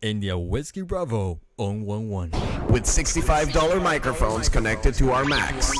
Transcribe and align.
India 0.00 0.38
Whiskey 0.38 0.82
Bravo 0.82 1.40
on 1.56 1.82
11. 1.82 2.30
with 2.68 2.84
$65 2.84 3.82
microphones 3.82 4.48
connected 4.48 4.94
to 4.94 5.10
our 5.10 5.24
Macs. 5.24 5.72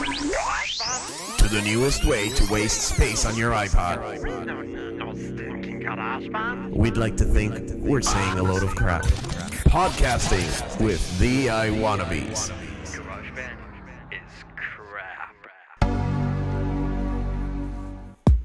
To 1.39 1.49
the 1.49 1.63
newest 1.65 2.05
way 2.05 2.29
to 2.31 2.53
waste 2.53 2.81
space 2.83 3.25
on 3.25 3.37
your 3.37 3.53
iPod. 3.53 4.03
We'd 6.75 6.97
like 6.97 7.17
to 7.19 7.25
think 7.25 7.71
we're 7.77 8.01
saying 8.01 8.39
a 8.39 8.43
load 8.43 8.65
of 8.65 8.75
crap. 8.75 9.05
Podcasting 9.69 10.81
with 10.81 11.19
the 11.21 11.47
iWannabes. 11.47 12.53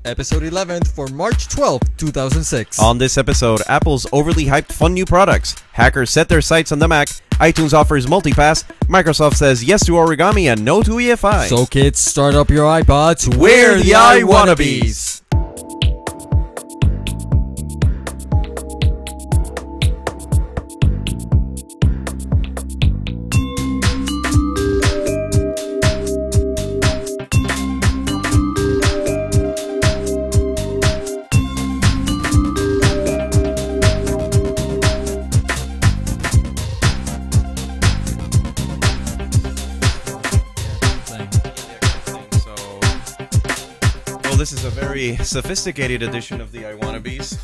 Episode 0.06 0.44
11th 0.44 0.90
for 0.90 1.08
March 1.08 1.48
12, 1.48 1.80
2006. 1.96 2.78
On 2.80 2.98
this 2.98 3.18
episode, 3.18 3.62
Apple's 3.70 4.06
overly 4.12 4.44
hyped 4.46 4.74
fun 4.74 4.94
new 4.94 5.06
products. 5.06 5.56
Hackers 5.72 6.10
set 6.10 6.28
their 6.28 6.42
sights 6.42 6.74
on 6.74 6.80
the 6.80 6.90
Mac. 6.90 7.08
iTunes 7.40 7.74
offers 7.74 8.06
multipass. 8.06 8.66
Microsoft 8.88 9.36
says 9.36 9.64
yes 9.64 9.86
to 9.86 9.94
origami 9.94 10.52
and 10.52 10.66
no 10.66 10.84
to 10.84 10.92
EFI. 10.92 11.48
So 11.48 11.66
kids, 11.66 12.00
start 12.00 12.36
up 12.36 12.50
your 12.50 12.66
iPods. 12.66 13.34
We're 13.38 13.80
the 13.82 13.96
I 13.96 14.24
sophisticated 45.34 46.04
edition 46.04 46.40
of 46.40 46.52
the 46.52 46.64
I 46.64 46.74
Wannabes. 46.74 47.40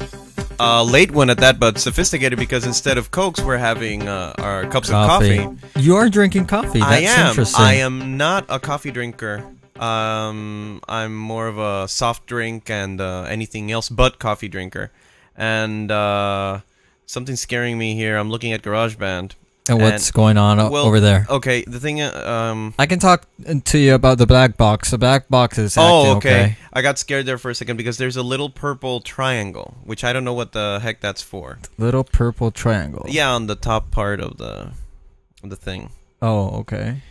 Uh, 0.59 0.83
late 0.83 1.09
one 1.09 1.31
at 1.31 1.37
that, 1.37 1.59
but 1.59 1.79
sophisticated 1.79 2.37
because 2.37 2.67
instead 2.67 2.99
of 2.99 3.09
cokes, 3.09 3.41
we're 3.41 3.57
having 3.57 4.07
uh, 4.07 4.35
our 4.37 4.67
cups 4.67 4.89
of 4.89 4.93
coffee. 4.93 5.47
You 5.75 5.95
are 5.95 6.07
drinking 6.07 6.45
coffee. 6.45 6.81
That's 6.81 6.91
I 6.91 6.99
am. 6.99 7.29
interesting. 7.29 7.65
I 7.65 7.73
am 7.75 8.15
not 8.15 8.45
a 8.47 8.59
coffee 8.59 8.91
drinker. 8.91 9.43
Um, 9.79 10.81
I'm 10.87 11.15
more 11.15 11.47
of 11.47 11.57
a 11.57 11.87
soft 11.87 12.27
drink 12.27 12.69
and 12.69 13.01
uh, 13.01 13.23
anything 13.23 13.71
else 13.71 13.89
but 13.89 14.19
coffee 14.19 14.49
drinker. 14.49 14.91
And 15.35 15.89
uh, 15.89 16.59
something 17.07 17.37
scaring 17.37 17.79
me 17.79 17.95
here. 17.95 18.17
I'm 18.17 18.29
looking 18.29 18.53
at 18.53 18.61
GarageBand. 18.61 19.31
And 19.69 19.81
what's 19.81 20.07
and- 20.07 20.13
going 20.15 20.37
on 20.37 20.57
Well, 20.57 20.85
over 20.85 20.99
there? 20.99 21.25
Okay, 21.29 21.63
the 21.65 21.79
thing. 21.79 22.01
uh, 22.01 22.11
Um, 22.25 22.73
I 22.79 22.85
can 22.85 22.99
talk 22.99 23.25
to 23.65 23.77
you 23.77 23.93
about 23.93 24.17
the 24.17 24.25
black 24.25 24.57
box. 24.57 24.91
The 24.91 24.97
black 24.97 25.29
box 25.29 25.57
is 25.57 25.77
oh, 25.77 26.17
okay. 26.17 26.17
okay. 26.17 26.57
I 26.73 26.81
got 26.81 26.97
scared 26.97 27.25
there 27.25 27.37
for 27.37 27.51
a 27.51 27.55
second 27.55 27.77
because 27.77 27.97
there's 27.97 28.17
a 28.17 28.23
little 28.23 28.49
purple 28.49 28.99
triangle, 29.01 29.77
which 29.83 30.03
I 30.03 30.11
don't 30.13 30.23
know 30.25 30.33
what 30.33 30.51
the 30.53 30.79
heck 30.81 31.01
that's 31.01 31.21
for. 31.21 31.59
Little 31.77 32.03
purple 32.03 32.51
triangle. 32.51 33.05
Yeah, 33.07 33.29
on 33.31 33.47
the 33.47 33.55
top 33.55 33.91
part 33.91 34.19
of 34.19 34.37
the 34.37 34.71
of 35.43 35.49
the 35.49 35.55
thing. 35.55 35.91
Oh, 36.21 36.49
okay. 36.61 37.01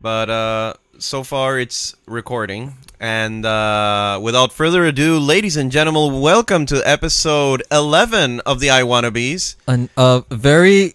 But 0.00 0.28
uh, 0.30 0.74
so 0.98 1.22
far 1.24 1.58
it's 1.58 1.94
recording. 2.06 2.74
And 3.00 3.44
uh, 3.44 4.18
without 4.22 4.52
further 4.52 4.84
ado, 4.84 5.18
ladies 5.18 5.56
and 5.56 5.72
gentlemen, 5.72 6.20
welcome 6.20 6.66
to 6.66 6.80
episode 6.88 7.62
11 7.72 8.40
of 8.40 8.60
the 8.60 8.68
iWannabes. 8.68 9.56
An, 9.66 9.88
a 9.96 10.22
very 10.30 10.94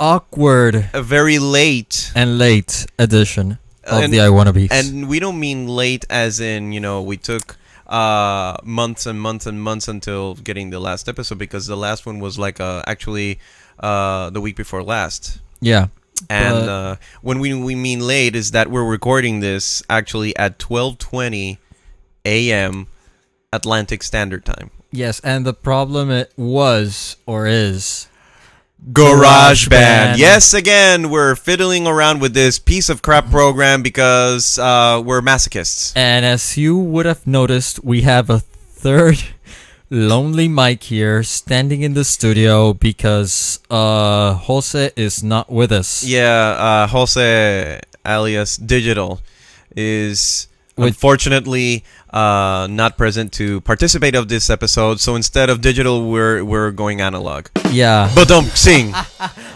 awkward 0.00 0.88
A 0.92 1.02
very 1.02 1.38
late. 1.38 2.12
and 2.14 2.38
late 2.38 2.86
edition 2.98 3.58
of 3.84 4.02
And- 4.04 4.12
the 4.12 4.18
iWannabe. 4.18 4.68
And 4.70 5.08
we 5.08 5.18
don't 5.20 5.38
mean 5.40 5.68
late 5.68 6.04
as 6.10 6.40
in, 6.40 6.72
you 6.72 6.80
know, 6.80 7.02
we 7.02 7.16
took 7.16 7.56
uh, 7.86 8.56
months 8.64 9.06
and 9.06 9.20
months 9.20 9.46
and 9.46 9.62
months 9.62 9.86
until 9.88 10.34
getting 10.34 10.70
the 10.70 10.80
last 10.80 11.08
episode 11.08 11.38
because 11.38 11.66
the 11.66 11.76
last 11.76 12.04
one 12.04 12.18
was 12.18 12.36
like 12.38 12.58
uh, 12.60 12.82
actually 12.86 13.38
uh, 13.80 14.30
the 14.30 14.40
week 14.40 14.56
before 14.56 14.82
last. 14.82 15.38
yeah. 15.60 15.86
And 16.30 16.56
uh, 16.68 16.96
when 17.20 17.40
we 17.40 17.52
we 17.52 17.74
mean 17.74 18.00
late 18.00 18.34
is 18.34 18.52
that 18.52 18.70
we're 18.70 18.88
recording 18.88 19.40
this 19.40 19.82
actually 19.90 20.34
at 20.36 20.58
12:20 20.58 21.58
a.m. 22.24 22.86
Atlantic 23.52 24.02
Standard 24.02 24.44
Time. 24.46 24.70
Yes, 24.90 25.20
and 25.20 25.44
the 25.44 25.52
problem 25.52 26.10
it 26.10 26.32
was 26.36 27.16
or 27.26 27.46
is 27.46 28.08
GarageBand. 28.84 29.70
Band. 29.70 30.18
Yes, 30.18 30.54
again, 30.54 31.10
we're 31.10 31.34
fiddling 31.34 31.86
around 31.86 32.20
with 32.20 32.34
this 32.34 32.58
piece 32.58 32.88
of 32.88 33.02
crap 33.02 33.30
program 33.30 33.82
because 33.82 34.58
uh, 34.58 35.02
we're 35.04 35.22
masochists. 35.22 35.92
And 35.96 36.24
as 36.24 36.56
you 36.56 36.76
would 36.76 37.06
have 37.06 37.26
noticed, 37.26 37.82
we 37.82 38.02
have 38.02 38.30
a 38.30 38.38
third 38.40 39.22
lonely 39.90 40.46
mic 40.46 40.84
here 40.84 41.22
standing 41.22 41.82
in 41.82 41.94
the 41.94 42.04
studio 42.04 42.74
because 42.74 43.60
uh 43.70 44.34
Jose 44.34 44.90
is 44.96 45.22
not 45.22 45.50
with 45.50 45.72
us. 45.72 46.04
Yeah, 46.04 46.56
uh, 46.58 46.86
Jose 46.88 47.80
alias 48.06 48.56
Digital 48.56 49.20
is 49.74 50.48
With- 50.76 50.88
unfortunately 50.88 51.84
uh, 52.16 52.66
not 52.70 52.96
present 52.96 53.32
to 53.36 53.60
participate 53.60 54.14
of 54.16 54.28
this 54.32 54.48
episode. 54.48 55.00
So 55.04 55.16
instead 55.16 55.50
of 55.52 55.60
digital, 55.60 56.08
we're 56.08 56.40
we're 56.44 56.72
going 56.72 57.00
analog. 57.04 57.48
Yeah. 57.70 58.08
But 58.14 58.28
don't 58.28 58.48
sing. 58.56 58.94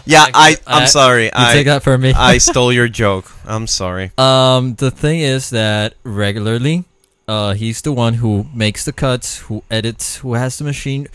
Yeah, 0.05 0.25
I 0.33 0.57
I'm 0.65 0.83
I- 0.83 0.85
sorry. 0.89 1.25
you 1.25 1.31
I 1.37 1.53
take 1.53 1.69
that 1.69 1.83
for 1.83 1.95
me. 1.97 2.11
I 2.17 2.37
stole 2.49 2.73
your 2.73 2.89
joke. 2.89 3.29
I'm 3.45 3.67
sorry. 3.69 4.09
Um, 4.17 4.73
the 4.81 4.89
thing 4.89 5.21
is 5.21 5.51
that 5.53 5.93
regularly, 6.03 6.85
uh, 7.29 7.53
he's 7.53 7.81
the 7.85 7.93
one 7.93 8.15
who 8.17 8.49
makes 8.53 8.83
the 8.83 8.91
cuts, 8.93 9.45
who 9.45 9.61
edits, 9.69 10.17
who 10.25 10.33
has 10.33 10.57
the 10.57 10.65
machine 10.65 11.05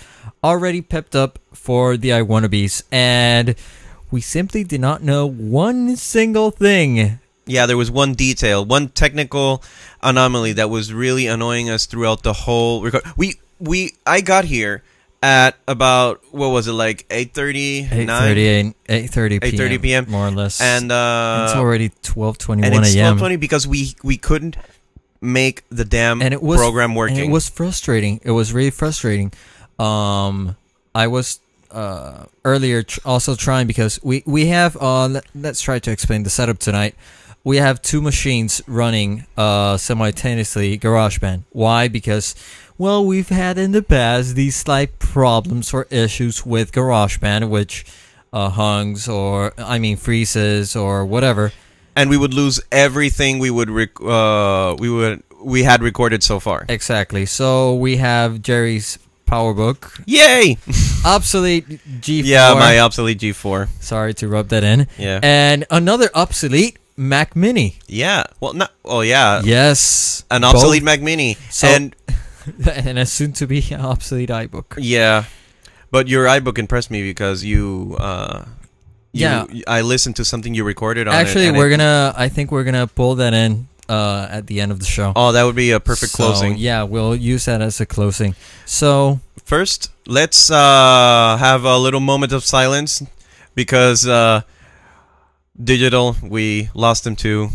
already 0.42 0.80
pepped 0.80 1.16
up 1.18 1.38
for 1.52 1.98
the 1.98 2.10
iWannabes, 2.14 2.86
and 2.94 3.56
we 4.14 4.20
simply 4.22 4.62
did 4.62 4.80
not 4.80 5.02
know 5.02 5.26
one 5.26 5.96
single 5.98 6.54
thing. 6.54 7.18
Yeah, 7.46 7.66
there 7.66 7.76
was 7.76 7.90
one 7.90 8.14
detail, 8.14 8.64
one 8.64 8.88
technical 8.88 9.62
anomaly 10.02 10.54
that 10.54 10.68
was 10.68 10.92
really 10.92 11.26
annoying 11.26 11.70
us 11.70 11.86
throughout 11.86 12.22
the 12.22 12.32
whole 12.32 12.82
record. 12.82 13.02
We 13.16 13.36
we 13.60 13.94
I 14.06 14.20
got 14.20 14.44
here 14.44 14.82
at 15.22 15.56
about 15.66 16.22
what 16.30 16.48
was 16.48 16.66
it 16.68 16.72
like 16.72 17.08
8:30 17.08 17.92
Eight 17.92 18.04
9 18.06 18.22
thirty, 18.22 18.74
eight 18.88 19.10
thirty 19.10 19.40
p.m. 19.40 19.70
8:30 19.70 19.82
p.m. 19.82 20.06
more 20.10 20.26
or 20.28 20.30
less, 20.30 20.60
and 20.60 20.92
uh 20.92 21.46
it's 21.48 21.56
already 21.56 21.90
twelve 22.02 22.36
twenty 22.38 22.62
and 22.64 22.74
it's 22.74 22.94
a.m. 22.94 23.16
12:20 23.18 23.40
because 23.40 23.66
we 23.66 23.94
we 24.02 24.16
couldn't 24.16 24.56
make 25.20 25.62
the 25.70 25.84
damn 25.84 26.20
and 26.22 26.34
it 26.34 26.42
was 26.42 26.58
program 26.58 26.94
working. 26.94 27.18
And 27.18 27.28
it 27.30 27.32
was 27.32 27.48
frustrating. 27.48 28.20
It 28.22 28.32
was 28.32 28.52
really 28.52 28.70
frustrating. 28.70 29.32
Um, 29.78 30.56
I 30.94 31.06
was 31.06 31.40
uh 31.70 32.24
earlier 32.44 32.82
tr- 32.82 33.00
also 33.04 33.34
trying 33.34 33.66
because 33.66 33.98
we 34.02 34.22
we 34.26 34.46
have 34.46 34.76
uh 34.80 35.08
let, 35.08 35.24
let's 35.34 35.60
try 35.60 35.78
to 35.78 35.90
explain 35.90 36.22
the 36.22 36.30
setup 36.30 36.58
tonight. 36.58 36.94
We 37.46 37.58
have 37.58 37.80
two 37.80 38.02
machines 38.02 38.60
running 38.66 39.24
uh 39.36 39.76
simultaneously 39.78 40.76
GarageBand. 40.78 41.44
Why? 41.62 41.86
Because 41.86 42.34
well, 42.76 43.00
we've 43.06 43.28
had 43.30 43.56
in 43.56 43.70
the 43.70 43.82
past 43.82 44.34
these 44.34 44.56
slight 44.56 44.98
problems 44.98 45.72
or 45.72 45.86
issues 45.90 46.44
with 46.44 46.72
GarageBand, 46.72 47.48
which 47.48 47.86
uh, 48.32 48.50
hungs 48.50 49.06
or 49.08 49.52
I 49.56 49.78
mean 49.78 49.96
freezes 49.96 50.74
or 50.74 51.06
whatever. 51.06 51.52
and 51.94 52.10
we 52.10 52.16
would 52.22 52.34
lose 52.34 52.58
everything 52.72 53.38
we 53.38 53.50
would 53.58 53.70
rec- 53.70 54.02
uh 54.02 54.74
we 54.82 54.88
would 54.90 55.22
we 55.54 55.62
had 55.62 55.80
recorded 55.90 56.22
so 56.22 56.40
far. 56.40 56.66
Exactly. 56.68 57.24
So 57.26 57.74
we 57.86 57.92
have 57.98 58.42
Jerry's 58.42 58.98
PowerBook, 59.30 59.78
Yay! 60.06 60.56
obsolete 61.04 61.66
G4. 62.04 62.22
yeah, 62.24 62.54
my 62.54 62.78
obsolete 62.80 63.18
G4. 63.20 63.68
Sorry 63.80 64.14
to 64.14 64.26
rub 64.34 64.48
that 64.48 64.64
in. 64.64 64.86
Yeah. 64.98 65.20
And 65.22 65.64
another 65.70 66.08
obsolete 66.14 66.78
Mac 66.96 67.36
Mini. 67.36 67.78
yeah. 67.86 68.24
Well, 68.40 68.52
not 68.54 68.72
oh 68.84 69.00
yeah. 69.00 69.42
Yes. 69.44 70.24
An 70.30 70.44
obsolete 70.44 70.82
Mac 70.82 71.00
Mini. 71.02 71.36
So- 71.50 71.66
and 71.68 71.94
and 72.72 72.98
a 72.98 73.06
soon 73.06 73.32
to 73.34 73.46
be 73.46 73.62
obsolete 73.74 74.30
iBook. 74.30 74.78
Yeah, 74.78 75.24
but 75.90 76.08
your 76.08 76.26
iBook 76.26 76.58
impressed 76.58 76.90
me 76.90 77.02
because 77.02 77.42
you, 77.44 77.96
uh, 77.98 78.44
you- 79.12 79.20
Yeah. 79.26 79.44
I 79.66 79.80
listened 79.82 80.16
to 80.16 80.24
something 80.24 80.54
you 80.54 80.64
recorded 80.64 81.08
on. 81.08 81.14
Actually, 81.14 81.50
we're 81.50 81.66
it- 81.68 81.76
gonna. 81.78 82.14
I 82.16 82.28
think 82.28 82.50
we're 82.52 82.64
gonna 82.64 82.86
pull 82.86 83.16
that 83.16 83.34
in 83.34 83.66
uh, 83.88 84.28
at 84.30 84.46
the 84.46 84.60
end 84.60 84.70
of 84.72 84.78
the 84.78 84.86
show. 84.86 85.12
Oh, 85.16 85.32
that 85.32 85.44
would 85.44 85.56
be 85.56 85.70
a 85.72 85.80
perfect 85.80 86.12
So, 86.12 86.16
closing. 86.24 86.56
Yeah, 86.56 86.84
we'll 86.84 87.14
use 87.16 87.44
that 87.46 87.60
as 87.62 87.80
a 87.80 87.86
closing. 87.86 88.34
So 88.64 89.20
First, 89.44 89.90
let's 90.06 90.50
uh, 90.50 91.36
have 91.38 91.64
a 91.64 91.78
little 91.78 92.00
moment 92.00 92.32
of 92.32 92.42
silence 92.44 93.02
because 93.54 94.04
uh, 94.06 94.40
digital. 95.62 96.16
We 96.22 96.70
lost 96.74 97.06
him 97.06 97.16
to 97.16 97.48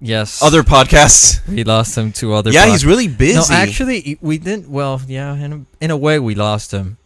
yes, 0.00 0.42
other 0.42 0.62
podcasts. 0.62 1.46
we 1.48 1.64
lost 1.64 1.96
him 1.96 2.12
to 2.12 2.34
other. 2.34 2.50
yeah, 2.50 2.64
pod- 2.64 2.70
he's 2.72 2.84
really 2.86 3.08
busy. 3.08 3.38
No, 3.38 3.44
actually, 3.56 4.18
we 4.20 4.38
didn't. 4.38 4.68
Well, 4.68 5.00
yeah, 5.06 5.34
in 5.34 5.52
a, 5.52 5.84
in 5.84 5.90
a 5.90 5.96
way, 5.96 6.18
we 6.18 6.34
lost 6.34 6.72
him. 6.72 6.98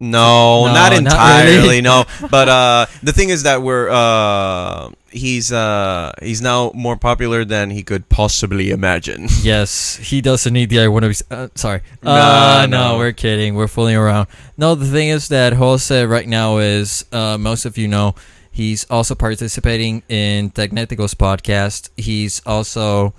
No, 0.00 0.66
No, 0.66 0.74
not 0.74 0.92
not 0.92 0.98
entirely. 0.98 1.56
really. 1.56 1.80
no, 1.80 2.04
but 2.30 2.48
uh, 2.48 2.86
the 3.02 3.12
thing 3.12 3.30
is 3.30 3.44
that 3.44 3.62
we're 3.62 3.88
uh, 3.88 4.90
he's 5.10 5.52
uh, 5.52 6.12
he's 6.20 6.42
now 6.42 6.72
more 6.74 6.96
popular 6.96 7.44
than 7.44 7.70
he 7.70 7.82
could 7.82 8.08
possibly 8.08 8.70
imagine. 8.70 9.28
Yes, 9.42 9.96
he 9.96 10.20
doesn't 10.20 10.52
need 10.52 10.68
the 10.70 10.80
I 10.80 10.88
want 10.88 11.04
to 11.04 11.08
be. 11.10 11.16
Uh, 11.34 11.48
sorry. 11.54 11.82
No, 12.02 12.10
uh, 12.10 12.66
no. 12.68 12.92
no, 12.92 12.98
we're 12.98 13.12
kidding. 13.12 13.54
We're 13.54 13.68
fooling 13.68 13.96
around. 13.96 14.26
No, 14.58 14.74
the 14.74 14.86
thing 14.90 15.08
is 15.08 15.28
that 15.28 15.52
Jose 15.54 16.04
right 16.06 16.26
now 16.26 16.58
is, 16.58 17.04
uh, 17.12 17.38
most 17.38 17.64
of 17.64 17.78
you 17.78 17.86
know, 17.88 18.14
he's 18.54 18.86
also 18.88 19.14
participating 19.18 20.02
in 20.08 20.50
Tecneticos 20.54 21.14
podcast. 21.18 21.90
He's 21.98 22.38
also 22.46 23.12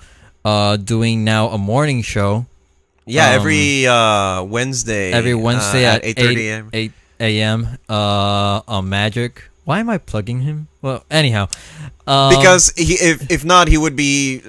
uh, 0.47 0.77
doing 0.79 1.23
now 1.27 1.49
a 1.51 1.57
morning 1.59 2.01
show 2.01 2.45
Yeah, 3.05 3.29
Um, 3.29 3.35
every 3.43 3.85
uh, 3.85 4.41
Wednesday. 4.47 5.11
every 5.11 5.35
Wednesday 5.35 5.85
uh, 5.85 5.99
at, 5.99 6.05
eight 6.07 6.17
8 6.17 6.37
a.m. 6.49 6.63
8 6.73 6.91
a.m. 7.19 7.59
Uh, 7.91 8.61
on 8.65 8.89
Magic. 8.89 9.43
Why 9.65 9.79
am 9.79 9.89
I 9.89 9.97
plugging 9.99 10.41
him? 10.41 10.67
Well, 10.81 11.03
anyhow. 11.11 11.49
Um, 12.07 12.29
Because 12.33 12.73
he, 12.77 12.93
if 13.01 13.29
if 13.29 13.41
not, 13.45 13.67
he 13.67 13.77
would 13.77 13.95
be 13.97 14.41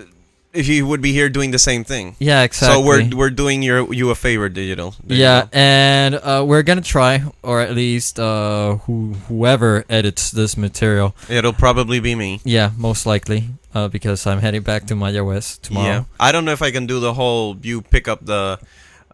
he 0.56 0.82
would 0.82 1.00
be 1.00 1.12
here 1.12 1.28
doing 1.28 1.50
the 1.52 1.58
same 1.58 1.84
thing. 1.84 2.16
yeah, 2.18 2.42
exactly. 2.42 2.82
So 2.82 2.86
we're 2.86 3.08
we're 3.16 3.30
doing 3.30 3.62
your 3.62 3.92
you 3.92 4.10
a 4.10 4.14
favor, 4.14 4.48
digital. 4.48 4.94
There 5.04 5.16
you 5.16 5.22
yeah, 5.22 5.46
and 5.52 6.14
uh, 6.16 6.44
we're 6.46 6.62
gonna 6.62 6.80
try, 6.80 7.22
or 7.42 7.60
at 7.60 7.74
least 7.74 8.18
uh, 8.18 8.76
who 8.88 9.14
whoever 9.28 9.84
edits 9.88 10.30
this 10.30 10.56
material. 10.56 11.14
it'll 11.28 11.52
probably 11.52 12.00
be 12.00 12.14
me. 12.14 12.40
Yeah, 12.44 12.70
most 12.76 13.06
likely, 13.06 13.48
uh, 13.74 13.88
because 13.88 14.26
I'm 14.26 14.40
heading 14.40 14.62
back 14.62 14.86
to 14.88 14.94
Mayagüez 14.94 15.60
tomorrow. 15.60 15.86
Yeah, 15.86 16.04
I 16.18 16.32
don't 16.32 16.44
know 16.44 16.52
if 16.52 16.62
I 16.62 16.70
can 16.70 16.86
do 16.86 17.00
the 17.00 17.14
whole 17.14 17.56
you 17.62 17.82
pick 17.82 18.08
up 18.08 18.24
the 18.24 18.58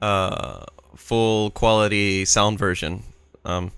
uh, 0.01 0.65
full 0.97 1.51
quality 1.51 2.25
sound 2.25 2.59
version. 2.59 3.03
Um, 3.45 3.73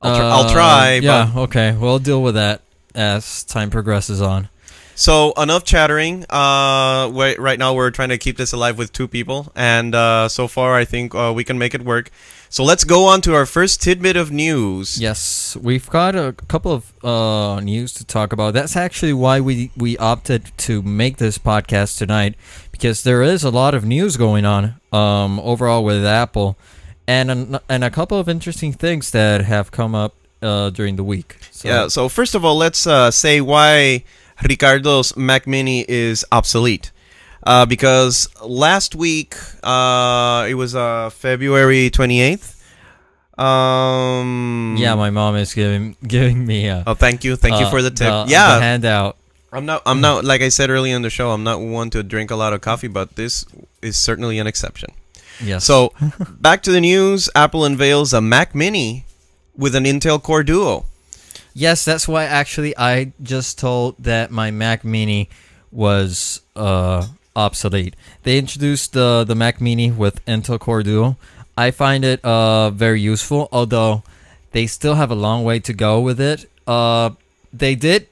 I'll, 0.00 0.16
tr- 0.16 0.22
I'll 0.22 0.46
Uh, 0.48 0.52
try. 0.52 0.94
Yeah, 1.02 1.30
But 1.34 1.40
okay, 1.48 1.76
we'll 1.76 1.98
deal 1.98 2.22
with 2.22 2.34
that 2.34 2.60
as 2.94 3.44
time 3.44 3.70
progresses 3.70 4.20
on. 4.20 4.48
So 4.94 5.32
enough 5.32 5.64
chattering. 5.64 6.24
Uh, 6.30 7.10
wait, 7.12 7.38
right 7.38 7.58
now 7.58 7.74
we're 7.74 7.90
trying 7.90 8.10
to 8.10 8.18
keep 8.18 8.36
this 8.36 8.52
alive 8.52 8.78
with 8.78 8.92
two 8.92 9.08
people, 9.08 9.52
and 9.54 9.94
uh, 9.94 10.28
so 10.28 10.48
far 10.48 10.74
I 10.74 10.84
think 10.84 11.14
uh, 11.14 11.32
we 11.34 11.44
can 11.44 11.58
make 11.58 11.74
it 11.74 11.82
work. 11.82 12.10
So 12.48 12.62
let's 12.62 12.84
go 12.84 13.06
on 13.06 13.20
to 13.22 13.34
our 13.34 13.46
first 13.46 13.82
tidbit 13.82 14.16
of 14.16 14.30
news. 14.30 15.00
Yes, 15.00 15.56
we've 15.60 15.90
got 15.90 16.14
a 16.14 16.32
couple 16.46 16.72
of 16.72 17.04
uh, 17.04 17.60
news 17.60 17.92
to 17.94 18.04
talk 18.04 18.32
about. 18.32 18.54
That's 18.54 18.76
actually 18.76 19.12
why 19.12 19.40
we 19.40 19.72
we 19.76 19.98
opted 19.98 20.52
to 20.58 20.80
make 20.82 21.16
this 21.16 21.36
podcast 21.36 21.98
tonight 21.98 22.36
because 22.70 23.02
there 23.02 23.22
is 23.22 23.42
a 23.42 23.50
lot 23.50 23.74
of 23.74 23.84
news 23.84 24.16
going 24.16 24.44
on 24.44 24.74
um, 24.92 25.40
overall 25.40 25.82
with 25.82 26.04
Apple, 26.04 26.56
and 27.08 27.30
an, 27.30 27.58
and 27.68 27.82
a 27.82 27.90
couple 27.90 28.18
of 28.18 28.28
interesting 28.28 28.72
things 28.72 29.10
that 29.10 29.40
have 29.40 29.72
come 29.72 29.94
up 29.94 30.14
uh, 30.40 30.70
during 30.70 30.96
the 30.96 31.04
week. 31.04 31.38
So, 31.50 31.68
Yeah. 31.68 31.88
So 31.88 32.08
first 32.08 32.34
of 32.34 32.44
all, 32.44 32.56
let's 32.56 32.86
uh, 32.86 33.10
say 33.10 33.40
why 33.40 34.04
Ricardo's 34.42 35.16
Mac 35.16 35.46
Mini 35.46 35.84
is 35.88 36.24
obsolete. 36.32 36.90
Uh, 37.46 37.66
because 37.66 38.28
last 38.42 38.94
week, 38.94 39.36
uh, 39.62 40.46
it 40.48 40.54
was 40.54 40.74
uh, 40.74 41.10
February 41.10 41.90
twenty 41.90 42.20
eighth. 42.20 42.52
Um. 43.38 44.76
yeah, 44.78 44.94
my 44.94 45.10
mom 45.10 45.36
is 45.36 45.52
giving 45.54 45.96
giving 46.06 46.46
me 46.46 46.68
a 46.68 46.84
Oh, 46.86 46.94
thank 46.94 47.24
you, 47.24 47.36
thank 47.36 47.58
you 47.58 47.66
uh, 47.66 47.70
for 47.70 47.82
the 47.82 47.90
tip. 47.90 48.08
the- 48.08 48.26
yeah, 48.28 48.54
the 48.56 48.60
handout. 48.62 49.16
I'm 49.52 49.66
not. 49.66 49.82
I'm 49.86 50.00
not. 50.00 50.24
Like 50.24 50.40
I 50.42 50.48
said 50.48 50.68
earlier 50.70 50.96
in 50.96 51.02
the 51.02 51.10
show, 51.10 51.30
I'm 51.30 51.44
not 51.44 51.60
one 51.60 51.88
to 51.90 52.02
drink 52.02 52.30
a 52.32 52.36
lot 52.36 52.52
of 52.52 52.60
coffee, 52.60 52.88
but 52.88 53.14
this 53.14 53.44
is 53.82 53.96
certainly 53.96 54.38
an 54.40 54.48
exception. 54.48 54.90
Yes. 55.40 55.64
So, 55.64 55.92
back 56.40 56.62
to 56.64 56.72
the 56.72 56.80
news. 56.80 57.28
Apple 57.36 57.64
unveils 57.64 58.12
a 58.12 58.20
Mac 58.20 58.54
Mini 58.54 59.04
with 59.56 59.76
an 59.76 59.84
Intel 59.84 60.20
Core 60.20 60.42
Duo. 60.42 60.86
Yes, 61.54 61.84
that's 61.84 62.08
why 62.08 62.24
actually 62.24 62.76
I 62.76 63.12
just 63.22 63.58
told 63.58 63.96
that 64.02 64.32
my 64.32 64.50
Mac 64.50 64.84
Mini 64.84 65.30
was 65.70 66.42
uh, 66.56 67.06
obsolete. 67.36 67.94
They 68.24 68.38
introduced 68.38 68.92
the 68.92 69.24
the 69.24 69.36
Mac 69.36 69.60
Mini 69.60 69.92
with 69.92 70.24
Intel 70.26 70.58
Core 70.58 70.82
Duo. 70.82 71.16
I 71.56 71.70
find 71.70 72.04
it 72.04 72.24
uh, 72.24 72.70
very 72.70 73.00
useful, 73.00 73.48
although 73.52 74.02
they 74.50 74.66
still 74.66 74.96
have 74.96 75.12
a 75.12 75.14
long 75.14 75.44
way 75.44 75.60
to 75.60 75.72
go 75.72 76.00
with 76.00 76.20
it. 76.20 76.50
Uh, 76.66 77.10
they 77.52 77.76
did 77.76 78.08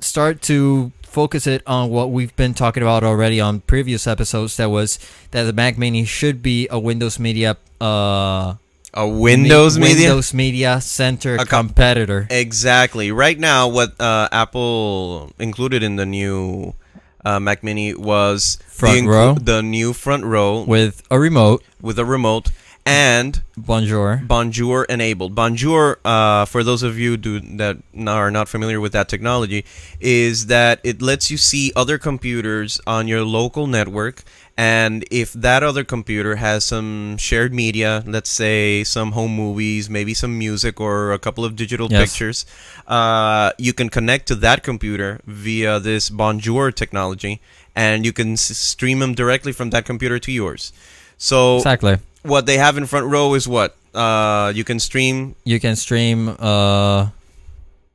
start 0.00 0.42
to 0.42 0.90
focus 1.02 1.46
it 1.46 1.62
on 1.66 1.90
what 1.90 2.10
we've 2.10 2.34
been 2.34 2.54
talking 2.54 2.82
about 2.82 3.04
already 3.04 3.40
on 3.40 3.60
previous 3.60 4.08
episodes. 4.08 4.56
That 4.56 4.70
was 4.70 4.98
that 5.30 5.44
the 5.44 5.52
Mac 5.52 5.78
Mini 5.78 6.04
should 6.04 6.42
be 6.42 6.66
a 6.68 6.80
Windows 6.80 7.20
Media 7.20 7.56
uh, 7.80 8.54
A 8.94 9.08
Windows 9.08 9.78
Media. 9.78 10.08
Windows 10.08 10.34
Media 10.34 10.80
Center 10.80 11.36
A 11.36 11.46
com- 11.46 11.68
competitor. 11.68 12.26
Exactly. 12.30 13.10
Right 13.10 13.38
now, 13.38 13.68
what 13.68 13.98
uh, 14.00 14.28
Apple 14.30 15.32
included 15.38 15.82
in 15.82 15.96
the 15.96 16.04
new 16.04 16.74
uh, 17.24 17.40
Mac 17.40 17.62
Mini 17.62 17.94
was 17.94 18.58
Front 18.66 18.94
the, 18.96 19.00
inclu- 19.02 19.08
row. 19.08 19.34
the 19.34 19.62
new 19.62 19.92
front 19.94 20.24
row 20.24 20.62
with 20.64 21.02
a 21.10 21.18
remote. 21.18 21.62
with 21.80 21.98
a 21.98 22.04
remote 22.04 22.50
and 22.84 23.42
Bonjour. 23.56 24.20
Bonjour 24.24 24.84
enabled. 24.86 25.34
Bonjour, 25.36 25.98
uh, 26.04 26.44
for 26.46 26.64
those 26.64 26.82
of 26.82 26.98
you 26.98 27.16
do, 27.16 27.38
that 27.58 27.78
are 28.08 28.30
not 28.30 28.48
familiar 28.48 28.80
with 28.80 28.92
that 28.92 29.08
technology, 29.08 29.64
is 30.00 30.46
that 30.46 30.80
it 30.82 31.00
lets 31.00 31.30
you 31.30 31.36
see 31.36 31.72
other 31.76 31.96
computers 31.96 32.80
on 32.86 33.06
your 33.06 33.22
local 33.22 33.66
network. 33.68 34.24
And 34.56 35.04
if 35.10 35.32
that 35.32 35.62
other 35.62 35.82
computer 35.82 36.36
has 36.36 36.64
some 36.64 37.16
shared 37.16 37.54
media, 37.54 38.04
let's 38.06 38.28
say 38.28 38.84
some 38.84 39.12
home 39.12 39.34
movies, 39.34 39.88
maybe 39.88 40.12
some 40.14 40.38
music 40.38 40.78
or 40.80 41.12
a 41.12 41.18
couple 41.18 41.44
of 41.44 41.56
digital 41.56 41.88
Yes. 41.90 42.00
pictures, 42.12 42.46
uh, 42.86 43.52
you 43.58 43.72
can 43.72 43.88
connect 43.88 44.28
to 44.28 44.34
that 44.36 44.62
computer 44.62 45.20
via 45.26 45.80
this 45.80 46.10
Bonjour 46.10 46.70
technology, 46.70 47.40
and 47.74 48.04
you 48.04 48.12
can 48.12 48.34
s- 48.34 48.56
stream 48.56 48.98
them 49.00 49.14
directly 49.14 49.52
from 49.52 49.70
that 49.70 49.86
computer 49.86 50.18
to 50.18 50.30
yours. 50.30 50.72
So 51.16 51.56
Exactly. 51.56 51.96
what 52.22 52.44
they 52.46 52.58
have 52.58 52.76
in 52.76 52.84
front 52.86 53.06
row 53.06 53.32
is 53.34 53.48
what 53.48 53.74
uh, 53.94 54.52
you 54.54 54.64
can 54.64 54.78
stream 54.80 55.34
You 55.44 55.60
can 55.60 55.76
stream. 55.76 56.36
Uh, 56.38 57.08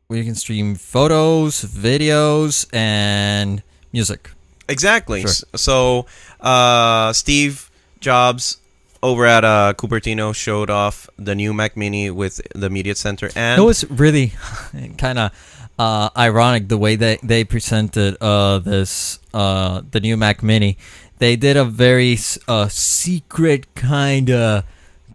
you 0.10 0.24
can 0.24 0.36
stream 0.36 0.75
photos, 0.75 1.63
videos, 1.65 2.65
and 2.74 3.62
music. 3.94 4.31
Exactly. 4.67 5.21
Sure. 5.21 5.31
So 5.55 6.05
uh, 6.39 7.13
Steve 7.13 7.69
Jobs 7.99 8.57
over 9.03 9.25
at 9.25 9.43
uh, 9.43 9.73
Cupertino 9.77 10.33
showed 10.35 10.69
off 10.69 11.09
the 11.17 11.35
new 11.35 11.53
Mac 11.53 11.77
Mini 11.77 12.09
with 12.09 12.41
the 12.53 12.69
Media 12.69 12.95
Center, 12.95 13.29
and 13.35 13.61
it 13.61 13.65
was 13.65 13.89
really 13.89 14.33
kind 14.97 15.19
of 15.19 15.31
uh, 15.79 16.09
ironic 16.17 16.67
the 16.67 16.77
way 16.77 16.95
that 16.95 17.19
they 17.21 17.43
presented 17.43 18.17
uh, 18.21 18.59
this 18.59 19.19
uh, 19.33 19.81
the 19.91 20.00
new 20.00 20.17
Mac 20.17 20.43
Mini. 20.43 20.77
They 21.19 21.36
did 21.36 21.57
a 21.57 21.65
very 21.65 22.17
uh, 22.47 22.67
secret 22.67 23.74
kind 23.75 24.29
of 24.29 24.63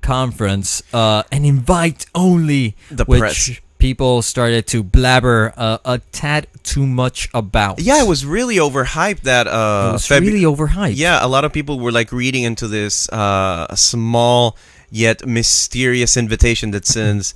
conference, 0.00 0.82
uh, 0.92 1.22
an 1.30 1.44
invite 1.44 2.06
only, 2.14 2.76
The 2.90 3.04
which 3.04 3.20
press. 3.20 3.50
People 3.82 4.22
started 4.22 4.64
to 4.68 4.80
blabber 4.84 5.52
uh, 5.56 5.78
a 5.84 5.98
tad 6.12 6.46
too 6.62 6.86
much 6.86 7.28
about. 7.34 7.80
yeah, 7.80 8.00
it 8.00 8.06
was 8.06 8.24
really 8.24 8.56
overhyped. 8.56 9.22
That 9.22 9.48
uh, 9.48 9.88
It 9.90 9.92
was 9.98 10.06
Febu- 10.06 10.26
really 10.30 10.42
overhyped. 10.46 10.94
Yeah, 10.94 11.18
a 11.20 11.26
lot 11.26 11.44
of 11.44 11.52
people 11.52 11.80
were 11.80 11.90
like 11.90 12.12
reading 12.12 12.44
into 12.44 12.68
this 12.68 13.08
uh, 13.08 13.74
small 13.74 14.56
yet 14.88 15.26
mysterious 15.26 16.16
invitation 16.16 16.70
that 16.70 16.86
says, 16.96 17.34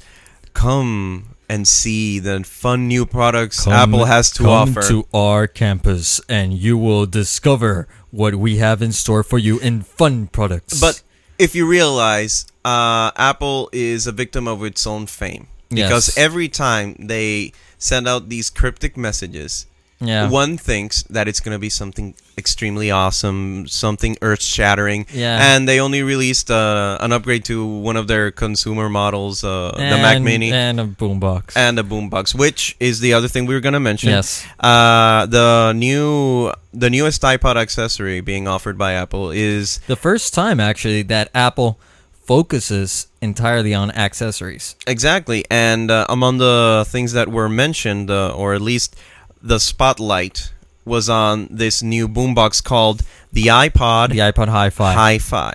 "Come 0.54 1.34
and 1.48 1.66
see 1.66 2.20
the 2.20 2.44
fun 2.44 2.86
new 2.86 3.04
products 3.06 3.64
Come- 3.64 3.72
Apple 3.72 4.04
has 4.04 4.30
to 4.38 4.44
come 4.44 4.70
offer." 4.70 4.82
to 4.86 5.04
our 5.12 5.48
campus, 5.48 6.20
and 6.28 6.54
you 6.54 6.78
will 6.78 7.06
discover 7.06 7.88
what 8.12 8.36
we 8.36 8.58
have 8.58 8.82
in 8.82 8.92
store 8.92 9.24
for 9.24 9.38
you 9.38 9.58
in 9.58 9.82
fun 9.82 10.28
products. 10.28 10.78
But 10.80 11.02
if 11.40 11.56
you 11.56 11.66
realize, 11.66 12.46
uh, 12.64 13.10
Apple 13.16 13.68
is 13.72 14.06
a 14.06 14.12
victim 14.12 14.46
of 14.46 14.62
its 14.62 14.86
own 14.86 15.06
fame 15.06 15.48
because 15.70 16.08
Yes. 16.08 16.18
every 16.18 16.48
time 16.48 16.94
they 16.98 17.52
send 17.78 18.06
out 18.08 18.28
these 18.28 18.50
cryptic 18.50 18.96
messages, 18.96 19.66
yeah, 19.98 20.28
one 20.28 20.58
thinks 20.58 21.02
that 21.04 21.26
it's 21.26 21.40
going 21.40 21.54
to 21.54 21.58
be 21.58 21.70
something 21.70 22.14
extremely 22.36 22.90
awesome, 22.90 23.66
something 23.66 24.14
earth-shattering, 24.20 25.06
Yeah. 25.10 25.54
and 25.56 25.66
they 25.66 25.80
only 25.80 26.02
released 26.02 26.50
uh, 26.50 26.98
an 27.00 27.12
upgrade 27.12 27.46
to 27.46 27.64
one 27.64 27.96
of 27.96 28.06
their 28.06 28.30
consumer 28.30 28.90
models, 28.90 29.42
uh, 29.42 29.72
the 29.74 29.96
Mac 29.96 30.20
Mini. 30.20 30.52
and 30.52 30.78
a 30.78 30.84
boombox. 30.84 31.56
and 31.56 31.78
the 31.78 31.82
boombox, 31.84 32.34
which 32.34 32.76
is 32.78 33.00
the 33.00 33.14
other 33.14 33.26
thing 33.26 33.46
we 33.46 33.54
were 33.54 33.60
gonna 33.60 33.80
mention. 33.80 34.10
Yes. 34.10 34.44
Uh, 34.60 35.24
the 35.24 35.72
new, 35.74 36.52
the 36.74 36.90
newest 36.90 37.22
iPod 37.22 37.56
accessory 37.56 38.20
being 38.20 38.46
offered 38.46 38.76
by 38.76 38.92
Apple 38.92 39.30
is 39.30 39.80
the 39.86 39.96
first 39.96 40.34
time 40.34 40.60
actually 40.60 41.02
that 41.04 41.30
Apple 41.34 41.80
focuses 42.26 43.06
entirely 43.22 43.72
on 43.74 43.90
accessories. 43.92 44.74
Exactly, 44.86 45.44
and 45.50 45.90
uh, 45.90 46.06
among 46.08 46.38
the 46.38 46.84
things 46.88 47.12
that 47.12 47.28
were 47.28 47.48
mentioned, 47.48 48.10
uh, 48.10 48.34
or 48.34 48.54
at 48.54 48.60
least 48.60 48.96
the 49.42 49.58
spotlight, 49.58 50.52
was 50.84 51.08
on 51.08 51.48
this 51.50 51.82
new 51.82 52.06
boombox 52.08 52.62
called 52.62 53.02
the 53.32 53.46
iPod 53.46 54.10
The 54.10 54.18
iPod 54.30 54.48
Hi-Fi. 54.48 54.92
Hi-Fi, 54.92 55.52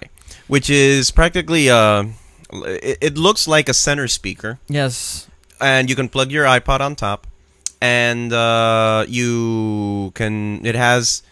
which 0.47 0.69
is 0.69 1.11
practically 1.11 1.67
a, 1.69 2.07
It, 2.53 2.97
it 3.01 3.17
looks 3.17 3.47
like 3.47 3.69
a 3.69 3.73
center 3.73 4.07
speaker, 4.07 4.59
Yes. 4.67 5.27
and 5.59 5.89
you 5.89 5.95
can 5.95 6.09
plug 6.09 6.31
your 6.31 6.45
iPod 6.45 6.79
on 6.81 6.95
top, 6.95 7.27
and 7.81 8.31
uh, 8.33 9.05
you 9.07 10.11
can. 10.15 10.65
It 10.65 10.75
has. 10.75 11.23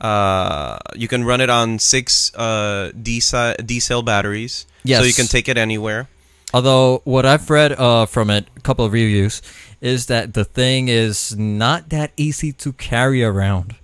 Uh, 0.00 0.78
you 0.94 1.08
can 1.08 1.24
run 1.24 1.40
it 1.40 1.48
on 1.50 1.78
six 1.78 2.34
uh, 2.34 2.92
D 2.92 3.20
D 3.64 3.80
cell 3.80 4.02
batteries, 4.02 4.66
Yes. 4.84 5.00
so 5.00 5.04
you 5.06 5.14
can 5.14 5.26
take 5.26 5.48
it 5.48 5.56
anywhere. 5.56 6.08
Although 6.54 7.00
what 7.04 7.26
I've 7.26 7.48
read 7.50 7.72
uh, 7.72 8.06
from 8.06 8.30
it, 8.30 8.46
a 8.56 8.60
couple 8.60 8.84
of 8.84 8.92
reviews, 8.92 9.42
is 9.80 10.06
that 10.06 10.34
the 10.34 10.44
thing 10.44 10.88
is 10.88 11.36
not 11.36 11.88
that 11.90 12.12
easy 12.16 12.52
to 12.52 12.72
carry 12.72 13.24
around. 13.24 13.74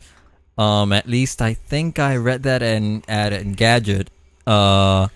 Um, 0.56 0.92
at 0.92 1.08
least 1.08 1.40
I 1.42 1.54
think 1.54 1.98
I 1.98 2.16
read 2.16 2.42
that 2.44 2.62
in 2.62 3.02
at 3.08 3.32
Engadget, 3.32 4.08
uh, 4.46 5.08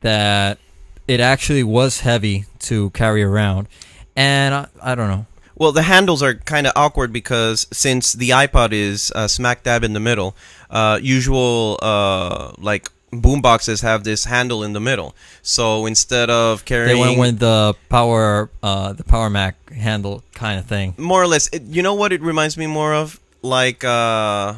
that 0.00 0.58
it 1.06 1.20
actually 1.20 1.62
was 1.62 2.00
heavy 2.00 2.46
to 2.60 2.90
carry 2.90 3.22
around, 3.22 3.68
and 4.16 4.54
I, 4.54 4.66
I 4.82 4.94
don't 4.94 5.08
know. 5.08 5.26
Well, 5.56 5.72
the 5.72 5.82
handles 5.82 6.22
are 6.22 6.34
kind 6.34 6.66
of 6.66 6.72
awkward 6.76 7.12
because 7.12 7.66
since 7.72 8.12
the 8.12 8.30
iPod 8.30 8.72
is 8.72 9.12
uh, 9.14 9.28
smack 9.28 9.62
dab 9.62 9.84
in 9.84 9.92
the 9.92 10.00
middle, 10.00 10.34
uh, 10.70 10.98
usual 11.00 11.78
uh, 11.80 12.52
like 12.58 12.88
boom 13.12 13.40
boxes 13.40 13.80
have 13.82 14.02
this 14.02 14.24
handle 14.24 14.64
in 14.64 14.72
the 14.72 14.80
middle. 14.80 15.14
So 15.42 15.86
instead 15.86 16.28
of 16.30 16.60
They 16.64 16.64
carrying 16.66 16.98
went 16.98 17.18
with 17.18 17.38
the 17.38 17.74
power, 17.88 18.50
uh, 18.62 18.92
the 18.94 19.04
Power 19.04 19.30
Mac 19.30 19.54
handle 19.72 20.24
kind 20.34 20.58
of 20.58 20.66
thing. 20.66 20.94
more 20.98 21.22
or 21.22 21.28
less, 21.28 21.48
it, 21.52 21.62
you 21.62 21.82
know 21.82 21.94
what 21.94 22.12
it 22.12 22.20
reminds 22.20 22.56
me 22.56 22.66
more 22.66 22.92
of, 22.92 23.20
like 23.42 23.84
uh, 23.84 24.54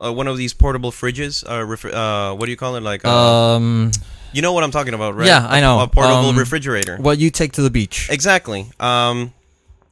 uh, 0.00 0.12
one 0.12 0.28
of 0.28 0.36
these 0.36 0.54
portable 0.54 0.92
fridges. 0.92 1.42
Uh, 1.42 1.88
uh, 1.90 2.34
what 2.36 2.44
do 2.46 2.52
you 2.52 2.56
call 2.56 2.76
it? 2.76 2.82
Like 2.84 3.04
uh, 3.04 3.54
Um, 3.56 3.90
you 4.32 4.42
know 4.42 4.52
what 4.52 4.62
I'm 4.62 4.70
talking 4.70 4.94
about, 4.94 5.16
right? 5.16 5.26
yeah, 5.26 5.44
I 5.48 5.60
know. 5.60 5.80
A, 5.80 5.84
a 5.84 5.88
portable 5.88 6.28
Um, 6.30 6.38
refrigerator. 6.38 6.98
what 6.98 7.18
you 7.18 7.30
take 7.30 7.50
to 7.54 7.62
the 7.62 7.70
beach? 7.70 8.06
Exactly. 8.10 8.70
Um, 8.78 9.32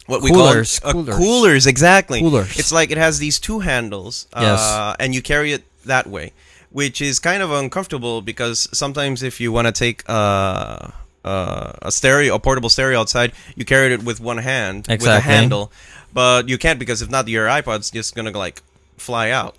what 0.06 0.20
Coolers, 0.20 0.80
we 0.80 0.80
call 0.80 0.90
uh, 0.90 0.92
coolers. 0.92 1.16
coolers. 1.16 1.66
Exactly. 1.66 2.20
Coolers. 2.20 2.58
It's 2.58 2.72
like 2.72 2.90
it 2.90 2.98
has 2.98 3.18
these 3.18 3.38
two 3.38 3.60
handles. 3.60 4.26
Yes. 4.34 4.60
Uh, 4.60 4.94
and 4.98 5.14
you 5.14 5.22
carry 5.22 5.52
it 5.52 5.64
that 5.84 6.06
way, 6.06 6.32
which 6.70 7.00
is 7.00 7.18
kind 7.18 7.42
of 7.42 7.50
uncomfortable 7.50 8.22
because 8.22 8.68
sometimes 8.72 9.22
if 9.22 9.40
you 9.40 9.52
want 9.52 9.66
to 9.66 9.72
take 9.72 10.02
uh, 10.08 10.88
uh, 11.24 11.72
a 11.82 11.90
stereo, 11.90 12.34
a 12.34 12.38
portable 12.38 12.68
stereo 12.68 13.00
outside, 13.00 13.32
you 13.56 13.64
carry 13.64 13.92
it 13.92 14.04
with 14.04 14.20
one 14.20 14.38
hand 14.38 14.86
with 14.88 15.04
a 15.06 15.20
handle, 15.20 15.72
but 16.12 16.48
you 16.48 16.58
can't 16.58 16.78
because 16.78 17.02
if 17.02 17.10
not, 17.10 17.28
your 17.28 17.46
iPod's 17.46 17.90
just 17.90 18.14
gonna 18.14 18.30
like 18.30 18.62
fly 18.96 19.30
out. 19.30 19.56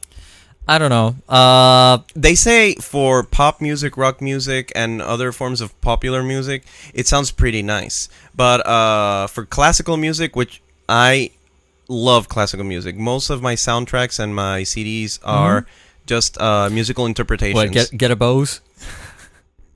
I 0.68 0.78
don't 0.78 0.90
know. 0.90 1.16
Uh, 1.30 2.00
They 2.16 2.36
say 2.36 2.76
for 2.76 3.24
pop 3.24 3.62
music, 3.62 3.96
rock 3.98 4.22
music, 4.22 4.72
and 4.76 5.02
other 5.02 5.32
forms 5.32 5.62
of 5.62 5.80
popular 5.82 6.24
music, 6.24 6.64
it 6.94 7.08
sounds 7.08 7.32
pretty 7.32 7.62
nice. 7.64 8.10
But 8.36 8.66
uh, 8.68 9.28
for 9.28 9.46
classical 9.46 9.96
music, 9.98 10.36
which 10.36 10.62
I 10.90 11.32
love 11.88 12.28
classical 12.28 12.66
music, 12.66 12.98
most 12.98 13.30
of 13.30 13.42
my 13.42 13.56
soundtracks 13.56 14.20
and 14.20 14.36
my 14.36 14.62
CDs 14.64 15.20
are 15.24 15.66
just 16.06 16.38
uh, 16.40 16.70
musical 16.70 17.06
interpretations. 17.06 17.56
what 17.56 17.72
get 17.72 17.92
get 17.98 18.12
a 18.12 18.16
Bose? 18.16 18.60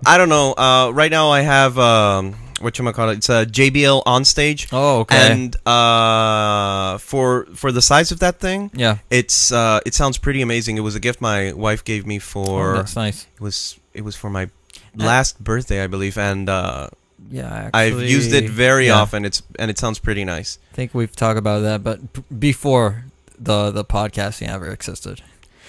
I 0.05 0.17
don't 0.17 0.29
know. 0.29 0.53
Uh, 0.53 0.91
right 0.93 1.12
now, 1.12 1.29
I 1.29 1.41
have 1.41 1.77
um, 1.77 2.36
what 2.62 2.77
you 2.77 2.91
call 2.91 3.10
it. 3.10 3.18
It's 3.18 3.30
a 3.30 3.46
JBL 3.46 4.03
on 4.06 4.25
stage. 4.25 4.68
Oh, 4.72 5.00
okay. 5.01 5.32
And 5.32 5.56
uh, 5.68 6.98
for 6.98 7.46
for 7.56 7.72
the 7.72 7.82
size 7.82 8.12
of 8.12 8.20
that 8.20 8.39
thing, 8.39 8.72
yeah, 8.74 8.98
it's 9.10 9.51
uh, 9.51 9.80
it 9.86 9.94
sounds 9.94 10.18
pretty 10.18 10.41
amazing. 10.41 10.77
It 10.77 10.82
was 10.82 10.96
a 10.96 11.00
gift 11.00 11.22
my 11.22 11.53
wife 11.53 11.84
gave 11.84 12.06
me 12.06 12.20
for 12.20 12.74
oh, 12.74 12.77
that's 12.77 12.96
nice. 12.96 13.27
it 13.36 13.41
was 13.41 13.80
it 13.94 14.03
was 14.03 14.15
for 14.15 14.30
my 14.30 14.50
last 14.96 15.44
birthday, 15.44 15.84
I 15.84 15.88
believe, 15.88 16.18
and 16.18 16.50
uh, 16.50 16.89
Yeah, 17.30 17.70
I've 17.74 18.01
used 18.01 18.34
it 18.34 18.50
very 18.50 18.88
yeah, 18.88 19.00
often. 19.00 19.25
It's 19.25 19.41
and 19.60 19.72
it 19.72 19.77
sounds 19.77 20.00
pretty 20.00 20.25
nice. 20.25 20.60
I 20.74 20.75
think 20.75 20.94
we've 20.94 21.15
talked 21.15 21.38
about 21.39 21.62
that, 21.62 21.84
but 21.84 22.00
before 22.39 23.06
the 23.39 23.72
the 23.72 23.84
podcasting 23.86 24.48
ever 24.50 24.68
existed. 24.68 25.22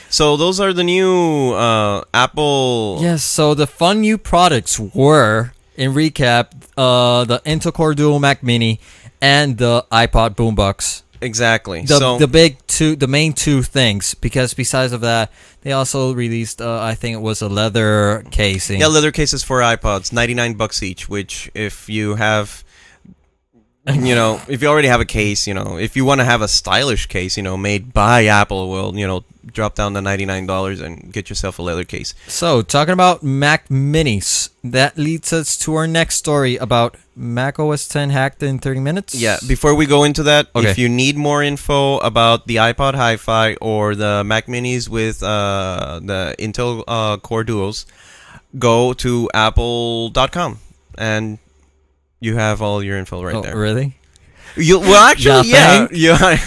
So 0.09 0.37
those 0.37 0.61
are 0.61 0.75
the 0.75 0.85
new 0.85 1.55
uh, 1.55 2.03
Apple. 2.13 2.99
Yes. 3.01 3.25
So 3.25 3.55
the 3.55 3.67
fun 3.67 4.03
new 4.03 4.19
products 4.19 4.79
were, 4.79 5.53
in 5.77 5.93
recap, 5.93 6.53
uh, 6.77 7.25
the 7.25 7.41
Intel 7.41 7.73
Core 7.73 7.95
Duo 7.95 8.19
Mac 8.19 8.43
Mini 8.43 8.81
and 9.21 9.59
the 9.59 9.87
iPod 9.91 10.35
Boombox. 10.37 11.03
exactly. 11.21 11.83
the 11.83 11.99
so 11.99 12.19
the 12.19 12.27
big 12.27 12.59
two 12.67 12.97
the 12.97 13.07
main 13.07 13.33
two 13.33 13.63
things 13.63 14.15
because 14.15 14.55
besides 14.55 14.93
of 14.93 15.01
that 15.03 15.31
they 15.63 15.71
also 15.73 16.13
released 16.13 16.61
uh, 16.61 16.83
I 16.83 16.95
think 16.95 17.15
it 17.15 17.21
was 17.21 17.41
a 17.43 17.49
leather 17.49 18.25
casing. 18.31 18.81
yeah, 18.81 18.89
leather 18.89 19.13
cases 19.13 19.45
for 19.45 19.61
iPods, 19.61 20.13
ninety 20.13 20.35
nine 20.35 20.55
bucks 20.55 20.83
each. 20.83 21.09
Which 21.09 21.51
if 21.55 21.89
you 21.89 22.17
have. 22.17 22.65
You 23.85 24.15
know, 24.15 24.41
if 24.47 24.63
you 24.63 24.69
already 24.69 24.87
have 24.87 25.01
a 25.01 25.05
case, 25.05 25.49
you 25.49 25.55
know, 25.55 25.77
if 25.77 25.97
you 25.97 26.05
want 26.05 26.21
to 26.21 26.25
have 26.25 26.41
a 26.41 26.47
stylish 26.47 27.07
case, 27.07 27.37
you 27.37 27.43
know, 27.43 27.57
made 27.57 27.93
by 27.93 28.27
Apple, 28.27 28.71
well, 28.71 28.95
you 28.95 29.09
know, 29.09 29.25
drop 29.45 29.75
down 29.75 29.95
to 29.95 30.01
ninety 30.01 30.25
nine 30.25 30.47
dollars 30.47 30.81
and 30.81 31.13
get 31.13 31.29
yourself 31.29 31.59
a 31.59 31.63
leather 31.63 31.83
case. 31.83 32.15
So 32.29 32.63
talking 32.63 32.93
about 32.93 33.25
Mac 33.25 33.69
Minis, 33.69 34.51
that 34.63 34.97
leads 34.97 35.33
us 35.33 35.57
to 35.59 35.75
our 35.75 35.89
next 35.89 36.15
story 36.15 36.57
about 36.59 36.97
Mac 37.17 37.59
OS 37.59 37.89
10 37.89 38.11
hacked 38.11 38.41
in 38.45 38.61
30 38.61 38.79
minutes. 38.81 39.15
Yeah, 39.17 39.39
before 39.49 39.75
we 39.75 39.87
go 39.87 40.05
into 40.05 40.23
that, 40.23 40.47
Okay. 40.55 40.71
if 40.71 40.79
you 40.79 40.89
need 40.89 41.17
more 41.17 41.43
info 41.43 41.99
about 41.99 42.47
the 42.47 42.57
iPod 42.57 42.95
Hi-Fi 42.95 43.57
or 43.57 43.97
the 43.97 44.23
Mac 44.25 44.47
Minis 44.47 44.89
with 44.89 45.25
uh, 45.25 45.99
the 46.01 46.37
Intel 46.39 46.85
uh, 46.87 47.17
Core 47.17 47.43
Duos, 47.43 47.85
go 48.59 48.93
to 48.95 49.29
apple.com 49.35 50.61
and 50.97 51.39
you 52.23 52.37
have 52.37 52.63
all 52.63 52.83
your 52.83 52.97
info 52.97 53.23
right 53.23 53.35
oh, 53.35 53.43
there. 53.43 53.57
really? 53.57 53.97
You, 54.55 54.81
well, 54.81 55.11
actually, 55.11 55.49
yeah, 55.51 55.89
Yeah, 55.91 56.39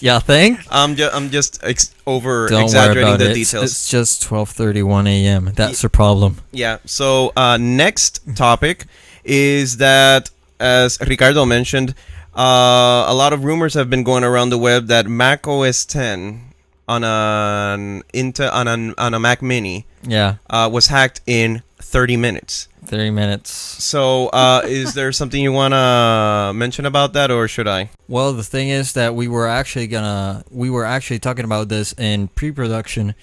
yeah, 0.00 0.18
think. 0.18 0.60
I'm 0.70 0.96
just 0.96 1.14
I'm 1.14 1.30
just 1.30 1.62
ex- 1.62 1.94
over 2.06 2.48
Don't 2.48 2.56
worry 2.56 2.64
exaggerating 2.64 3.14
about 3.14 3.18
the 3.20 3.30
it. 3.30 3.36
It's, 3.38 3.50
details. 3.50 3.70
it's 3.70 3.88
just 3.88 4.24
12:31 4.24 5.08
a.m. 5.08 5.52
That's 5.54 5.82
the 5.82 5.88
problem. 5.88 6.38
Yeah. 6.50 6.78
So 6.84 7.32
uh, 7.36 7.56
next 7.56 8.20
topic 8.36 8.86
is 9.24 9.78
that, 9.78 10.30
as 10.60 11.00
Ricardo 11.00 11.44
mentioned, 11.46 11.94
uh, 12.36 13.06
a 13.08 13.14
lot 13.14 13.32
of 13.32 13.44
rumors 13.44 13.74
have 13.74 13.88
been 13.88 14.02
going 14.02 14.24
around 14.24 14.50
the 14.50 14.58
web 14.58 14.88
that 14.88 15.06
Mac 15.06 15.46
OS 15.46 15.86
10 15.86 16.54
on 16.88 17.04
an 17.04 18.02
Intel 18.12 18.52
on 18.52 18.68
an, 18.68 18.94
on 18.98 19.14
a 19.14 19.20
Mac 19.20 19.40
Mini 19.40 19.86
Yeah, 20.02 20.36
uh, 20.50 20.68
was 20.70 20.88
hacked 20.88 21.20
in 21.26 21.62
30 21.84 22.16
minutes. 22.16 22.68
30 22.86 23.10
minutes. 23.10 23.50
So, 23.50 24.28
uh, 24.28 24.62
is 24.64 24.94
there 24.94 25.12
something 25.12 25.40
you 25.40 25.52
want 25.52 25.72
to 25.72 26.52
mention 26.54 26.86
about 26.86 27.12
that, 27.12 27.30
or 27.30 27.48
should 27.48 27.68
I? 27.68 27.90
Well, 28.08 28.32
the 28.32 28.42
thing 28.42 28.68
is 28.68 28.92
that 28.94 29.14
we 29.14 29.28
were 29.28 29.46
actually 29.46 29.86
gonna 29.86 30.44
we 30.50 30.70
were 30.70 30.84
actually 30.84 31.18
talking 31.18 31.44
about 31.44 31.68
this 31.68 31.94
in 31.96 32.28
pre-production, 32.28 33.14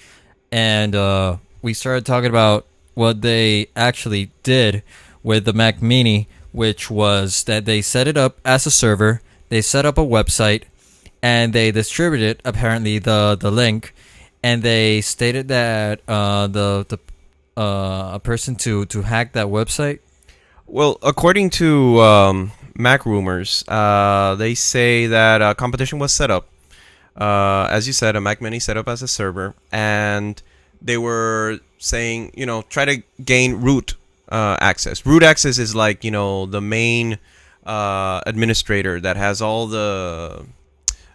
and 0.51 0.95
uh, 0.95 1.37
we 1.61 1.73
started 1.73 2.05
talking 2.05 2.29
about 2.29 2.65
what 2.93 3.21
they 3.21 3.67
actually 3.75 4.31
did 4.43 4.83
with 5.23 5.45
the 5.45 5.53
Mac 5.53 5.81
Mini, 5.81 6.27
which 6.51 6.89
was 6.89 7.43
that 7.45 7.65
they 7.65 7.81
set 7.81 8.07
it 8.07 8.17
up 8.17 8.39
as 8.45 8.65
a 8.65 8.71
server, 8.71 9.21
they 9.49 9.61
set 9.61 9.85
up 9.85 9.97
a 9.97 10.05
website, 10.05 10.63
and 11.21 11.53
they 11.53 11.71
distributed 11.71 12.41
apparently 12.45 12.99
the 12.99 13.37
the 13.39 13.51
link, 13.51 13.93
and 14.41 14.63
they 14.63 15.01
stated 15.01 15.47
that 15.49 16.01
uh, 16.07 16.47
the 16.47 16.85
the 16.87 16.97
uh, 17.57 18.11
a 18.13 18.19
person 18.19 18.55
to 18.55 18.85
to 18.85 19.01
hack 19.03 19.33
that 19.33 19.47
website 19.47 19.99
Well, 20.67 20.97
according 21.03 21.49
to 21.61 21.99
um, 22.01 22.51
Mac 22.75 23.05
rumors, 23.05 23.63
uh, 23.67 24.35
they 24.35 24.55
say 24.55 25.07
that 25.07 25.41
uh, 25.41 25.53
competition 25.53 25.99
was 25.99 26.13
set 26.13 26.31
up. 26.31 26.47
Uh, 27.15 27.67
as 27.69 27.87
you 27.87 27.93
said, 27.93 28.15
a 28.15 28.21
Mac 28.21 28.39
Mini 28.41 28.59
set 28.59 28.77
up 28.77 28.87
as 28.87 29.01
a 29.01 29.07
server, 29.07 29.53
and 29.71 30.41
they 30.81 30.97
were 30.97 31.59
saying, 31.77 32.31
you 32.35 32.45
know, 32.45 32.61
try 32.69 32.85
to 32.85 33.03
gain 33.23 33.55
root 33.55 33.95
uh, 34.31 34.55
access. 34.61 35.05
Root 35.05 35.21
access 35.23 35.57
is 35.59 35.75
like, 35.75 36.05
you 36.05 36.11
know, 36.11 36.45
the 36.45 36.61
main 36.61 37.17
uh, 37.65 38.21
administrator 38.25 39.01
that 39.01 39.17
has 39.17 39.41
all 39.41 39.67
the 39.67 40.45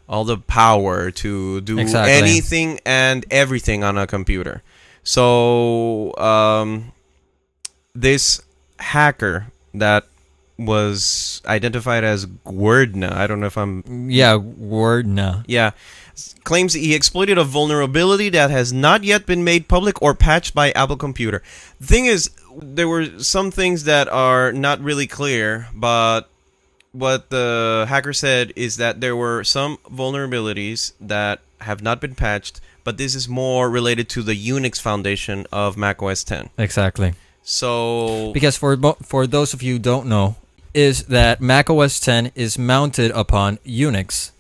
all 0.09 0.25
the 0.25 0.37
power 0.39 1.11
to 1.11 1.61
do 1.63 1.79
Exactly. 1.79 2.13
anything 2.13 2.79
and 2.85 3.25
everything 3.31 3.83
on 3.83 3.97
a 3.99 4.07
computer. 4.07 4.63
So 5.07 6.17
um, 6.19 6.93
this 7.95 8.43
hacker 8.81 9.47
that 9.73 10.05
was 10.59 11.41
identified 11.47 12.03
as 12.03 12.27
Gwerdna. 12.27 13.13
I 13.13 13.29
don't 13.29 13.39
know 13.39 13.47
if 13.47 13.57
I'm 13.57 14.11
yeah 14.11 14.37
word 14.37 15.07
nah 15.07 15.43
yeah 15.47 15.73
claims 16.45 16.73
he 16.73 16.95
exploited 16.95 17.39
a 17.39 17.45
vulnerability 17.45 18.31
that 18.31 18.51
has 18.51 18.73
not 18.73 19.05
yet 19.05 19.27
been 19.27 19.45
made 19.45 19.69
public 19.69 20.01
or 20.03 20.15
patched 20.15 20.55
by 20.55 20.73
Apple 20.73 20.97
Computer. 20.97 21.43
The 21.79 21.87
thing 21.87 22.07
is, 22.07 22.31
there 22.57 22.89
were 22.89 23.19
some 23.19 23.51
things 23.51 23.85
that 23.85 24.09
are 24.09 24.51
not 24.53 24.81
really 24.81 25.07
clear, 25.07 25.69
but 25.75 26.29
what 26.93 27.31
the 27.31 27.85
hacker 27.89 28.15
said 28.15 28.53
is 28.57 28.79
that 28.79 29.01
there 29.01 29.15
were 29.15 29.45
some 29.45 29.77
vulnerabilities 29.85 30.93
that 31.01 31.41
have 31.61 31.83
not 31.83 32.01
been 32.01 32.15
patched, 32.15 32.61
but 32.87 32.99
this 32.99 33.17
is 33.17 33.29
more 33.29 33.69
related 33.69 34.09
to 34.09 34.23
the 34.23 34.37
Unix 34.55 34.81
foundation 34.81 35.45
of 35.51 35.77
macOS 35.77 36.23
10. 36.23 36.51
exactly 36.57 37.15
So 37.43 38.33
Because 38.33 38.57
for 38.57 38.77
for 39.03 39.27
those 39.27 39.55
of 39.55 39.63
you 39.63 39.75
who 39.75 39.79
don't 39.79 40.07
know, 40.07 40.37
is 40.75 41.05
that 41.05 41.41
Mac 41.41 41.71
OS 41.71 41.99
10 42.01 42.33
is 42.35 42.59
mounted 42.59 43.11
upon 43.13 43.59
Unix. 43.65 44.31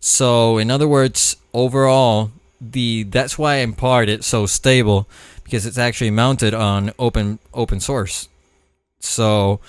So 0.00 0.56
in 0.56 0.70
other 0.70 0.88
words, 0.88 1.36
overall, 1.52 2.32
the 2.60 3.04
that's 3.04 3.36
why 3.36 3.56
in 3.56 3.72
part 3.74 4.08
it's 4.08 4.26
so 4.26 4.46
stable 4.46 5.06
because 5.44 5.66
it's 5.66 5.76
actually 5.76 6.10
mounted 6.10 6.52
on 6.52 6.92
open 6.98 7.38
open 7.52 7.80
source. 7.80 8.28
So 8.98 9.60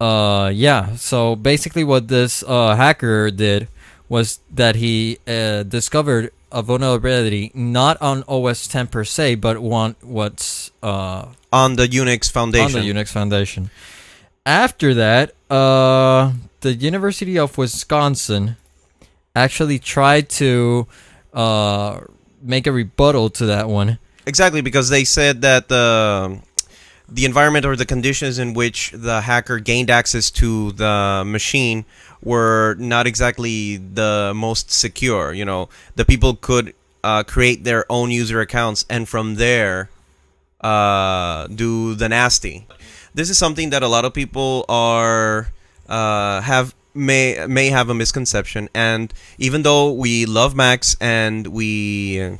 uh 0.00 0.50
yeah, 0.54 0.94
so 0.94 1.34
basically 1.34 1.82
what 1.82 2.06
this 2.06 2.42
uh 2.46 2.74
hacker 2.76 3.30
did 3.30 3.68
was 4.08 4.38
that 4.54 4.76
he 4.76 5.18
uh, 5.26 5.62
discovered 5.64 6.30
a 6.54 6.62
vulnerability 6.62 7.50
not 7.52 8.00
on 8.00 8.22
OS 8.28 8.68
10 8.68 8.86
per 8.86 9.04
se, 9.04 9.34
but 9.34 9.58
one 9.58 9.96
what's 10.00 10.70
uh 10.82 11.26
on 11.52 11.76
the 11.76 11.86
Unix 11.86 12.30
Foundation. 12.30 12.80
on 12.80 12.86
the 12.86 12.92
Unix 12.92 13.08
Foundation. 13.10 13.70
After 14.46 14.94
that, 14.94 15.34
uh, 15.50 16.32
the 16.60 16.74
University 16.74 17.38
of 17.38 17.56
Wisconsin 17.56 18.56
actually 19.34 19.78
tried 19.78 20.28
to 20.30 20.86
uh, 21.32 22.00
make 22.42 22.66
a 22.66 22.72
rebuttal 22.72 23.30
to 23.30 23.46
that 23.46 23.68
one. 23.68 23.98
Exactly, 24.26 24.60
because 24.60 24.90
they 24.90 25.04
said 25.04 25.42
that 25.42 25.70
the 27.08 27.24
environment 27.24 27.66
or 27.66 27.76
the 27.76 27.86
conditions 27.86 28.38
in 28.38 28.54
which 28.54 28.92
the 28.94 29.20
hacker 29.22 29.58
gained 29.58 29.90
access 29.90 30.30
to 30.30 30.72
the 30.72 31.22
machine 31.26 31.84
were 32.22 32.74
not 32.78 33.06
exactly 33.06 33.76
the 33.76 34.32
most 34.34 34.70
secure. 34.70 35.32
You 35.32 35.44
know, 35.44 35.68
the 35.96 36.04
people 36.04 36.34
could 36.36 36.74
uh, 37.02 37.22
create 37.22 37.64
their 37.64 37.84
own 37.90 38.10
user 38.10 38.40
accounts 38.40 38.86
and 38.88 39.06
from 39.08 39.34
there 39.34 39.90
uh, 40.62 41.46
do 41.48 41.94
the 41.94 42.08
nasty. 42.08 42.66
This 43.12 43.28
is 43.30 43.38
something 43.38 43.70
that 43.70 43.82
a 43.82 43.88
lot 43.88 44.04
of 44.04 44.14
people 44.14 44.64
are 44.68 45.48
uh, 45.88 46.40
have 46.40 46.74
may 46.94 47.44
may 47.46 47.68
have 47.68 47.90
a 47.90 47.94
misconception, 47.94 48.68
and 48.74 49.12
even 49.38 49.62
though 49.62 49.92
we 49.92 50.24
love 50.26 50.56
Macs 50.56 50.96
and 51.00 51.46
we 51.48 52.38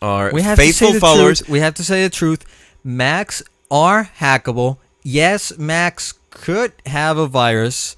are 0.00 0.30
We 0.32 0.42
faithful 0.42 0.66
to 0.66 0.72
say 0.72 0.92
the 0.92 1.00
followers, 1.00 1.38
Truth. 1.38 1.50
We 1.50 1.58
have 1.58 1.74
to 1.74 1.84
say 1.84 2.04
the 2.04 2.10
truth. 2.10 2.46
Macs 2.84 3.42
are 3.70 4.10
hackable. 4.18 4.78
Yes, 5.02 5.56
Macs 5.58 6.14
could 6.30 6.72
have 6.86 7.16
a 7.18 7.26
virus. 7.26 7.96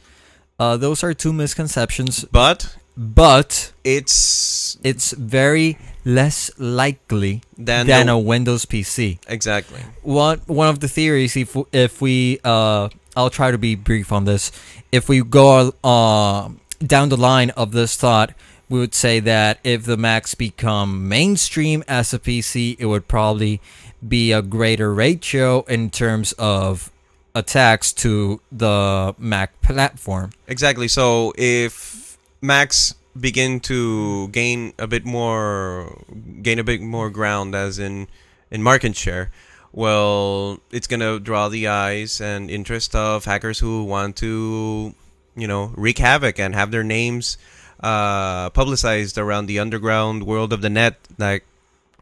Uh, 0.59 0.77
those 0.77 1.03
are 1.05 1.15
two 1.15 1.33
misconceptions, 1.33 2.25
but 2.31 2.77
but 2.97 3.73
it's 3.85 4.77
it's 4.83 5.13
very 5.13 5.79
less 6.05 6.51
likely 6.59 7.43
Than 7.57 7.87
than 7.87 8.07
the- 8.07 8.13
a 8.15 8.19
Windows 8.19 8.65
PC. 8.67 9.19
exactly 9.29 9.81
one 10.03 10.41
one 10.47 10.67
of 10.69 10.81
the 10.81 10.89
theories 10.89 11.37
if 11.37 11.57
if 11.73 12.01
we 12.01 12.41
uh 12.43 12.89
I'll 13.17 13.31
try 13.31 13.53
to 13.53 13.59
be 13.59 13.77
brief 13.77 14.11
on 14.11 14.25
this 14.25 14.51
if 14.91 15.09
we 15.09 15.23
go 15.23 15.73
uh 15.85 16.49
down 16.85 17.09
the 17.11 17.17
line 17.17 17.51
of 17.51 17.71
this 17.71 17.95
thought 17.95 18.33
we 18.69 18.81
would 18.81 18.95
say 18.95 19.21
that 19.21 19.59
if 19.63 19.85
the 19.85 19.97
Macs 19.97 20.35
become 20.35 21.09
mainstream 21.09 21.85
as 21.87 22.13
a 22.13 22.19
PC 22.19 22.75
it 22.81 22.87
would 22.87 23.07
probably 23.07 23.61
be 24.07 24.33
a 24.33 24.43
greater 24.43 24.93
ratio 24.95 25.63
in 25.63 25.91
terms 25.91 26.33
of 26.39 26.91
attacks 27.35 27.93
to 27.93 28.41
the 28.51 29.15
Mac 29.19 29.61
platform 29.61 30.31
exactly. 30.47 30.89
So 30.89 31.33
if 31.37 32.19
Macs 32.41 32.95
begin 33.19 33.61
to 33.61 34.29
gain 34.29 34.73
a 34.79 34.87
bit 34.87 35.05
more 35.05 35.99
gain 36.43 36.59
a 36.59 36.65
bit 36.65 36.81
more 36.81 37.11
ground, 37.11 37.55
as 37.55 37.79
in 37.79 38.09
in 38.51 38.63
market 38.63 38.97
share, 38.97 39.31
well, 39.73 40.61
it's 40.71 40.87
gonna 40.87 41.19
draw 41.19 41.49
the 41.49 41.69
eyes 41.69 42.21
and 42.21 42.51
interest 42.51 42.95
of 42.95 43.25
hackers 43.25 43.59
who 43.59 43.85
want 43.85 44.17
to, 44.17 44.95
you 45.37 45.47
know, 45.47 45.73
wreak 45.77 45.99
havoc 45.99 46.39
and 46.39 46.55
have 46.55 46.71
their 46.71 46.85
names 46.85 47.37
uh, 47.81 48.51
publicized 48.51 49.19
around 49.19 49.47
the 49.47 49.59
underground 49.59 50.25
world 50.25 50.53
of 50.53 50.63
the 50.63 50.71
net, 50.71 50.97
like. 51.19 51.45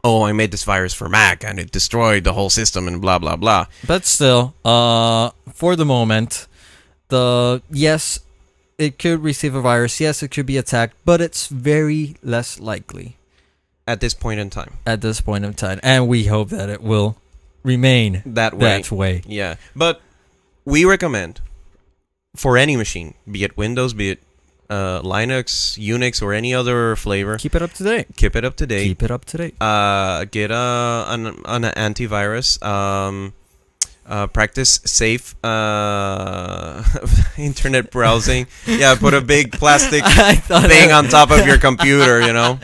Oh, 0.07 0.23
I 0.23 0.31
made 0.31 0.51
this 0.55 0.63
virus 0.63 0.93
for 0.99 1.07
Mac 1.09 1.43
and 1.43 1.59
it 1.59 1.69
destroyed 1.79 2.23
the 2.23 2.31
whole 2.37 2.49
system 2.49 2.87
and 2.87 3.01
blah 3.01 3.19
blah 3.19 3.35
blah. 3.35 3.65
but 3.85 4.05
still 4.05 4.53
uh 4.63 5.31
for 5.61 5.75
the 5.75 5.83
moment 5.83 6.47
the 7.09 7.61
yes 7.69 8.19
it 8.77 8.91
could 9.01 9.19
receive 9.31 9.53
a 9.53 9.61
virus. 9.71 9.99
Yes 9.99 10.23
it 10.23 10.29
could 10.33 10.45
be 10.45 10.57
attacked 10.63 10.95
but 11.03 11.19
it's 11.19 11.47
very 11.47 12.15
less 12.23 12.49
likely. 12.71 13.07
At 13.85 13.99
this 13.99 14.13
point 14.13 14.39
in 14.39 14.49
time, 14.49 14.73
at 14.85 14.99
this 15.01 15.19
point 15.21 15.43
in 15.45 15.53
time. 15.53 15.79
And 15.83 16.07
we 16.07 16.25
hope 16.25 16.49
that 16.49 16.69
it 16.69 16.81
will 16.81 17.15
remain 17.63 18.21
that 18.25 18.53
way. 18.53 18.67
that 18.81 18.91
way. 18.91 19.23
Yeah, 19.25 19.55
but 19.75 20.01
we 20.65 20.83
recommend 20.85 21.39
for 22.35 22.57
any 22.57 22.75
machine, 22.75 23.13
be 23.29 23.43
it 23.43 23.55
Windows, 23.57 23.93
be 23.93 24.09
it 24.11 24.19
uh, 24.69 25.01
Linux, 25.01 25.77
Unix, 25.77 26.21
or 26.21 26.33
any 26.33 26.53
other 26.53 26.95
flavor, 26.95 27.37
keep 27.37 27.55
it 27.55 27.61
up 27.61 27.73
to 27.73 27.83
date 27.83 28.07
keep 28.15 28.35
it 28.35 28.43
up 28.43 28.55
to 28.57 28.67
date. 28.67 28.83
keep 28.83 29.03
it 29.03 29.11
up 29.11 29.25
to 29.25 29.37
date 29.37 29.55
Uh, 29.61 30.25
get 30.25 30.51
a 30.51 31.05
an, 31.07 31.27
an 31.45 31.63
antivirus. 31.63 32.61
Um, 32.63 33.33
uh, 34.05 34.27
practice 34.27 34.79
safe 34.85 35.35
uh, 35.43 36.81
internet 37.37 37.91
browsing. 37.91 38.47
yeah, 38.65 38.95
put 38.95 39.13
a 39.13 39.21
big 39.21 39.51
plastic 39.51 40.03
thing 40.05 40.91
on 40.91 41.07
top 41.09 41.29
of 41.31 41.45
your 41.45 41.57
computer. 41.57 42.21
You 42.21 42.33
know. 42.33 42.59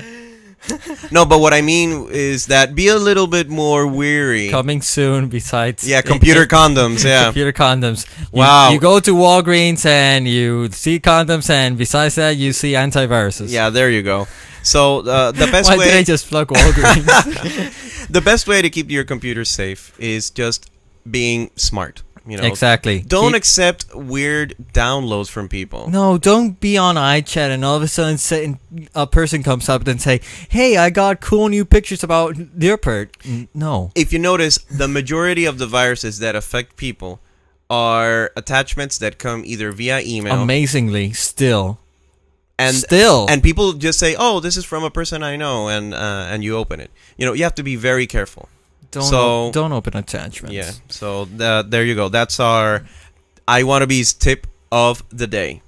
No, 1.12 1.26
but 1.26 1.40
what 1.40 1.54
I 1.54 1.62
mean 1.62 2.08
is 2.12 2.46
that 2.48 2.74
be 2.76 2.88
a 2.88 2.98
little 2.98 3.28
bit 3.28 3.50
more 3.50 3.86
weary. 3.88 4.50
coming 4.50 4.82
soon 4.82 5.28
besides 5.28 5.88
yeah, 5.88 6.02
computer 6.02 6.46
condoms. 6.58 7.04
Yeah. 7.04 7.26
computer 7.26 7.52
condoms 7.54 8.06
You- 8.32 8.40
Wow. 8.40 8.72
you 8.72 8.80
go 8.80 9.00
to 9.00 9.12
Walgreens 9.14 9.86
and 9.86 10.28
you 10.28 10.70
see 10.72 11.00
condoms 11.00 11.50
and 11.50 11.78
besides 11.78 12.16
that 12.16 12.38
you 12.38 12.54
see 12.54 12.74
antiviruses 12.74 13.50
Yeah, 13.52 13.70
there 13.70 13.90
you 13.90 14.02
go. 14.04 14.28
So 14.64 15.00
uh, 15.00 15.32
the 15.32 15.48
best 15.48 15.70
why 15.70 15.84
did 15.84 15.94
I 15.96 16.04
just 16.04 16.28
plug 16.30 16.48
Walgreens 16.48 18.08
the 18.18 18.22
best 18.22 18.48
way 18.48 18.62
to 18.62 18.70
keep 18.70 18.90
your 18.90 19.04
computer 19.04 19.44
safe 19.46 19.94
is 20.00 20.30
just 20.30 20.70
being 21.10 21.50
smart. 21.56 22.02
You 22.26 22.38
know, 22.38 22.44
exactly 22.44 23.02
don't 23.02 23.32
Keep- 23.32 23.36
accept 23.36 23.96
weird 23.96 24.56
downloads 24.74 25.30
from 25.30 25.50
people. 25.50 25.90
No, 25.90 26.18
don't 26.18 26.58
be 26.58 26.78
on 26.78 26.96
iChat 26.96 27.50
and 27.50 27.66
all 27.66 27.76
of 27.76 27.82
a 27.84 27.88
sudden 27.88 28.18
say, 28.18 28.56
a 28.96 29.06
person 29.06 29.44
comes 29.44 29.68
up 29.68 29.86
and 29.88 30.02
say, 30.02 30.22
"Hey, 30.48 30.78
I 30.78 30.90
got 30.90 31.20
cool 31.20 31.50
new 31.50 31.66
pictures 31.66 32.02
about 32.02 32.38
Leopard." 32.58 33.10
No, 33.54 33.92
If 33.94 34.14
you 34.14 34.20
notice, 34.20 34.58
the 34.70 34.88
majority 34.88 35.44
of 35.44 35.58
the 35.58 35.68
viruses 35.68 36.20
that 36.20 36.34
affect 36.36 36.78
people 36.78 37.20
are 37.70 38.32
attachments 38.38 38.98
that 39.00 39.18
come 39.18 39.44
either 39.46 39.72
via 39.72 40.00
email 40.02 40.42
amazingly, 40.42 41.12
still, 41.12 41.80
and 42.58 42.76
still, 42.78 43.26
and 43.30 43.44
people 43.44 43.74
just 43.74 44.00
say, 44.00 44.16
"Oh, 44.18 44.40
this 44.40 44.56
is 44.56 44.64
from 44.64 44.84
a 44.84 44.90
person 44.92 45.24
I 45.24 45.36
know," 45.36 45.68
and 45.68 45.94
uh, 45.94 46.28
and 46.30 46.44
you 46.44 46.56
open 46.56 46.80
it. 46.80 46.92
You 47.18 47.26
know, 47.26 47.34
you 47.34 47.44
have 47.44 47.56
to 47.56 47.64
be 47.64 47.76
very 47.76 48.08
careful. 48.08 48.48
Don't 48.94 49.04
so- 49.04 49.52
don't 49.52 49.72
open 49.74 49.98
attachments. 49.98 50.54
Yeah. 50.56 50.72
So 50.90 51.26
the, 51.26 51.66
there 51.68 51.84
you 51.84 51.96
go. 51.96 52.10
That's 52.10 52.40
our 52.40 52.84
I 53.48 53.64
want 53.64 53.82
to 53.82 53.88
be's 53.88 54.14
tip 54.14 54.48
of 54.72 55.04
the 55.10 55.28
day. 55.28 55.62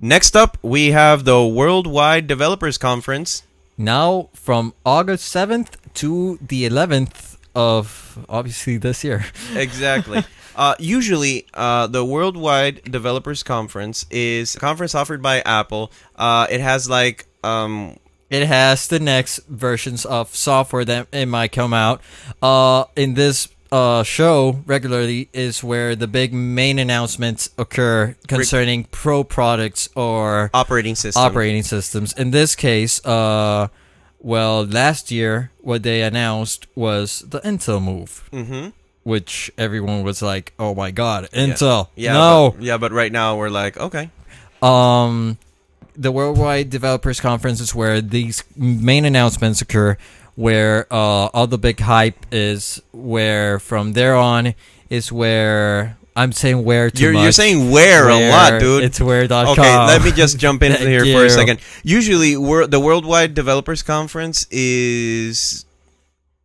Next 0.00 0.34
up, 0.34 0.58
we 0.62 0.90
have 0.90 1.24
the 1.24 1.46
Worldwide 1.46 2.26
Developers 2.26 2.76
Conference. 2.78 3.44
Now 3.78 4.28
from 4.34 4.74
August 4.84 5.26
seventh 5.26 5.76
to 5.94 6.38
the 6.40 6.66
eleventh 6.66 7.38
of 7.54 8.18
obviously 8.28 8.76
this 8.78 9.04
year. 9.04 9.24
Exactly. 9.54 10.24
uh, 10.56 10.74
usually, 10.78 11.46
uh, 11.54 11.86
the 11.86 12.04
Worldwide 12.04 12.82
Developers 12.84 13.42
Conference 13.42 14.06
is 14.10 14.56
a 14.56 14.58
conference 14.60 14.94
offered 14.94 15.22
by 15.22 15.40
Apple. 15.40 15.92
Uh, 16.16 16.46
it 16.50 16.60
has 16.60 16.88
like 16.88 17.26
um, 17.44 17.96
It 18.32 18.46
has 18.46 18.88
the 18.88 18.98
next 18.98 19.40
versions 19.46 20.06
of 20.06 20.34
software 20.34 20.86
that 20.86 21.06
it 21.12 21.26
might 21.26 21.52
come 21.52 21.74
out. 21.74 22.00
Uh, 22.40 22.84
in 22.96 23.12
this 23.12 23.48
uh, 23.70 24.02
show, 24.02 24.60
regularly 24.66 25.28
is 25.34 25.62
where 25.62 25.94
the 25.94 26.06
big 26.06 26.32
main 26.32 26.78
announcements 26.78 27.50
occur 27.58 28.16
concerning 28.28 28.84
pro 28.84 29.22
products 29.22 29.88
or 29.94 30.50
operating 30.54 30.94
system. 30.94 31.22
operating 31.22 31.62
systems. 31.62 32.14
In 32.14 32.30
this 32.30 32.54
case, 32.56 33.04
uh, 33.04 33.68
well, 34.18 34.64
last 34.64 35.10
year 35.10 35.50
what 35.60 35.82
they 35.82 36.00
announced 36.02 36.66
was 36.74 37.20
the 37.28 37.40
Intel 37.40 37.82
move, 37.82 38.28
Mm-hmm. 38.32 38.70
which 39.04 39.50
everyone 39.58 40.04
was 40.04 40.22
like, 40.22 40.52
"Oh 40.58 40.74
my 40.74 40.90
God, 40.90 41.28
Intel! 41.32 41.88
Yeah. 41.96 42.14
no!" 42.14 42.54
But, 42.56 42.62
yeah, 42.64 42.78
but 42.78 42.92
right 42.92 43.12
now 43.12 43.36
we're 43.36 43.50
like, 43.50 43.76
okay. 43.76 44.08
Um, 44.62 45.38
the 45.96 46.12
Worldwide 46.12 46.70
Developers 46.70 47.20
Conference 47.20 47.60
is 47.60 47.74
where 47.74 48.00
these 48.00 48.44
main 48.56 49.04
announcements 49.04 49.60
occur, 49.60 49.96
where 50.34 50.86
uh, 50.90 51.26
all 51.34 51.46
the 51.46 51.58
big 51.58 51.80
hype 51.80 52.26
is. 52.32 52.80
Where 52.92 53.58
from 53.58 53.92
there 53.92 54.16
on 54.16 54.54
is 54.90 55.10
where 55.12 55.96
I'm 56.14 56.32
saying 56.32 56.64
where 56.64 56.90
too 56.90 57.04
You're, 57.04 57.12
much. 57.14 57.22
you're 57.22 57.32
saying 57.32 57.70
where, 57.70 58.08
a 58.08 58.30
lot, 58.30 58.60
dude. 58.60 58.84
It's 58.84 59.00
where.com. 59.00 59.48
Okay, 59.48 59.76
let 59.86 60.02
me 60.02 60.12
just 60.12 60.38
jump 60.38 60.62
in 60.62 60.72
here 60.76 61.00
for 61.00 61.06
you. 61.06 61.24
a 61.24 61.30
second. 61.30 61.60
Usually, 61.82 62.34
the 62.34 62.80
Worldwide 62.80 63.34
Developers 63.34 63.82
Conference 63.82 64.46
is 64.50 65.64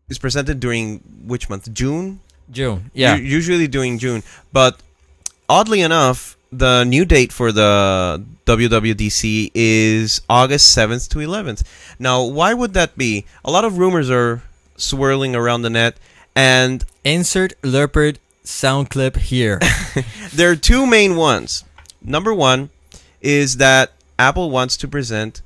is 0.10 0.18
presented 0.18 0.60
during 0.62 1.00
which 1.26 1.50
month? 1.50 1.72
June. 1.74 2.22
June. 2.50 2.90
Yeah. 2.94 3.16
U- 3.18 3.24
usually 3.24 3.68
doing 3.68 4.00
June, 4.00 4.24
but 4.54 4.80
oddly 5.50 5.82
enough, 5.82 6.37
the 6.52 6.84
new 6.84 7.06
date 7.06 7.32
for 7.32 7.52
the 7.52 8.24
WWDC 8.46 9.52
is 9.54 10.22
August 10.30 10.76
7th 10.76 11.10
to 11.10 11.20
11th. 11.20 11.64
Now, 12.00 12.24
why 12.24 12.54
would 12.54 12.74
that 12.74 12.98
be? 12.98 13.26
A 13.44 13.52
lot 13.52 13.66
of 13.66 13.78
rumors 13.78 14.10
are 14.10 14.44
swirling 14.78 15.36
around 15.36 15.64
the 15.64 15.70
net, 15.70 15.98
and 16.36 16.86
Insert 17.04 17.54
leopard 17.64 18.20
sound 18.44 18.90
clip 18.90 19.16
here. 19.18 19.60
there 20.34 20.52
are 20.52 20.56
two 20.56 20.86
main 20.86 21.16
ones. 21.16 21.64
Number 22.02 22.34
one 22.34 22.70
is 23.22 23.58
that 23.58 23.94
Apple 24.20 24.50
wants 24.50 24.78
to 24.78 24.88
present 24.88 25.42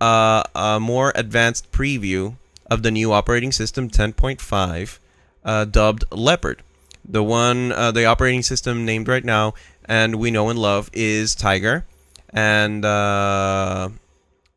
uh, 0.00 0.42
a 0.54 0.80
more 0.80 1.12
advanced 1.14 1.70
preview 1.72 2.36
of 2.70 2.82
the 2.82 2.90
new 2.90 3.12
operating 3.12 3.52
system 3.52 3.90
10.5, 3.90 4.98
uh, 5.44 5.64
dubbed 5.64 6.04
Leopard. 6.10 6.62
The 7.04 7.22
one, 7.22 7.72
uh, 7.72 7.90
the 7.90 8.04
operating 8.04 8.42
system 8.42 8.84
named 8.84 9.08
right 9.08 9.24
now, 9.24 9.54
and 9.86 10.16
we 10.16 10.30
know 10.30 10.48
and 10.48 10.58
love, 10.58 10.90
is 10.92 11.34
Tiger, 11.34 11.84
and 12.30 12.84
uh, 12.84 13.88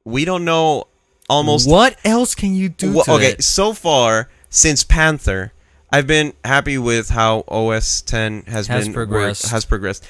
we 0.04 0.26
don't 0.26 0.46
know 0.46 0.86
almost 1.30 1.68
what 1.70 1.98
else 2.06 2.36
can 2.36 2.54
you 2.54 2.70
do 2.70 2.94
Well, 2.94 3.04
to 3.06 3.12
okay, 3.14 3.32
it? 3.32 3.44
so 3.44 3.74
far 3.74 4.30
since 4.50 4.84
Panther, 4.84 5.52
I've 5.92 6.08
been 6.08 6.34
happy 6.44 6.78
with 6.78 7.10
how 7.10 7.44
OS 7.48 8.02
10 8.02 8.44
has, 8.44 8.68
Has 8.68 8.86
been 8.86 8.94
work- 8.96 9.10
progressed. 9.10 9.48
has 9.52 9.66
progressed. 9.66 10.04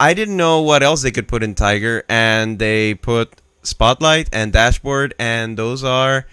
I 0.00 0.14
didn't 0.14 0.36
know 0.36 0.60
what 0.62 0.82
else 0.82 1.02
they 1.02 1.10
could 1.10 1.26
put 1.28 1.42
in 1.42 1.54
Tiger, 1.54 2.04
and 2.08 2.58
they 2.58 2.94
put 2.94 3.40
Spotlight 3.62 4.28
and 4.32 4.52
Dashboard, 4.52 5.14
and 5.18 5.56
those 5.58 5.82
are, 5.84 6.26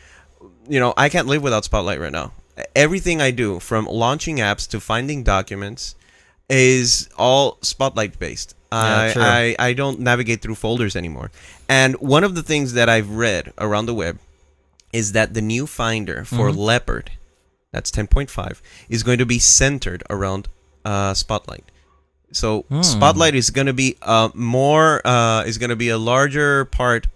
you 0.69 0.79
know, 0.79 0.93
I 0.97 1.09
can't 1.09 1.27
live 1.27 1.41
without 1.41 1.65
Spotlight 1.65 1.99
right 1.99 2.11
now. 2.11 2.31
Everything 2.75 3.21
I 3.21 3.31
do, 3.31 3.59
from 3.59 3.85
launching 3.85 4.37
apps 4.37 4.67
to 4.69 4.79
finding 4.79 5.23
documents, 5.23 5.95
is 6.49 7.09
all 7.17 7.57
Spotlight 7.61 8.19
based. 8.19 8.55
I, 8.71 9.11
true. 9.13 9.21
I 9.21 9.55
I 9.59 9.73
don't 9.73 9.99
navigate 9.99 10.41
through 10.41 10.55
folders 10.55 10.95
anymore. 10.95 11.31
And 11.69 11.95
one 11.95 12.23
of 12.23 12.35
the 12.35 12.43
things 12.43 12.73
that 12.73 12.89
I've 12.89 13.09
read 13.09 13.53
around 13.57 13.85
the 13.85 13.93
web 13.93 14.19
is 14.91 15.11
that 15.13 15.33
the 15.33 15.41
new 15.41 15.65
Finder 15.67 16.23
for 16.25 16.49
Mhm. 16.49 16.57
Leopard, 16.57 17.11
that's 17.71 17.91
10.5, 17.91 18.61
is 18.89 19.03
going 19.03 19.17
to 19.19 19.25
be 19.25 19.39
centered 19.39 20.03
around 20.09 20.47
uh, 20.83 21.13
Spotlight. 21.13 21.65
So 22.31 22.65
Hmm. 22.69 22.81
Spotlight 22.81 23.33
is 23.35 23.49
going 23.49 23.67
to 23.67 23.73
be 23.73 23.95
uh, 24.01 24.29
more 24.33 25.01
uh, 25.07 25.43
is 25.45 25.57
going 25.57 25.69
to 25.71 25.75
be 25.75 25.89
a 25.89 25.97
larger 25.97 26.65
part 26.65 27.07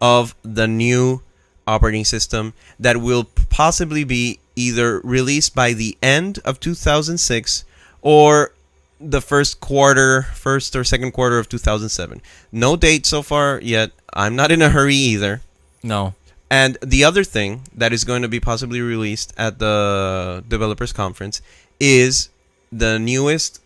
of 0.00 0.34
the 0.42 0.66
new 0.68 1.22
operating 1.66 2.04
system 2.04 2.54
that 2.78 2.96
will 2.98 3.24
possibly 3.50 4.04
be 4.04 4.38
either 4.56 5.00
released 5.00 5.54
by 5.54 5.72
the 5.72 5.98
end 6.02 6.38
of 6.44 6.58
2006 6.60 7.64
or 8.00 8.52
the 9.00 9.20
first 9.20 9.60
quarter, 9.60 10.22
first 10.34 10.76
or 10.76 10.84
second 10.84 11.12
quarter 11.12 11.38
of 11.38 11.48
2007. 11.48 12.20
No 12.52 12.76
date 12.76 13.06
so 13.06 13.22
far 13.22 13.60
yet. 13.62 13.92
I'm 14.12 14.36
not 14.36 14.52
in 14.52 14.60
a 14.60 14.68
hurry 14.68 14.94
either. 14.94 15.40
No. 15.82 16.14
And 16.50 16.76
the 16.82 17.04
other 17.04 17.24
thing 17.24 17.62
that 17.74 17.92
is 17.92 18.04
going 18.04 18.22
to 18.22 18.28
be 18.28 18.40
possibly 18.40 18.80
released 18.80 19.32
at 19.36 19.58
the 19.58 20.44
developers 20.48 20.92
conference 20.92 21.40
is 21.78 22.28
the 22.72 22.98
newest 22.98 23.62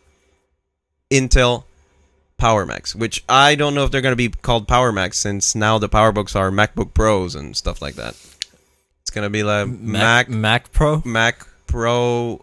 Intel 1.11 1.64
Power 2.37 2.66
Macs, 2.66 2.94
which 2.94 3.25
I 3.29 3.55
don't 3.55 3.75
know 3.75 3.85
if 3.85 3.90
they're 3.90 4.03
going 4.03 4.12
to 4.12 4.16
be 4.16 4.29
called 4.29 4.68
Power 4.68 4.92
Macs 4.92 5.18
since 5.18 5.55
now 5.55 5.79
the 5.79 5.88
PowerBooks 5.88 6.37
are 6.37 6.51
MacBook 6.51 6.92
Pros 6.94 7.35
and 7.35 7.57
stuff 7.57 7.81
like 7.81 7.94
that. 7.94 8.16
It's 9.01 9.11
going 9.11 9.25
to 9.25 9.31
be 9.31 9.42
like 9.42 9.68
Mac 9.68 10.29
Mac 10.29 10.73
Pro. 10.73 11.03
Mac 11.05 11.47
Pro 11.66 12.42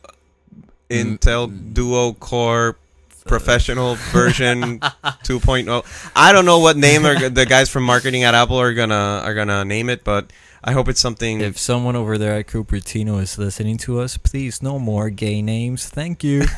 Mm. 0.91 1.17
Intel 1.17 1.73
Duo 1.73 2.13
Core 2.13 2.77
Professional 3.25 3.95
version 4.11 4.79
2.0. 4.79 6.11
I 6.15 6.33
don't 6.33 6.45
know 6.45 6.59
what 6.59 6.77
name 6.77 7.03
the 7.03 7.45
guys 7.47 7.69
from 7.69 7.83
marketing 7.83 8.23
at 8.23 8.33
Apple 8.33 8.57
are 8.57 8.73
gonna 8.73 9.21
are 9.23 9.33
gonna 9.33 9.63
name 9.65 9.89
it, 9.89 10.03
but 10.03 10.31
I 10.63 10.73
hope 10.73 10.87
it's 10.89 10.99
something. 10.99 11.41
If 11.41 11.57
someone 11.57 11.95
over 11.95 12.17
there 12.17 12.33
at 12.37 12.47
Cupertino 12.47 13.21
is 13.21 13.37
listening 13.37 13.77
to 13.79 13.99
us, 13.99 14.17
please 14.17 14.61
no 14.61 14.77
more 14.79 15.09
gay 15.09 15.41
names. 15.41 15.87
Thank 15.87 16.23
you. 16.23 16.45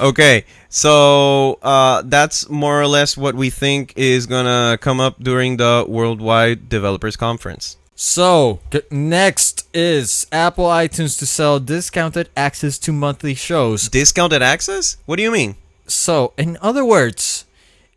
Okay, 0.00 0.46
so 0.70 1.58
uh, 1.60 2.00
that's 2.06 2.48
more 2.48 2.80
or 2.80 2.86
less 2.86 3.18
what 3.18 3.34
we 3.34 3.50
think 3.50 3.92
is 3.96 4.24
gonna 4.24 4.78
come 4.80 4.98
up 4.98 5.22
during 5.22 5.58
the 5.58 5.84
Worldwide 5.86 6.70
Developers 6.70 7.16
Conference. 7.16 7.76
So, 8.00 8.60
next 8.90 9.68
is 9.74 10.26
Apple 10.32 10.64
iTunes 10.64 11.18
to 11.18 11.26
sell 11.26 11.60
discounted 11.60 12.30
access 12.34 12.78
to 12.78 12.92
monthly 12.92 13.34
shows. 13.34 13.90
Discounted 13.90 14.40
access? 14.40 14.96
What 15.04 15.16
do 15.16 15.22
you 15.22 15.30
mean? 15.30 15.56
So, 15.86 16.32
in 16.38 16.56
other 16.62 16.82
words, 16.82 17.44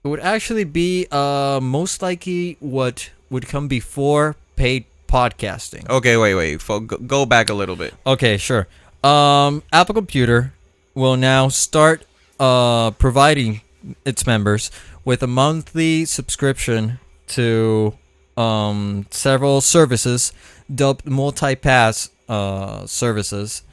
it 0.04 0.10
would 0.10 0.20
actually 0.20 0.66
be 0.66 1.08
uh 1.10 1.62
most 1.64 2.02
likely 2.02 2.58
what 2.60 3.12
would 3.30 3.48
come 3.48 3.70
before 3.70 4.36
paid 4.58 4.84
podcasting. 5.08 5.90
Okay, 5.90 6.18
wait, 6.18 6.36
wait. 6.36 6.68
Go- 6.68 6.80
go 6.80 7.26
back 7.26 7.50
a 7.50 7.54
little 7.54 7.78
bit. 7.78 7.94
Okay, 8.06 8.36
sure. 8.36 8.68
Um, 9.06 9.64
Apple 9.72 9.96
Computer 9.96 10.52
will 10.96 11.16
now 11.16 11.48
start 11.48 12.06
uh, 12.42 12.92
providing 12.92 13.62
its 14.04 14.28
members 14.28 14.70
with 15.06 15.24
a 15.24 15.28
monthly 15.28 16.04
subscription 16.04 17.00
to 17.28 17.94
um, 18.38 19.06
several 19.12 19.62
services 19.62 20.34
dubbed 20.74 21.06
multi-pass 21.06 22.10
uh, 22.30 22.86
services. 22.86 23.64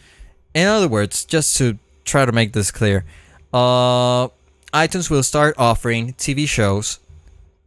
In 0.54 0.66
other 0.66 0.88
words, 0.88 1.24
just 1.24 1.56
to 1.58 1.78
try 2.04 2.24
to 2.24 2.32
make 2.32 2.52
this 2.52 2.70
clear, 2.70 3.04
uh, 3.52 4.28
iTunes 4.72 5.10
will 5.10 5.22
start 5.22 5.54
offering 5.58 6.12
TV 6.14 6.48
shows, 6.48 6.98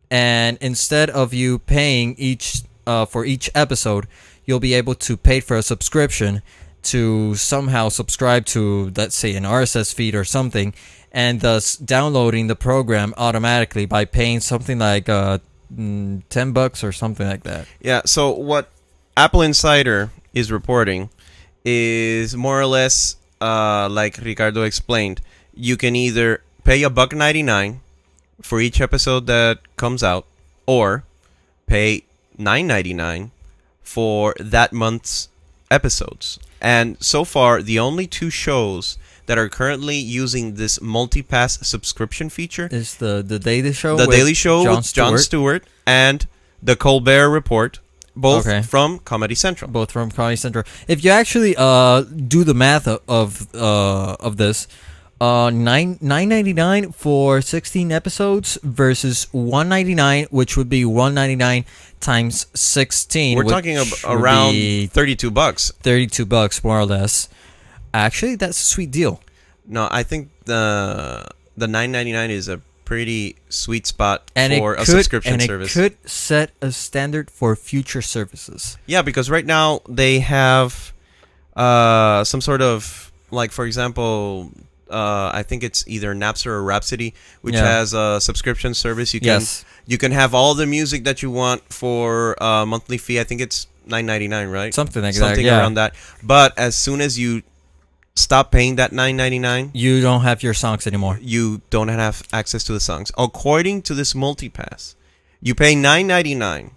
and 0.10 0.58
instead 0.62 1.10
of 1.10 1.34
you 1.34 1.60
paying 1.60 2.16
each 2.18 2.62
uh, 2.86 3.06
for 3.06 3.26
each 3.26 3.50
episode, 3.56 4.08
you'll 4.46 4.60
be 4.60 4.74
able 4.74 4.96
to 4.96 5.18
pay 5.18 5.40
for 5.40 5.58
a 5.58 5.64
subscription 5.64 6.42
to 6.84 7.34
somehow 7.36 7.90
subscribe 7.90 8.46
to, 8.46 8.92
let's 8.96 9.16
say, 9.16 9.36
an 9.36 9.44
RSS 9.44 9.94
feed 9.94 10.16
or 10.16 10.26
something, 10.26 10.74
and 11.12 11.42
thus 11.42 11.78
downloading 11.78 12.48
the 12.48 12.56
program 12.56 13.14
automatically 13.18 13.86
by 13.86 14.04
paying 14.04 14.40
something 14.40 14.80
like 14.80 15.08
uh, 15.08 15.40
mm, 15.76 16.22
ten 16.30 16.52
bucks 16.52 16.84
or 16.84 16.92
something 16.92 17.28
like 17.28 17.44
that. 17.44 17.68
Yeah, 17.82 18.02
so 18.06 18.32
what 18.32 18.70
Apple 19.16 19.42
Insider 19.42 20.12
is 20.34 20.52
reporting 20.52 21.10
is 21.66 22.36
more 22.36 22.60
or 22.60 22.66
less 22.66 23.16
uh, 23.42 23.88
like 23.90 24.18
Ricardo 24.18 24.64
explained. 24.64 25.22
You 25.54 25.78
can 25.78 25.96
either 25.96 26.42
pay 26.64 26.84
a 26.84 26.90
buck 26.90 27.14
ninety 27.14 27.44
nine 27.44 27.82
for 28.42 28.60
each 28.60 28.82
episode 28.82 29.28
that 29.28 29.60
comes 29.78 30.04
out, 30.04 30.26
or 30.66 31.04
pay 31.68 32.04
nine 32.38 32.68
ninety 32.68 32.94
nine 32.94 33.32
for 33.84 34.34
that 34.40 34.74
month's 34.74 35.30
episodes. 35.70 36.40
And 36.60 36.98
so 37.04 37.24
far, 37.24 37.62
the 37.62 37.80
only 37.80 38.08
two 38.08 38.30
shows 38.30 38.98
that 39.26 39.38
are 39.38 39.50
currently 39.50 39.96
using 39.96 40.56
this 40.56 40.82
multi-pass 40.82 41.66
subscription 41.68 42.30
feature 42.30 42.68
Is 42.72 42.96
the 42.96 43.24
the 43.26 43.40
Daily 43.40 43.74
Show? 43.74 43.96
the 43.98 44.08
Daily 44.08 44.34
Show 44.34 44.64
Jon 44.64 44.76
with 44.78 44.94
Jon 44.94 45.18
Stewart, 45.18 45.22
Stewart 45.22 45.64
and 45.88 46.28
the 46.62 46.76
Colbert 46.76 47.30
Report, 47.30 47.80
both 48.16 48.46
Okay. 48.48 48.62
from 48.62 49.00
Comedy 49.00 49.36
Central. 49.36 49.70
both 49.72 49.92
from 49.92 50.12
Comedy 50.12 50.36
Central. 50.38 50.64
If 50.88 51.04
you 51.04 51.12
actually 51.12 51.56
uh 51.58 52.02
do 52.02 52.44
the 52.44 52.54
math 52.54 52.88
of, 52.88 53.00
of 53.08 53.54
uh 53.56 54.16
of 54.20 54.38
this, 54.38 54.68
uh 55.22 55.50
nine 55.54 55.98
nine 56.02 56.28
ninety 56.30 56.54
nine 56.54 56.92
for 56.92 57.42
sixteen 57.42 57.92
episodes 57.92 58.58
versus 58.64 59.28
one 59.32 59.68
ninety 59.70 59.96
nine, 59.96 60.28
which 60.32 60.58
would 60.58 60.70
be 60.70 60.84
one 60.86 61.14
ninety 61.14 61.36
nine 61.36 61.64
times 62.02 62.46
sixteen. 62.54 63.38
We're 63.38 63.46
talking 63.46 63.78
ab- 63.78 63.88
around 64.04 64.56
32 64.92 65.32
bucks. 65.32 65.72
thirty 65.82 66.08
two 66.08 66.26
bucks 66.26 66.64
more 66.64 66.80
or 66.80 66.86
less. 66.86 67.30
Actually, 67.94 68.36
that's 68.36 68.58
a 68.60 68.64
sweet 68.66 68.92
deal. 68.92 69.22
No, 69.68 69.88
I 69.92 70.04
think 70.04 70.30
the 70.46 71.26
the 71.56 71.68
9.99 71.68 72.30
is 72.30 72.48
a 72.50 72.60
pretty 72.86 73.36
sweet 73.50 73.88
spot 73.88 74.30
And 74.36 74.52
for 74.54 74.74
it 74.74 74.82
a 74.82 74.86
could 74.86 74.88
subscription 74.92 75.34
and 75.34 75.42
service. 75.44 75.76
it 75.76 75.80
could 76.02 76.10
set 76.10 76.52
a 76.62 76.72
standard 76.72 77.32
for 77.32 77.56
future 77.56 78.02
services. 78.02 78.78
Yeah, 78.88 79.02
because 79.04 79.30
right 79.30 79.46
now 79.46 79.82
they 79.88 80.20
have 80.20 80.92
uh, 81.56 82.24
some 82.24 82.42
sort 82.42 82.62
of 82.62 83.12
like, 83.32 83.52
for 83.52 83.66
example, 83.66 84.52
uh, 84.90 85.32
I 85.34 85.44
think 85.44 85.64
it's 85.64 85.84
either 85.88 86.14
Napster 86.14 86.48
or 86.48 86.64
Rhapsody, 86.64 87.14
which 87.42 87.56
Yeah. 87.56 87.64
has 87.66 87.94
a 87.94 88.20
subscription 88.20 88.74
service. 88.74 89.14
You 89.14 89.20
can 89.22 89.28
Yes. 89.42 89.64
you 89.86 89.98
can 89.98 90.12
have 90.12 90.34
all 90.34 90.54
the 90.56 90.66
music 90.66 91.04
that 91.06 91.22
you 91.22 91.32
want 91.32 91.62
for 91.72 92.36
a 92.42 92.66
monthly 92.66 92.98
fee. 92.98 93.20
I 93.20 93.24
think 93.24 93.42
it's 93.42 93.68
nine 93.86 94.06
ninety 94.06 94.28
nine, 94.28 94.50
right? 94.50 94.74
Something 94.74 95.04
like 95.04 95.14
Something 95.16 95.46
that. 95.46 95.52
Yeah. 95.52 95.60
around 95.60 95.76
that. 95.76 95.94
But 96.22 96.58
as 96.58 96.76
soon 96.76 97.00
as 97.02 97.18
you 97.18 97.44
stop 98.16 98.52
paying 98.52 98.76
that 98.76 98.92
nine 98.92 99.18
ninety 99.18 99.40
nine, 99.40 99.72
You 99.74 100.02
don't 100.02 100.22
have 100.22 100.44
your 100.44 100.54
songs 100.54 100.86
anymore. 100.88 101.18
you 101.22 101.62
don't 101.70 101.88
have 101.88 102.24
access 102.32 102.64
to 102.66 102.74
the 102.74 102.80
songs. 102.80 103.12
According 103.18 103.82
to 103.84 103.94
this 103.94 104.14
multipass, 104.14 104.96
you 105.42 105.56
pay 105.56 105.76
nine 105.76 106.08
ninety 106.08 106.36
nine. 106.36 106.72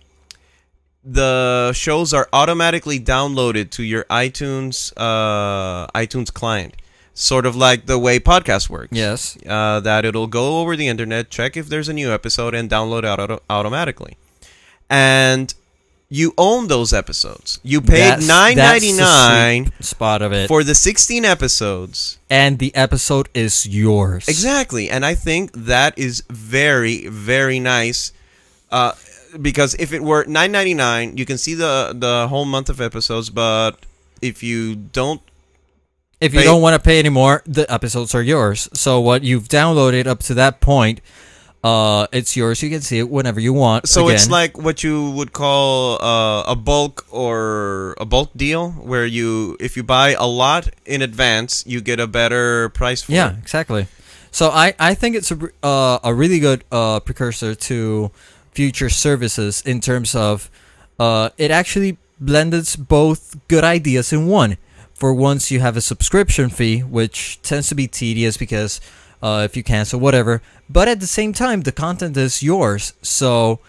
the 1.04 1.72
shows 1.72 2.12
are 2.12 2.28
automatically 2.32 2.98
downloaded 2.98 3.70
to 3.70 3.82
your 3.84 4.04
iTunes 4.10 4.92
uh, 4.96 5.86
iTunes 5.94 6.32
client, 6.32 6.74
sort 7.14 7.46
of 7.46 7.54
like 7.54 7.86
the 7.86 7.98
way 7.98 8.18
podcast 8.18 8.68
works. 8.68 8.90
Yes. 8.92 9.36
Uh, 9.46 9.78
that 9.80 10.04
it'll 10.04 10.26
go 10.26 10.58
over 10.60 10.74
the 10.74 10.88
internet, 10.88 11.30
check 11.30 11.56
if 11.56 11.68
there's 11.68 11.88
a 11.88 11.92
new 11.92 12.10
episode, 12.12 12.54
and 12.54 12.68
download 12.68 13.04
it 13.04 13.18
auto- 13.20 13.42
automatically. 13.48 14.16
And 14.90 15.54
you 16.08 16.32
own 16.38 16.68
those 16.68 16.92
episodes. 16.92 17.58
You 17.64 17.80
paid 17.80 18.00
That's- 18.22 18.28
nine 18.28 18.56
ninety 18.56 18.92
nine 18.92 19.72
spot 19.80 20.22
of 20.22 20.32
it. 20.32 20.46
for 20.48 20.62
the 20.62 20.74
sixteen 20.74 21.24
episodes. 21.24 22.18
and 22.30 22.58
the 22.58 22.74
episode 22.74 23.28
is 23.34 23.66
yours. 23.66 24.28
Exactly, 24.28 24.88
and 24.90 25.04
I 25.04 25.14
think 25.14 25.50
that 25.54 25.98
is 25.98 26.22
very, 26.30 27.06
very 27.08 27.58
nice. 27.60 28.12
Uh, 28.70 28.92
because 29.40 29.74
if 29.78 29.92
it 29.92 30.02
were 30.02 30.24
nine 30.26 30.52
ninety 30.52 30.74
nine, 30.74 31.16
you 31.16 31.24
can 31.26 31.38
see 31.38 31.54
the 31.54 31.92
the 31.94 32.28
whole 32.28 32.44
month 32.44 32.68
of 32.68 32.80
episodes. 32.80 33.30
But 33.30 33.72
if 34.22 34.42
you 34.42 34.74
don't, 34.76 35.20
If 36.20 36.32
you 36.32 36.40
Pay- 36.40 36.46
don't 36.46 36.62
want 36.62 36.74
to 36.74 36.80
pay 36.80 36.98
anymore, 36.98 37.42
the 37.44 37.70
episodes 37.70 38.14
are 38.14 38.22
yours. 38.22 38.68
So 38.72 39.00
what 39.00 39.22
you've 39.22 39.48
downloaded 39.48 40.06
up 40.06 40.20
to 40.30 40.34
that 40.34 40.60
point, 40.60 41.00
uh, 41.64 42.06
it's 42.12 42.36
yours. 42.36 42.62
You 42.62 42.70
can 42.70 42.80
see 42.80 42.98
it 42.98 43.10
whenever 43.10 43.40
you 43.40 43.52
want. 43.52 43.88
so 43.88 44.08
it's 44.08 44.30
like 44.30 44.56
what 44.56 44.84
you 44.84 45.10
would 45.10 45.32
call 45.32 46.02
uh, 46.02 46.44
a 46.46 46.56
bulk 46.56 47.06
or 47.10 47.94
a 47.98 48.04
bulk 48.04 48.30
deal, 48.36 48.70
where 48.70 49.06
you 49.06 49.56
if 49.58 49.76
you 49.76 49.82
buy 49.82 50.14
a 50.18 50.26
lot 50.26 50.68
in 50.84 51.02
advance, 51.02 51.64
you 51.66 51.80
get 51.80 51.98
a 52.00 52.06
better 52.06 52.68
price 52.70 53.02
for 53.02 53.12
yeah, 53.12 53.32
it. 53.32 53.38
exactly. 53.38 53.86
So 54.30 54.50
I, 54.50 54.74
I 54.78 54.94
think 54.94 55.16
it's 55.16 55.30
a 55.30 55.38
uh, 55.62 55.98
a 56.04 56.14
really 56.14 56.38
good 56.38 56.64
uh, 56.70 57.00
precursor 57.00 57.54
to 57.54 58.10
future 58.52 58.88
services 58.88 59.62
in 59.64 59.80
terms 59.80 60.14
of 60.14 60.50
uh, 60.98 61.30
it 61.36 61.50
actually 61.50 61.98
blends 62.20 62.76
both 62.76 63.36
good 63.48 63.64
ideas 63.64 64.12
in 64.12 64.26
one. 64.26 64.56
For 64.94 65.12
once, 65.12 65.50
you 65.50 65.60
have 65.60 65.76
a 65.76 65.82
subscription 65.82 66.48
fee, 66.48 66.80
which 66.80 67.40
tends 67.42 67.68
to 67.68 67.74
be 67.74 67.86
tedious 67.86 68.38
because 68.38 68.80
uh, 69.22 69.42
if 69.44 69.56
you 69.56 69.62
cancel, 69.62 70.00
whatever. 70.00 70.42
But 70.68 70.88
at 70.88 71.00
the 71.00 71.06
same 71.06 71.32
time, 71.32 71.62
the 71.62 71.72
content 71.72 72.16
is 72.16 72.42
yours. 72.42 72.92
So 73.02 73.60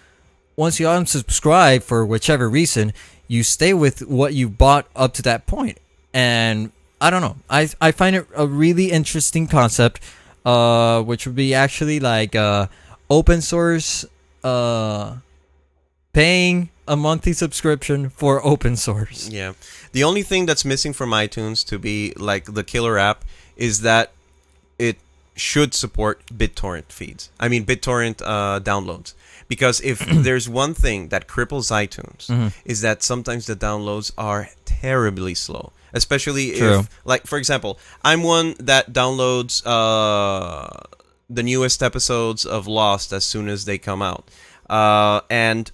once 0.56 0.80
you 0.80 0.88
unsubscribe 0.88 1.84
for 1.84 2.06
whichever 2.06 2.50
reason, 2.50 2.94
you 3.28 3.44
stay 3.44 3.74
with 3.74 4.08
what 4.08 4.34
you 4.34 4.50
bought 4.50 4.88
up 4.96 5.14
to 5.16 5.22
that 5.24 5.46
point. 5.46 5.78
And 6.14 6.72
I 7.00 7.10
don't 7.10 7.22
know. 7.22 7.38
I 7.50 7.70
I 7.80 7.92
find 7.92 8.16
it 8.16 8.28
a 8.36 8.48
really 8.48 8.92
interesting 8.92 9.48
concept, 9.48 10.02
uh, 10.46 11.02
which 11.04 11.28
would 11.28 11.36
be 11.36 11.54
actually 11.54 12.00
like 12.00 12.36
uh, 12.36 12.68
open 13.10 13.42
source, 13.42 14.06
uh, 14.44 15.18
paying 16.14 16.70
a 16.88 16.96
monthly 16.96 17.34
subscription 17.34 18.10
for 18.10 18.44
open 18.46 18.76
source. 18.76 19.30
Yeah. 19.30 19.54
The 19.92 20.04
only 20.04 20.24
thing 20.24 20.46
that's 20.46 20.64
missing 20.66 20.94
from 20.94 21.12
iTunes 21.12 21.66
to 21.68 21.78
be 21.78 22.14
like 22.16 22.54
the 22.54 22.64
killer 22.64 22.98
app 22.98 23.26
is 23.58 23.82
that 23.82 24.12
it 24.80 24.98
should 25.38 25.74
support 25.74 26.26
BitTorrent 26.28 26.92
feeds. 26.92 27.30
I 27.40 27.48
mean 27.48 27.66
BitTorrent 27.66 28.22
uh, 28.26 28.60
downloads. 28.60 29.14
Because 29.48 29.80
if 29.82 30.00
there's 30.26 30.50
one 30.50 30.74
thing 30.74 31.08
that 31.10 31.28
cripples 31.28 31.72
iTunes 31.72 32.28
Mhm. 32.28 32.52
is 32.66 32.82
that 32.82 33.02
sometimes 33.04 33.46
the 33.46 33.56
downloads 33.56 34.12
are 34.18 34.50
terribly 34.66 35.36
slow. 35.36 35.72
Especially 35.94 36.52
True. 36.58 36.80
if 36.80 36.90
like 37.06 37.26
for 37.28 37.38
example, 37.38 37.80
I'm 38.04 38.24
one 38.24 38.56
that 38.60 38.92
downloads 38.92 39.62
uh 39.66 40.68
the 41.30 41.44
newest 41.44 41.82
episodes 41.84 42.46
of 42.46 42.68
Lost 42.68 43.14
as 43.14 43.24
soon 43.24 43.48
as 43.48 43.64
they 43.66 43.78
come 43.78 44.02
out. 44.02 44.28
Uh 44.70 45.22
and 45.30 45.72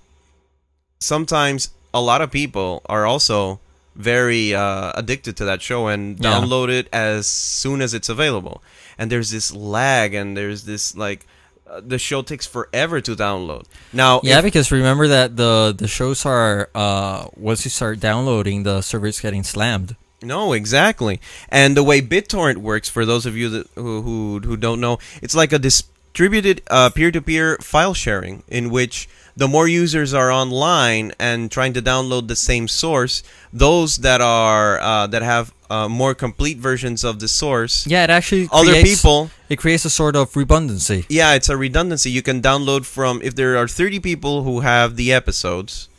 sometimes 0.99 1.69
a 1.93 2.02
lot 2.02 2.21
of 2.21 2.32
people 2.32 2.82
are 2.86 3.06
also 3.06 3.60
very 3.95 4.53
uh, 4.56 4.91
addicted 4.95 5.38
to 5.38 5.45
that 5.45 5.62
show 5.62 5.88
and 5.88 6.19
Yeah. 6.19 6.32
download 6.34 6.69
it 6.69 6.88
as 6.93 7.27
soon 7.27 7.82
as 7.82 7.93
it's 7.93 8.10
available. 8.10 8.62
And 8.97 9.12
there's 9.12 9.32
this 9.32 9.53
lag, 9.53 10.13
and 10.13 10.36
there's 10.38 10.63
this 10.63 10.95
like 10.95 11.25
uh, 11.69 11.82
the 11.86 11.97
show 11.97 12.21
takes 12.21 12.45
forever 12.45 13.01
to 13.01 13.15
download. 13.15 13.65
Now, 13.93 14.19
Yeah, 14.23 14.39
if- 14.39 14.43
because 14.43 14.71
remember 14.71 15.08
that 15.08 15.38
the 15.38 15.73
the 15.77 15.88
shows 15.88 16.25
are 16.25 16.69
uh 16.75 17.25
once 17.36 17.65
you 17.65 17.71
start 17.71 17.99
downloading, 17.99 18.63
the 18.63 18.82
server's 18.82 19.19
getting 19.19 19.43
slammed. 19.43 19.95
No, 20.21 20.53
exactly. 20.53 21.19
And 21.49 21.75
the 21.75 21.84
way 21.84 22.01
BitTorrent 22.01 22.58
works, 22.58 22.88
for 22.89 23.06
those 23.06 23.25
of 23.25 23.36
you 23.36 23.49
that, 23.49 23.67
who, 23.75 24.01
who 24.01 24.39
who 24.43 24.56
don't 24.58 24.79
know, 24.79 24.97
it's 25.21 25.36
like 25.36 25.51
a 25.51 25.60
distributed 25.60 26.62
uh, 26.69 26.89
peer-to-peer 26.91 27.58
file 27.62 27.93
sharing 27.93 28.43
in 28.47 28.69
which 28.69 29.10
the 29.35 29.47
more 29.47 29.67
users 29.67 30.13
are 30.13 30.31
online 30.31 31.11
and 31.19 31.49
trying 31.51 31.73
to 31.73 31.81
download 31.81 32.27
the 32.27 32.35
same 32.35 32.67
source, 32.67 33.23
those 33.51 33.97
that 33.97 34.21
are 34.21 34.79
uh, 34.79 35.07
that 35.07 35.21
have 35.23 35.53
uh, 35.69 35.89
more 35.89 36.13
complete 36.13 36.57
versions 36.59 37.03
of 37.03 37.19
the 37.19 37.27
source, 37.27 37.87
Yeah, 37.87 38.03
it 38.03 38.09
actually 38.11 38.47
other 38.51 38.71
creates, 38.71 39.01
people 39.01 39.31
It 39.49 39.57
creates 39.57 39.85
a 39.85 39.89
sort 39.89 40.15
of 40.15 40.35
redundancy. 40.35 41.05
yeah, 41.09 41.33
it's 41.33 41.49
a 41.49 41.57
redundancy. 41.57 42.11
You 42.11 42.21
can 42.21 42.41
download 42.41 42.85
from 42.85 43.21
if 43.23 43.33
there 43.35 43.57
are 43.57 43.67
30 43.67 43.99
people 43.99 44.43
who 44.43 44.59
have 44.61 44.95
the 44.97 45.11
episodes, 45.11 45.89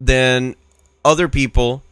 then 0.00 0.54
other 1.04 1.28
people 1.28 1.82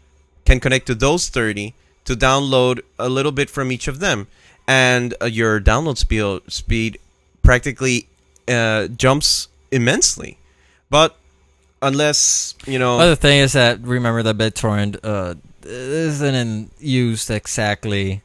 can 0.45 0.61
connect 0.61 0.87
to 0.87 0.95
those 0.95 1.29
30 1.29 1.75
to 2.05 2.15
download 2.15 2.79
a 2.99 3.09
little 3.09 3.33
bit 3.33 3.51
from 3.51 3.73
each 3.73 3.89
of 3.89 3.99
them, 3.99 4.29
and 4.69 5.15
uh, 5.21 5.25
your 5.27 5.59
download 5.61 5.99
speed 5.99 6.41
speed 6.47 6.99
practically 7.43 8.07
uh, 8.47 8.87
jumps 8.87 9.49
immensely. 9.73 10.39
But 10.91 11.17
unless 11.83 12.55
you 12.67 12.79
know, 12.79 12.99
Other 12.99 13.17
thing 13.17 13.41
is 13.41 13.53
that 13.53 13.81
remember 13.83 14.23
that 14.23 14.37
BitTorrent 14.39 14.99
uh 15.03 15.35
isn't 15.65 16.71
used 16.79 17.31
exactly 17.31 18.23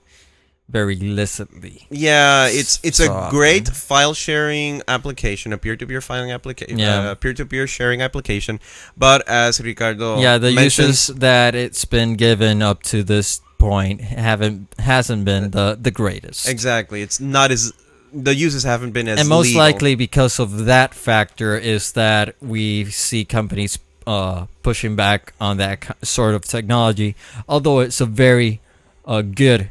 very 0.69 0.95
illicitly. 0.95 1.85
Yeah, 1.89 2.47
it's 2.47 2.79
it's 2.83 2.99
a 2.99 3.07
So, 3.07 3.27
great 3.29 3.67
file 3.67 4.13
sharing 4.13 4.81
application, 4.87 5.51
a 5.51 5.57
peer-to-peer 5.57 5.99
filing 6.01 6.31
application, 6.31 6.79
Yeah. 6.79 7.11
uh, 7.11 7.15
peer-to-peer 7.15 7.67
sharing 7.67 8.01
application. 8.01 8.59
But 8.95 9.27
as 9.27 9.59
Ricardo 9.59 10.21
yeah, 10.21 10.37
the 10.37 10.51
uses 10.53 11.07
that 11.07 11.55
it's 11.55 11.83
been 11.83 12.15
given 12.15 12.61
up 12.61 12.83
to 12.83 13.03
this 13.03 13.41
point 13.57 14.01
haven't 14.01 14.73
hasn't 14.79 15.25
been 15.25 15.51
the 15.51 15.77
the 15.79 15.91
greatest. 15.91 16.47
exactly, 16.47 17.01
it's 17.01 17.19
not 17.19 17.51
as 17.51 17.73
the 18.13 18.35
uses 18.35 18.63
haven't 18.63 18.91
been 18.91 19.07
as 19.07 19.19
and 19.19 19.29
most 19.29 19.47
legal. 19.47 19.59
likely 19.61 19.95
because 19.95 20.39
of 20.39 20.65
that 20.65 20.93
factor 20.93 21.57
is 21.57 21.93
that 21.93 22.35
we 22.41 22.85
see 22.85 23.23
companies 23.25 23.79
uh, 24.07 24.45
pushing 24.63 24.95
back 24.95 25.33
on 25.39 25.57
that 25.57 25.95
sort 26.03 26.33
of 26.35 26.43
technology 26.43 27.15
although 27.47 27.79
it's 27.79 28.01
a 28.01 28.05
very 28.05 28.59
uh, 29.05 29.21
good 29.21 29.69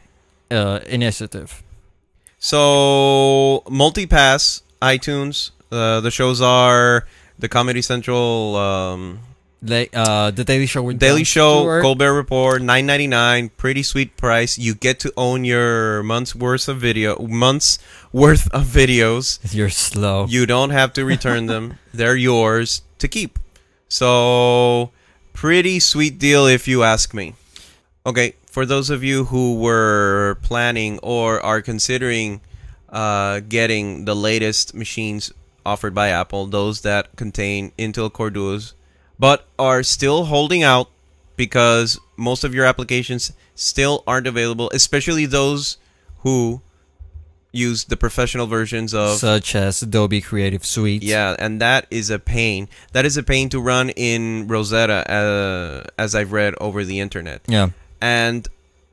uh, 0.51 0.81
initiative 0.87 1.63
So 2.39 3.63
multipass 3.69 4.63
iTunes. 4.81 5.51
Uh, 5.71 6.01
the 6.01 6.11
shows 6.11 6.41
are 6.41 7.07
the 7.39 7.49
Comedy 7.49 7.83
Central, 7.83 8.57
um, 8.57 9.21
they, 9.63 9.89
uh, 9.93 10.31
the 10.31 10.45
daily 10.45 10.67
show 10.67 10.91
Daily 10.93 11.25
Show, 11.25 11.61
Stewart. 11.61 11.83
Colbert 11.83 12.15
Report, 12.15 12.63
nine 12.63 12.87
ninety 12.87 13.07
nine. 13.07 13.51
Pretty 13.51 13.83
sweet 13.83 14.17
price. 14.17 14.59
You 14.59 14.75
get 14.75 15.01
to 15.01 15.13
own 15.17 15.45
your 15.45 16.03
month's 16.03 16.35
worth 16.35 16.69
of 16.69 16.79
video, 16.79 17.19
months 17.19 17.79
worth 18.13 18.51
of 18.53 18.65
videos. 18.65 19.39
you're 19.55 19.69
slow 19.71 20.27
You 20.29 20.47
don't 20.47 20.71
have 20.71 20.93
to 20.95 21.05
return 21.05 21.47
them. 21.47 21.79
They're 21.93 22.17
yours 22.17 22.83
to 22.99 23.09
keep. 23.09 23.39
So, 23.89 24.93
pretty 25.33 25.81
sweet 25.81 26.19
deal 26.19 26.47
if 26.47 26.67
you 26.67 26.83
ask 26.83 27.13
me. 27.13 27.35
Okay, 28.07 28.35
for 28.47 28.65
those 28.65 28.89
of 28.89 29.05
you 29.05 29.27
who 29.27 29.57
were 29.57 30.39
planning 30.43 30.99
or 31.03 31.41
are 31.45 31.61
considering 31.61 32.41
uh, 32.89 33.41
getting 33.41 34.05
the 34.07 34.17
latest 34.17 34.75
machines 34.75 35.33
offered 35.67 35.95
by 35.95 36.09
Apple, 36.09 36.47
those 36.47 36.81
that 36.81 37.15
contain 37.17 37.73
Intel 37.79 38.11
Core 38.13 38.31
Duos, 38.31 38.75
but 39.21 39.47
are 39.59 39.83
still 39.83 40.25
holding 40.25 40.63
out 40.63 40.89
because 41.37 42.01
most 42.17 42.43
of 42.43 42.55
your 42.55 42.65
applications 42.65 43.33
still 43.55 44.03
aren't 44.07 44.27
available, 44.27 44.71
especially 44.75 45.27
those 45.27 45.77
who 46.21 46.63
use 47.53 47.85
the 47.85 47.97
professional 47.97 48.47
versions 48.47 48.95
of 48.95 49.19
such 49.19 49.55
as 49.55 49.83
Adobe 49.83 50.21
Creative 50.21 50.65
Suite 50.65 51.03
yeah, 51.03 51.37
and 51.39 51.61
that 51.61 51.87
is 51.91 52.09
a 52.09 52.19
pain. 52.19 52.69
That 52.93 53.05
is 53.05 53.17
a 53.17 53.23
pain 53.23 53.49
to 53.51 53.61
run 53.61 53.91
in 53.91 54.49
Rosetta, 54.49 55.11
uh, 55.11 55.91
as 55.99 56.15
I've 56.15 56.33
read 56.33 56.55
over 56.61 56.85
the 56.85 57.01
internet. 57.01 57.43
yeah 57.47 57.71
And 58.01 58.49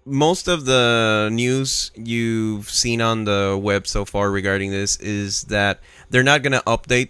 most 0.06 0.48
of 0.48 0.66
the 0.66 1.30
news 1.32 1.92
you've 1.96 2.70
seen 2.70 3.02
on 3.02 3.26
the 3.26 3.60
web 3.62 3.88
so 3.88 4.06
far 4.06 4.32
regarding 4.32 4.72
this 4.72 4.98
is 4.98 5.44
that 5.46 5.80
they're 6.10 6.24
not 6.24 6.42
going 6.44 6.54
to 6.54 6.64
update 6.66 7.10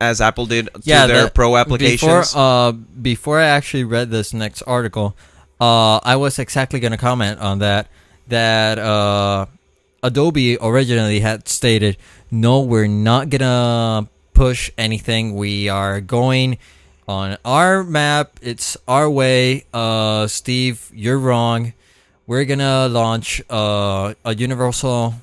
as 0.00 0.20
Apple 0.20 0.46
did 0.46 0.66
to 0.74 0.80
Yeah, 0.84 1.06
their 1.06 1.22
that- 1.24 1.34
pro 1.34 1.56
applications. 1.56 2.00
Before, 2.32 2.40
uh, 2.40 2.72
before 2.72 3.38
I 3.40 3.46
actually 3.46 3.84
read 3.84 4.10
this 4.10 4.32
next 4.32 4.62
article, 4.62 5.14
uh, 5.60 5.98
I 6.02 6.16
was 6.16 6.38
exactly 6.38 6.80
going 6.80 6.92
to 6.92 6.98
comment 6.98 7.38
on 7.40 7.58
that. 7.60 7.88
That 8.28 8.78
uh, 8.78 9.46
Adobe 10.02 10.56
originally 10.60 11.20
had 11.20 11.48
stated, 11.48 11.96
"No, 12.30 12.60
we're 12.60 12.86
not 12.86 13.28
gonna 13.28 14.08
push 14.32 14.70
anything. 14.78 15.34
We 15.34 15.68
are 15.68 16.00
going 16.00 16.58
On 17.10 17.36
our 17.44 17.82
map, 17.82 18.38
it's 18.40 18.76
our 18.86 19.10
way. 19.10 19.64
Uh, 19.74 20.28
Steve, 20.30 20.86
you're 20.94 21.18
wrong. 21.18 21.72
We're 22.28 22.44
gonna 22.46 22.86
launch 22.86 23.42
uh, 23.50 24.14
a 24.24 24.32
universal 24.36 25.14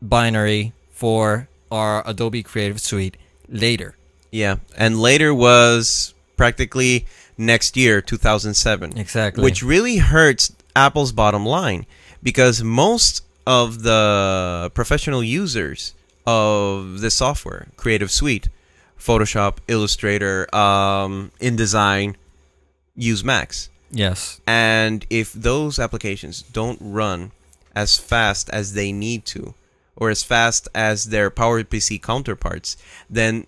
binary 0.00 0.72
for 0.96 1.48
our 1.70 2.00
Adobe 2.08 2.42
Creative 2.42 2.80
Suite 2.80 3.18
later. 3.46 3.92
Yeah, 4.34 4.56
and 4.76 4.98
later 4.98 5.32
was 5.32 6.12
practically 6.36 7.06
next 7.38 7.76
year, 7.76 8.02
2007. 8.02 8.98
Exactly. 8.98 9.44
Which 9.44 9.62
really 9.62 9.98
hurts 9.98 10.52
Apple's 10.74 11.12
bottom 11.12 11.46
line 11.46 11.86
because 12.20 12.60
most 12.60 13.22
of 13.46 13.84
the 13.84 14.72
professional 14.74 15.22
users 15.22 15.94
of 16.26 17.00
this 17.00 17.14
software, 17.14 17.68
Creative 17.76 18.10
Suite, 18.10 18.48
Photoshop, 18.98 19.58
Illustrator, 19.68 20.52
um, 20.52 21.30
InDesign, 21.40 22.16
use 22.96 23.22
Macs. 23.22 23.70
yes. 23.92 24.40
And 24.48 25.06
if 25.10 25.32
those 25.32 25.78
applications 25.78 26.42
don't 26.42 26.78
run 26.80 27.30
as 27.76 27.98
fast 27.98 28.50
as 28.50 28.72
they 28.72 28.90
need 28.90 29.26
to, 29.26 29.54
or 29.94 30.10
as 30.10 30.24
fast 30.24 30.66
as 30.74 31.04
their 31.04 31.30
PowerPC 31.30 32.02
counterparts, 32.02 32.76
then 33.08 33.46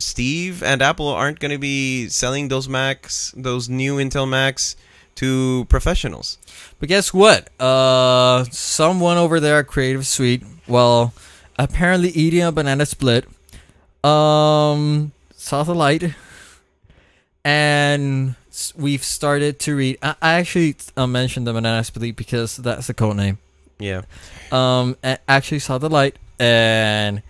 Steve 0.00 0.62
and 0.62 0.80
Apple 0.80 1.08
aren't 1.08 1.40
going 1.40 1.50
to 1.50 1.58
be 1.58 2.08
selling 2.08 2.46
those 2.46 2.68
Macs, 2.68 3.34
those 3.36 3.68
new 3.68 3.96
Intel 3.96 4.28
Macs, 4.28 4.76
to 5.16 5.66
professionals. 5.68 6.38
But 6.78 6.88
guess 6.88 7.12
what? 7.12 7.48
Uh, 7.60 8.44
someone 8.44 9.16
over 9.16 9.40
there 9.40 9.58
at 9.58 9.66
Creative 9.66 10.06
Suite, 10.06 10.44
well, 10.68 11.12
apparently 11.58 12.10
eating 12.10 12.42
a 12.42 12.52
banana 12.52 12.86
split, 12.86 13.26
um, 14.04 15.10
saw 15.34 15.64
the 15.64 15.74
light, 15.74 16.14
and 17.44 18.36
we've 18.76 19.02
started 19.02 19.58
to 19.60 19.74
read. 19.74 19.98
I, 20.00 20.14
I 20.22 20.32
actually 20.34 20.76
uh, 20.96 21.08
mentioned 21.08 21.48
the 21.48 21.52
banana 21.52 21.82
split 21.82 22.14
because 22.14 22.56
that's 22.56 22.86
the 22.86 22.94
code 22.94 23.16
name. 23.16 23.38
Yeah. 23.80 24.02
Um, 24.52 24.96
actually 25.02 25.58
saw 25.58 25.78
the 25.78 25.90
light, 25.90 26.16
and 26.38 27.22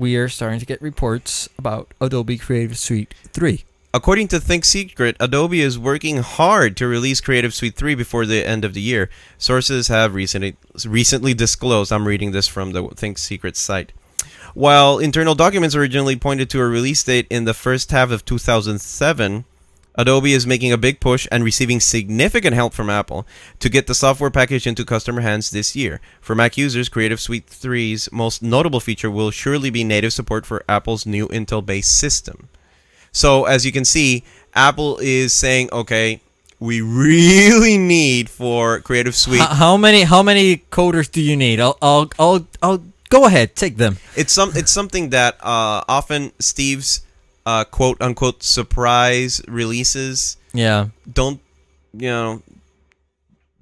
we 0.00 0.16
are 0.16 0.30
starting 0.30 0.58
to 0.58 0.64
get 0.64 0.80
reports 0.80 1.46
about 1.58 1.92
Adobe 2.00 2.38
Creative 2.38 2.78
Suite 2.78 3.12
3. 3.34 3.64
According 3.92 4.28
to 4.28 4.40
Think 4.40 4.64
Secret, 4.64 5.14
Adobe 5.20 5.60
is 5.60 5.78
working 5.78 6.18
hard 6.18 6.74
to 6.78 6.86
release 6.86 7.20
Creative 7.20 7.52
Suite 7.52 7.76
3 7.76 7.94
before 7.94 8.24
the 8.24 8.46
end 8.46 8.64
of 8.64 8.72
the 8.72 8.80
year. 8.80 9.10
Sources 9.36 9.88
have 9.88 10.14
recently 10.14 10.56
recently 10.86 11.34
disclosed. 11.34 11.92
I'm 11.92 12.08
reading 12.08 12.30
this 12.30 12.48
from 12.48 12.72
the 12.72 12.88
Think 12.96 13.18
Secret 13.18 13.58
site. 13.58 13.92
While 14.54 14.98
internal 14.98 15.34
documents 15.34 15.74
originally 15.74 16.16
pointed 16.16 16.48
to 16.50 16.60
a 16.62 16.66
release 16.66 17.04
date 17.04 17.26
in 17.28 17.44
the 17.44 17.52
first 17.52 17.90
half 17.90 18.10
of 18.10 18.24
2007, 18.24 19.44
Adobe 20.00 20.32
is 20.32 20.46
making 20.46 20.72
a 20.72 20.78
big 20.78 20.98
push 20.98 21.28
and 21.30 21.44
receiving 21.44 21.78
significant 21.78 22.54
help 22.54 22.72
from 22.72 22.88
Apple 22.88 23.26
to 23.58 23.68
get 23.68 23.86
the 23.86 23.94
software 23.94 24.30
package 24.30 24.66
into 24.66 24.82
customer 24.82 25.20
hands 25.20 25.50
this 25.50 25.76
year. 25.76 26.00
For 26.22 26.34
Mac 26.34 26.56
users, 26.56 26.88
Creative 26.88 27.20
Suite 27.20 27.46
3's 27.46 28.10
most 28.10 28.42
notable 28.42 28.80
feature 28.80 29.10
will 29.10 29.30
surely 29.30 29.68
be 29.68 29.84
native 29.84 30.14
support 30.14 30.46
for 30.46 30.64
Apple's 30.66 31.04
new 31.04 31.28
Intel 31.28 31.64
based 31.64 31.98
system. 31.98 32.48
So 33.12 33.44
as 33.44 33.66
you 33.66 33.72
can 33.72 33.84
see, 33.84 34.24
Apple 34.54 34.98
is 35.02 35.34
saying, 35.34 35.68
okay, 35.70 36.22
we 36.58 36.80
really 36.80 37.76
need 37.76 38.30
for 38.30 38.80
Creative 38.80 39.14
Suite. 39.14 39.42
H- 39.42 39.48
how 39.48 39.76
many 39.76 40.02
how 40.02 40.22
many 40.22 40.58
coders 40.70 41.10
do 41.10 41.20
you 41.20 41.36
need? 41.36 41.60
I'll 41.60 41.76
I'll 41.82 42.10
I'll, 42.18 42.46
I'll 42.62 42.82
go 43.10 43.26
ahead, 43.26 43.54
take 43.54 43.76
them. 43.76 43.98
It's 44.16 44.32
some 44.32 44.52
it's 44.54 44.70
something 44.70 45.10
that 45.10 45.36
uh, 45.42 45.84
often 45.88 46.32
Steve's 46.38 47.02
uh, 47.46 47.64
quote 47.64 48.00
unquote 48.00 48.42
surprise 48.42 49.40
releases 49.48 50.36
Yeah. 50.52 50.88
don't 51.12 51.40
you 51.92 52.08
know 52.08 52.42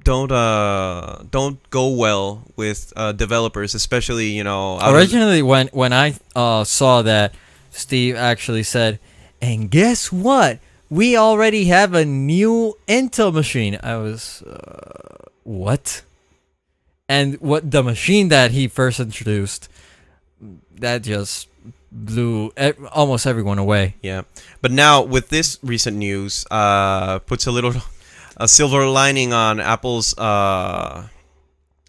don't 0.04 0.32
uh 0.32 1.22
don't 1.30 1.58
go 1.70 1.88
well 1.88 2.42
with 2.56 2.92
uh, 2.96 3.12
developers, 3.12 3.74
especially 3.74 4.30
you 4.30 4.42
know 4.44 4.78
Originally, 4.80 5.42
when 5.42 5.68
when 5.72 5.92
I 5.92 6.14
uh, 6.34 6.64
saw 6.64 7.02
that, 7.02 7.34
Steve 7.70 8.16
actually 8.16 8.62
said, 8.62 9.00
"And 9.42 9.70
guess 9.70 10.10
what? 10.10 10.60
We 10.88 11.14
already 11.16 11.66
have 11.66 11.92
a 11.92 12.06
new 12.06 12.78
Intel 12.88 13.32
machine." 13.34 13.78
I 13.82 13.96
was, 13.96 14.40
uh, 14.42 15.28
what? 15.44 16.02
And 17.08 17.36
what 17.40 17.70
the 17.70 17.82
machine 17.82 18.28
that 18.28 18.52
he 18.52 18.66
first 18.68 19.00
introduced, 19.00 19.68
that 20.78 21.02
just 21.02 21.47
blew 21.90 22.52
almost 22.92 23.26
everyone 23.26 23.58
away. 23.58 23.96
Yeah, 24.02 24.22
but 24.60 24.70
now 24.70 25.02
with 25.02 25.28
this 25.28 25.58
recent 25.62 25.96
news, 25.96 26.46
uh, 26.50 27.18
puts 27.20 27.46
a 27.46 27.50
little 27.50 27.74
a 28.36 28.48
silver 28.48 28.86
lining 28.86 29.32
on 29.32 29.60
Apple's 29.60 30.16
uh, 30.18 31.08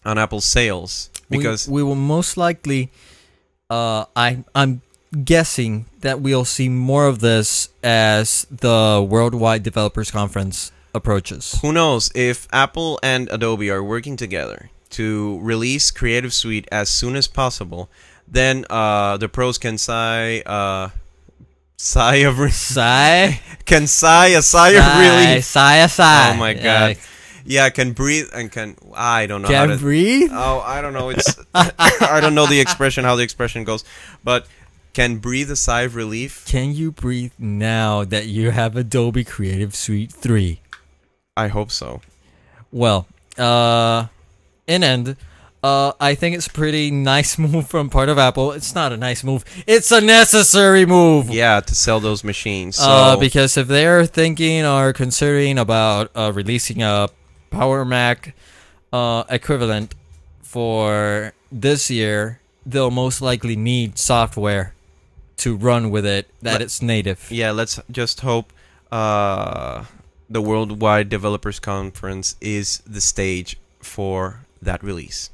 on 0.05 0.17
Apple's 0.17 0.45
sales 0.45 1.09
because 1.29 1.67
we, 1.67 1.75
we 1.75 1.83
will 1.83 1.95
most 1.95 2.37
likely, 2.37 2.91
uh, 3.69 4.05
I 4.15 4.43
I'm 4.55 4.81
guessing 5.23 5.85
that 6.01 6.21
we'll 6.21 6.45
see 6.45 6.69
more 6.69 7.07
of 7.07 7.19
this 7.19 7.69
as 7.83 8.45
the 8.51 9.05
Worldwide 9.07 9.63
Developers 9.63 10.11
Conference 10.11 10.71
approaches. 10.93 11.59
who 11.61 11.71
knows 11.71 12.11
if 12.15 12.47
Apple 12.51 12.99
and 13.03 13.29
Adobe 13.31 13.69
are 13.69 13.83
working 13.83 14.17
together 14.17 14.69
to 14.91 15.39
release 15.41 15.91
Creative 15.91 16.33
Suite 16.33 16.67
as 16.71 16.89
soon 16.89 17.15
as 17.15 17.27
possible, 17.27 17.89
then 18.31 18.65
uh, 18.69 19.17
the 19.17 19.27
pros 19.29 19.57
can 19.57 19.77
sigh 19.77 20.39
uh, 20.45 20.89
sigh 21.77 22.15
of 22.17 22.35
Sigh, 22.53 23.39
can 23.65 23.87
sigh 23.87 24.27
a 24.27 24.41
sigh 24.41 24.69
of 24.69 24.83
sigh, 24.83 25.25
relief. 25.31 25.43
sigh, 25.45 25.75
a 25.77 25.89
sigh. 25.89 26.33
Oh 26.33 26.37
my 26.37 26.53
god, 26.53 26.97
yeah, 27.45 27.69
can 27.69 27.93
breathe 27.93 28.27
and 28.33 28.51
can 28.51 28.75
I 28.95 29.25
don't 29.25 29.41
know 29.41 29.47
how 29.47 29.65
can 29.65 29.77
to 29.77 29.81
breathe. 29.81 30.29
Oh, 30.33 30.59
I 30.59 30.81
don't 30.81 30.93
know. 30.93 31.09
It's 31.09 31.37
I 31.53 32.19
don't 32.21 32.35
know 32.35 32.45
the 32.45 32.59
expression 32.59 33.03
how 33.03 33.15
the 33.15 33.23
expression 33.23 33.63
goes, 33.63 33.83
but 34.23 34.47
can 34.93 35.17
breathe 35.17 35.49
a 35.51 35.55
sigh 35.55 35.81
of 35.83 35.95
relief. 35.95 36.45
Can 36.47 36.73
you 36.73 36.91
breathe 36.91 37.31
now 37.37 38.03
that 38.03 38.25
you 38.27 38.51
have 38.51 38.75
Adobe 38.75 39.23
Creative 39.23 39.75
Suite 39.75 40.11
3? 40.11 40.59
I 41.37 41.47
hope 41.47 41.71
so. 41.71 42.01
Well, 42.71 43.07
uh, 43.37 44.07
in 44.67 44.83
end, 44.83 45.15
uh, 45.63 45.91
I 45.99 46.15
think 46.15 46.35
it's 46.35 46.47
a 46.47 46.51
pretty 46.51 46.89
nice 46.91 47.37
move 47.45 47.67
from 47.67 47.89
part 47.89 48.09
of 48.09 48.17
Apple. 48.17 48.51
It's 48.53 48.73
not 48.75 48.91
a 48.93 48.97
nice 48.97 49.23
move. 49.23 49.43
It's 49.67 49.91
a 49.91 50.01
necessary 50.01 50.85
move. 50.85 51.29
Yeah, 51.29 51.59
to 51.59 51.75
sell 51.75 51.99
those 51.99 52.23
machines. 52.23 52.77
So 52.77 52.89
Uh, 52.89 53.17
because 53.17 53.57
if 53.57 53.67
they're 53.67 54.05
thinking 54.05 54.65
or 54.65 54.93
considering 54.93 55.57
about 55.59 56.11
uh, 56.15 56.31
releasing 56.33 56.81
a 56.81 57.09
Power 57.51 57.83
Mac 57.83 58.35
uh, 58.93 59.23
equivalent 59.29 59.95
for 60.41 61.33
this 61.51 61.89
year, 61.89 62.39
they'll 62.65 62.91
most 62.91 63.21
likely 63.21 63.55
need 63.55 63.97
software 63.97 64.73
to 65.37 65.55
run 65.55 65.89
with 65.89 66.05
it 66.05 66.29
that 66.41 66.53
Let- 66.53 66.61
it's 66.61 66.81
native. 66.81 67.27
yeah, 67.31 67.51
let's 67.51 67.79
just 67.91 68.21
hope 68.21 68.51
uh, 68.91 69.85
the 70.29 70.41
Worldwide 70.41 71.09
Developers 71.09 71.59
Conference 71.59 72.35
is 72.41 72.79
the 72.85 73.01
stage 73.01 73.57
for 73.79 74.41
that 74.61 74.83
release. 74.83 75.29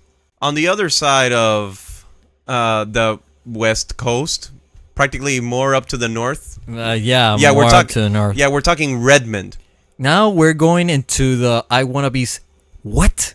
On 0.46 0.54
the 0.54 0.68
other 0.68 0.90
side 0.90 1.32
of 1.34 2.06
uh, 2.48 2.84
the 2.86 3.20
West 3.46 3.98
Coast, 3.98 4.52
practically 4.94 5.40
more 5.42 5.74
up 5.74 5.86
to 5.88 5.98
the 5.98 6.08
north. 6.08 6.60
Uh, 6.70 6.92
yeah, 6.92 7.36
Yeah, 7.40 7.52
we're 7.52 7.64
more 7.64 7.72
talk- 7.72 7.86
up 7.86 7.92
to 7.98 8.02
the 8.02 8.10
north. 8.10 8.38
Yeah, 8.38 8.50
we're 8.50 8.62
talking 8.62 9.02
Redmond. 9.02 9.58
Now 9.98 10.30
we're 10.30 10.54
going 10.54 10.90
into 10.90 11.36
the 11.38 11.66
iWannabe's 11.72 12.42
what 12.84 13.34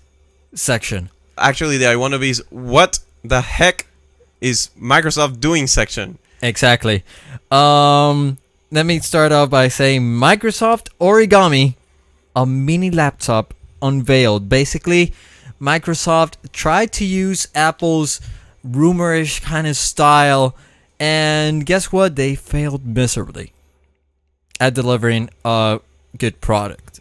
section. 0.55 1.11
Actually, 1.37 1.79
the 1.79 1.87
iWannabe's 1.87 2.41
what 2.51 3.01
the 3.25 3.41
heck 3.41 3.87
is 4.41 4.71
Microsoft 4.81 5.41
doing 5.41 5.67
section. 5.67 6.19
Exactly. 6.43 7.03
Um, 7.51 8.39
let 8.71 8.87
me 8.87 9.01
start 9.01 9.33
off 9.33 9.51
by 9.51 9.67
saying 9.69 10.03
Microsoft 10.03 10.89
Origami, 11.01 11.75
a 12.37 12.47
mini 12.47 12.91
laptop 12.91 13.53
unveiled. 13.83 14.49
Basically, 14.49 15.13
Microsoft 15.61 16.35
tried 16.53 16.93
to 16.95 17.05
use 17.05 17.47
Apple's 17.55 18.21
rumorish 18.67 19.43
kind 19.43 19.67
of 19.67 19.77
style, 19.77 20.57
and 20.99 21.67
guess 21.67 21.93
what? 21.93 22.17
They 22.17 22.35
failed 22.35 22.87
miserably 22.87 23.53
at 24.59 24.75
delivering 24.75 25.31
a 25.45 25.81
good 26.17 26.41
product. 26.41 27.01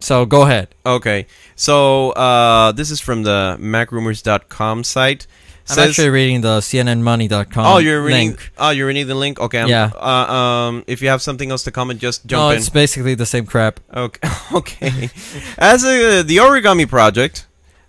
So 0.00 0.26
go 0.26 0.42
ahead. 0.42 0.68
Okay, 0.84 1.26
so 1.54 2.10
uh, 2.10 2.72
this 2.72 2.90
is 2.90 3.00
from 3.00 3.22
the 3.22 3.56
MacRumors.com 3.60 4.84
site. 4.84 5.26
I'm 5.68 5.78
actually 5.80 6.10
reading 6.10 6.42
the 6.42 6.60
CNNMoney.com 6.60 7.66
oh, 7.66 7.78
you're 7.78 8.00
reading. 8.00 8.28
link. 8.28 8.52
Oh, 8.56 8.70
you're 8.70 8.86
reading 8.86 9.08
the 9.08 9.16
link. 9.16 9.40
Okay. 9.40 9.58
I'm- 9.58 9.68
Yeah. 9.68 9.90
Uh, 9.96 10.32
um, 10.32 10.84
if 10.86 11.02
you 11.02 11.08
have 11.08 11.20
something 11.20 11.50
else 11.50 11.64
to 11.64 11.72
comment, 11.72 12.00
just 12.00 12.24
No, 12.24 12.28
jump 12.28 12.52
in. 12.52 12.58
it's 12.58 12.68
basically 12.68 13.16
the 13.16 13.26
same 13.26 13.46
crap. 13.46 13.80
Okay. 13.92 14.28
okay. 14.52 15.10
As 15.58 15.84
a, 15.84 16.22
the 16.22 16.36
Origami 16.36 16.88
project 16.88 17.45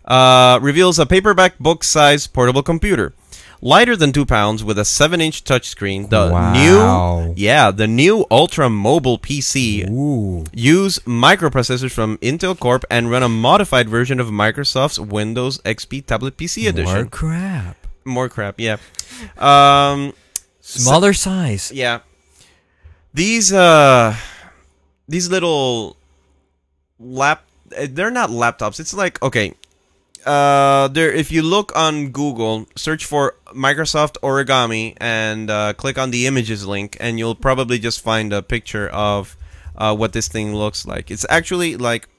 uh, 0.08 0.58
reveals 0.62 0.98
a 1.00 1.06
paperback 1.06 1.60
book-sized 1.60 2.34
portable 2.34 2.64
computer. 2.64 3.14
lighter 3.60 3.96
than 3.98 4.12
two 4.14 4.24
pounds, 4.24 4.64
with 4.64 4.78
a 4.78 4.86
seven-inch 4.86 5.44
touchscreen. 5.44 6.10
The 6.12 6.30
Wow. 6.32 6.54
new, 6.54 7.34
yeah, 7.36 7.72
the 7.72 7.88
new 7.88 8.24
Ultra 8.30 8.70
Mobile 8.70 9.18
PC 9.18 9.82
Ooh. 9.90 10.46
use 10.54 11.00
microprocessors 11.10 11.90
from 11.92 12.20
Intel 12.20 12.54
Corp 12.58 12.86
and 12.92 13.10
run 13.10 13.24
a 13.24 13.28
modified 13.30 13.90
version 13.90 14.20
of 14.20 14.28
Microsoft's 14.28 15.00
Windows 15.00 15.58
XP 15.66 16.06
Tablet 16.06 16.38
PC 16.38 16.68
edition. 16.70 16.94
More 16.94 17.06
crap. 17.10 17.78
More 18.06 18.30
crap, 18.30 18.60
yeah. 18.62 18.78
Um, 19.42 20.14
Smaller 20.62 21.14
size. 21.14 21.72
yeah. 21.74 22.02
These 23.14 23.52
uh 23.52 24.14
these 25.10 25.30
little 25.34 25.98
lap 27.00 27.42
uh, 27.76 27.88
they're 27.90 28.12
not 28.14 28.30
laptops. 28.30 28.80
It's 28.80 28.94
like 28.94 29.18
okay. 29.24 29.54
Uh 30.28 30.90
there 30.90 31.12
if 31.12 31.32
you 31.32 31.42
look 31.42 31.72
on 31.76 32.10
Google, 32.12 32.68
search 32.76 33.06
for 33.06 33.36
Microsoft 33.56 34.20
Origami 34.22 34.96
and 35.00 35.50
uh, 35.50 35.74
click 35.74 35.98
on 35.98 36.12
the 36.12 36.28
images 36.28 36.68
link 36.68 36.98
and 37.00 37.18
you'll 37.18 37.36
probably 37.36 37.80
just 37.80 38.02
find 38.02 38.34
a 38.34 38.42
picture 38.42 38.90
of 38.90 39.38
uh, 39.78 39.96
what 39.96 40.12
this 40.12 40.28
thing 40.28 40.54
looks 40.54 40.86
like. 40.86 41.10
It's 41.10 41.26
actually 41.30 41.78
like 41.78 42.10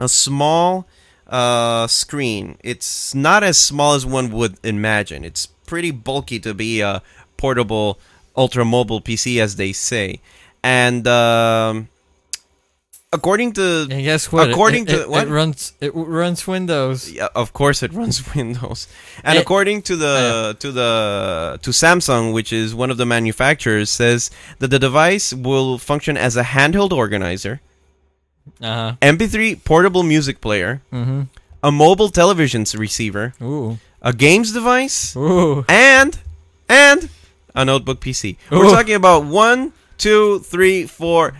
a 0.00 0.08
small 0.08 0.88
uh, 1.26 1.86
screen. 1.86 2.56
It's 2.62 3.14
not 3.14 3.42
as 3.42 3.58
small 3.58 3.94
as 3.94 4.06
one 4.06 4.30
would 4.32 4.58
imagine. 4.64 5.24
It's 5.24 5.46
pretty 5.46 5.90
bulky 5.90 6.40
to 6.40 6.54
be 6.54 6.80
a 6.80 7.02
portable, 7.36 7.98
ultra 8.36 8.64
mobile 8.64 9.00
PC, 9.00 9.40
as 9.40 9.56
they 9.56 9.72
say. 9.72 10.20
And 10.62 11.06
um, 11.06 11.88
according 13.12 13.52
to, 13.54 13.86
And 13.90 14.02
guess 14.02 14.30
what? 14.32 14.50
According 14.50 14.84
it, 14.84 14.88
to- 14.90 15.00
it, 15.02 15.08
what? 15.08 15.26
it 15.26 15.30
runs 15.30 15.72
it 15.80 15.92
runs 15.94 16.46
Windows. 16.46 17.10
yeah, 17.10 17.28
of 17.34 17.52
course, 17.52 17.82
it 17.82 17.92
runs 18.00 18.34
Windows. 18.34 18.88
And 19.24 19.38
It- 19.38 19.42
according 19.42 19.82
to 19.82 19.96
the 19.96 20.56
to 20.58 20.72
the 20.72 21.58
to 21.62 21.70
Samsung, 21.70 22.32
which 22.32 22.52
is 22.52 22.74
one 22.74 22.90
of 22.90 22.96
the 22.96 23.06
manufacturers, 23.06 23.90
says 23.90 24.30
that 24.58 24.68
the 24.68 24.78
device 24.78 25.32
will 25.32 25.78
function 25.78 26.16
as 26.16 26.36
a 26.36 26.42
handheld 26.42 26.92
organizer, 26.92 27.60
Uh 28.62 28.92
MP3 29.02 29.62
portable 29.64 30.02
music 30.02 30.40
player. 30.40 30.80
Mm-hmm. 30.92 31.22
a 31.62 31.72
mobile 31.72 32.10
television 32.10 32.64
receiver, 32.78 33.32
Ooh. 33.42 33.78
a 34.02 34.12
games 34.12 34.52
device, 34.52 35.16
Ooh. 35.16 35.64
and 35.68 36.18
and 36.68 37.08
a 37.54 37.64
notebook 37.64 37.98
PC. 38.00 38.36
We're 38.50 38.70
talking 38.70 38.94
about 38.94 39.24
one, 39.24 39.72
two, 39.98 40.40
three, 40.40 40.86
four, 40.86 41.32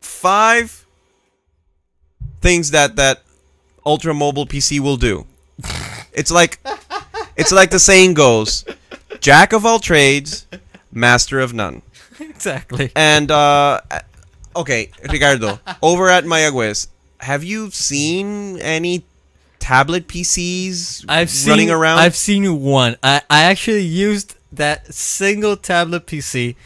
five 0.00 0.84
things 2.40 2.70
that 2.70 2.96
that 2.96 3.22
ultra 3.84 4.14
mobile 4.14 4.46
PC 4.46 4.80
will 4.80 4.96
do. 4.96 5.26
It's 6.12 6.30
like 6.30 6.58
it's 7.36 7.52
like 7.52 7.70
the 7.70 7.78
saying 7.78 8.14
goes, 8.14 8.64
jack 9.20 9.52
of 9.52 9.64
all 9.64 9.78
trades, 9.78 10.46
master 10.92 11.40
of 11.40 11.52
none. 11.52 11.82
Exactly. 12.20 12.90
And 12.96 13.30
uh 13.30 13.80
okay, 14.56 14.90
Ricardo, 15.10 15.60
over 15.82 16.08
at 16.08 16.24
Mayagüez, 16.24 16.88
have 17.20 17.44
you 17.44 17.70
seen 17.70 18.58
any 18.58 19.04
tablet 19.58 20.08
PCs 20.08 21.04
I've 21.08 21.30
seen, 21.30 21.50
running 21.50 21.70
around? 21.70 21.98
I've 21.98 22.16
seen 22.16 22.60
one. 22.62 22.96
I, 23.02 23.22
I 23.30 23.42
actually 23.44 23.82
used 23.84 24.34
that 24.52 24.92
single 24.94 25.56
tablet 25.56 26.06
PC, 26.06 26.56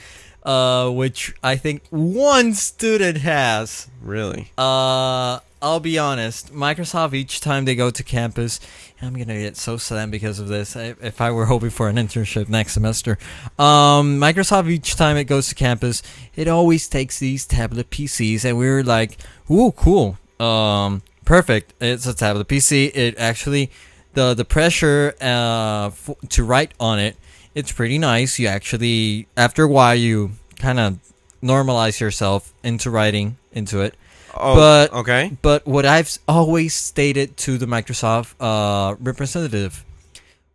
uh, 0.45 0.89
which 0.91 1.35
I 1.43 1.57
think 1.57 1.83
one 1.91 2.55
student 2.55 3.19
has. 3.19 3.89
really? 4.03 4.53
Uh, 4.57 5.41
I'll 5.63 5.79
be 5.79 5.97
honest. 5.97 6.53
Microsoft 6.53 7.15
each 7.15 7.41
time 7.41 7.65
they 7.65 7.77
go 7.77 7.89
to 7.89 8.03
campus, 8.03 8.59
I'm 9.01 9.13
gonna 9.15 9.39
get 9.39 9.57
so 9.57 9.77
sad 9.77 10.11
because 10.11 10.41
of 10.41 10.49
this. 10.49 10.75
If 10.75 11.21
I 11.21 11.31
were 11.31 11.47
hoping 11.47 11.71
for 11.71 11.89
an 11.89 11.97
internship 11.97 12.49
next 12.49 12.73
semester, 12.73 13.17
um, 13.61 14.19
Microsoft 14.19 14.69
each 14.69 14.97
time 14.97 15.17
it 15.17 15.25
goes 15.25 15.49
to 15.51 15.55
campus, 15.55 16.03
it 16.35 16.49
always 16.49 16.89
takes 16.89 17.21
these 17.21 17.47
tablet 17.47 17.91
PCs, 17.91 18.45
and 18.45 18.59
we 18.59 18.69
were 18.69 18.83
like, 18.83 19.19
"Ooh, 19.49 19.71
cool, 19.71 20.19
um, 20.41 21.03
perfect." 21.25 21.75
It's 21.81 22.07
a 22.07 22.15
tablet 22.15 22.49
PC. 22.49 22.91
It 22.93 23.15
actually, 23.17 23.71
the 24.15 24.35
the 24.35 24.45
pressure 24.45 25.15
uh 25.21 25.87
f- 25.87 26.11
to 26.31 26.43
write 26.43 26.73
on 26.81 26.99
it, 26.99 27.17
it's 27.55 27.71
pretty 27.71 27.99
nice. 27.99 28.37
You 28.41 28.49
actually, 28.49 29.29
after 29.37 29.63
a 29.63 29.69
while, 29.69 29.95
you 29.95 30.33
kind 30.59 30.81
of 30.81 30.99
normalize 31.41 32.01
yourself 32.01 32.53
into 32.65 32.91
writing 32.91 33.37
into 33.53 33.81
it. 33.81 33.95
Oh, 34.35 34.55
But- 34.55 34.93
okay. 34.93 35.37
But 35.43 35.67
what 35.67 35.85
I've 35.87 36.19
always 36.27 36.75
stated 36.75 37.37
to 37.39 37.59
the 37.59 37.67
Microsoft 37.67 38.35
uh, 38.41 38.95
representative, 39.01 39.85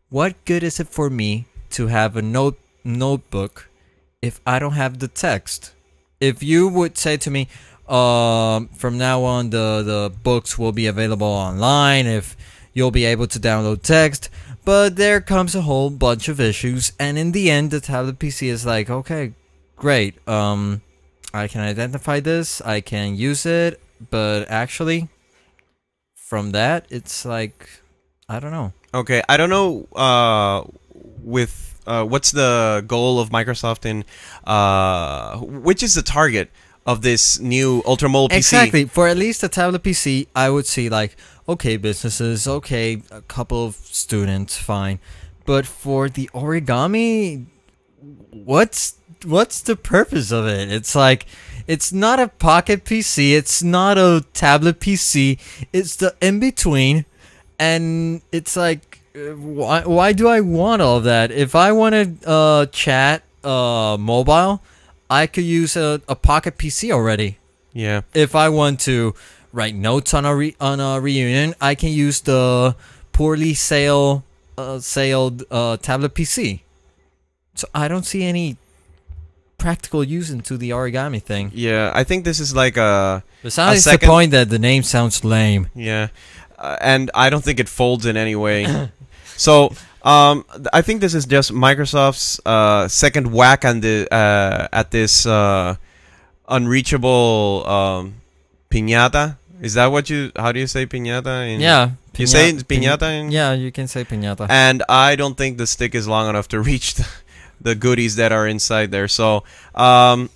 what 0.09 0.34
good 0.45 0.63
is 0.63 0.80
it 0.80 0.88
for 0.88 1.09
me 1.09 1.45
to 1.71 1.88
have 1.88 2.15
a 2.15 2.21
note 2.21 2.57
notebook 2.84 3.69
if 4.21 4.39
I 4.45 4.59
don't 4.59 4.73
have 4.73 4.99
the 4.99 5.07
text? 5.07 5.73
If 6.19 6.41
you 6.41 6.67
would 6.67 6.97
say 6.97 7.17
to 7.17 7.30
me, 7.30 7.47
um, 7.88 8.67
from 8.69 8.97
now 8.97 9.23
on 9.23 9.49
the 9.51 9.82
the 9.86 10.11
books 10.23 10.57
will 10.57 10.71
be 10.73 10.88
available 10.88 11.28
online, 11.28 12.05
if 12.07 12.36
you'll 12.73 12.91
be 12.91 13.05
able 13.05 13.28
to 13.28 13.39
download 13.39 13.82
text, 13.82 14.30
but 14.65 14.95
there 14.97 15.21
comes 15.21 15.55
a 15.55 15.61
whole 15.61 15.89
bunch 15.89 16.28
of 16.28 16.39
issues, 16.39 16.91
and 16.99 17.17
in 17.17 17.32
the 17.32 17.49
end, 17.49 17.71
the 17.71 17.80
tablet 17.80 18.19
PC 18.19 18.47
is 18.49 18.65
like, 18.65 18.89
okay, 18.89 19.34
great, 19.78 20.15
um, 20.28 20.82
I 21.34 21.47
can 21.47 21.61
identify 21.61 22.19
this, 22.19 22.61
I 22.61 22.82
can 22.82 23.15
use 23.15 23.45
it, 23.45 23.80
but 24.09 24.45
actually, 24.49 25.09
from 26.15 26.51
that, 26.51 26.86
it's 26.89 27.25
like, 27.25 27.69
I 28.30 28.39
don't 28.39 28.51
know. 28.51 28.73
Okay, 28.93 29.21
I 29.28 29.38
don't 29.38 29.49
know 29.49 29.88
uh, 29.95 30.63
with 31.23 31.82
uh, 31.86 32.03
what's 32.03 32.32
the 32.32 32.84
goal 32.88 33.19
of 33.19 33.30
Microsoft 33.30 33.86
in 33.86 34.03
uh, 34.45 35.38
which 35.38 35.84
is 35.84 35.95
the 35.95 36.01
target 36.01 36.49
of 36.86 37.01
this 37.01 37.39
new 37.39 37.82
ultra 37.86 38.09
mobile 38.09 38.30
PC? 38.30 38.38
Exactly. 38.38 38.86
For 38.86 39.07
at 39.07 39.17
least 39.17 39.43
a 39.43 39.49
tablet 39.49 39.84
PC, 39.84 40.28
I 40.36 40.49
would 40.49 40.65
see 40.65 40.89
like, 40.89 41.15
okay, 41.47 41.78
businesses, 41.78 42.47
okay, 42.47 43.01
a 43.11 43.21
couple 43.21 43.65
of 43.65 43.75
students, 43.75 44.57
fine. 44.57 44.99
But 45.45 45.65
for 45.65 46.09
the 46.09 46.30
origami, 46.34 47.45
what's 48.32 48.97
what's 49.26 49.61
the 49.61 49.76
purpose 49.76 50.32
of 50.32 50.47
it? 50.47 50.72
It's 50.72 50.95
like 50.95 51.26
it's 51.68 51.91
not 51.91 52.20
a 52.20 52.28
pocket 52.28 52.86
PC, 52.86 53.34
it's 53.36 53.61
not 53.63 53.97
a 53.97 54.24
tablet 54.34 54.80
PC, 54.80 55.39
it's 55.74 55.95
the 55.97 56.15
in 56.22 56.39
between 56.39 57.05
and 57.59 58.22
it's 58.32 58.55
like 58.55 58.99
why 59.15 59.82
why 59.82 60.13
do 60.13 60.28
I 60.28 60.41
want 60.41 60.82
all 60.82 60.97
of 60.97 61.03
that? 61.05 61.32
If 61.32 61.55
I 61.55 61.72
want 61.72 61.93
to 61.93 62.30
uh 62.30 62.65
chat 62.68 63.24
uh 63.43 63.97
mobile, 63.99 64.61
I 65.09 65.28
could 65.28 65.43
use 65.45 65.76
a, 65.76 66.01
a 66.07 66.15
pocket 66.15 66.57
PC 66.57 66.91
already 66.91 67.38
Yeah. 67.74 68.01
if 68.13 68.36
I 68.36 68.49
want 68.49 68.80
to 68.82 69.15
write 69.53 69.76
notes 69.76 70.13
on 70.13 70.26
a 70.26 70.36
re- 70.36 70.55
on 70.59 70.80
a 70.80 70.99
reunion, 71.01 71.55
I 71.59 71.74
can 71.76 71.89
use 71.89 72.22
the 72.22 72.76
poorly 73.13 73.53
sale 73.55 74.24
uh, 74.57 74.80
sailed 74.80 75.43
uh, 75.51 75.78
tablet 75.78 76.13
PC. 76.13 76.61
So 77.55 77.68
I 77.74 77.88
don't 77.88 78.05
see 78.05 78.24
any 78.24 78.57
practical 79.58 80.03
use 80.03 80.30
into 80.30 80.58
the 80.58 80.70
origami 80.72 81.22
thing. 81.22 81.51
Yeah, 81.53 81.91
I 81.93 82.03
think 82.03 82.26
this 82.26 82.39
is 82.39 82.55
like 82.55 82.78
a 82.78 83.24
Besides 83.43 83.84
the 83.84 83.91
second- 83.91 84.08
point 84.10 84.32
that 84.32 84.49
the 84.49 84.60
name 84.60 84.84
sounds 84.84 85.24
lame. 85.24 85.70
yeah, 85.76 86.08
uh, 86.58 86.78
and 86.82 87.10
I 87.14 87.30
don't 87.30 87.43
think 87.43 87.60
it 87.60 87.70
folds 87.70 88.05
in 88.05 88.18
any 88.18 88.36
way. 88.36 88.89
so 89.38 89.74
um, 90.03 90.45
I 90.72 90.82
think 90.82 91.01
this 91.01 91.14
is 91.14 91.26
just 91.26 91.51
Microsoft's 91.51 92.39
uh, 92.45 92.88
second 92.88 93.32
whack 93.34 93.66
on 93.66 93.82
the 93.82 94.08
uh, 94.14 94.68
at 94.72 94.91
this 94.91 95.26
uh, 95.26 95.76
unreachable 96.47 97.64
um, 97.68 98.14
piñata. 98.70 99.38
Is 99.62 99.74
that 99.74 99.88
what 99.88 100.10
you? 100.10 100.32
How 100.36 100.51
do 100.51 100.60
you 100.60 100.68
say 100.68 100.86
piñata? 100.86 101.47
In, 101.55 101.60
Yeah, 101.62 101.91
You 102.16 102.28
say 102.28 102.53
piñata 102.53 103.10
in- 103.20 103.32
yeah, 103.32 103.53
you 103.53 103.72
can 103.72 103.88
say 103.88 104.03
piñata. 104.05 104.45
and 104.49 104.84
I 104.88 105.16
don't 105.16 105.36
think 105.36 105.58
the 105.58 105.66
stick 105.68 105.95
is 105.95 106.08
long 106.08 106.30
enough 106.30 106.47
to 106.49 106.60
reach 106.62 106.93
the, 106.95 107.08
the 107.62 107.76
goodies 107.76 108.16
that 108.18 108.32
are 108.32 108.47
inside 108.47 108.91
there. 108.91 109.08
So, 109.08 109.43
um, 109.76 110.30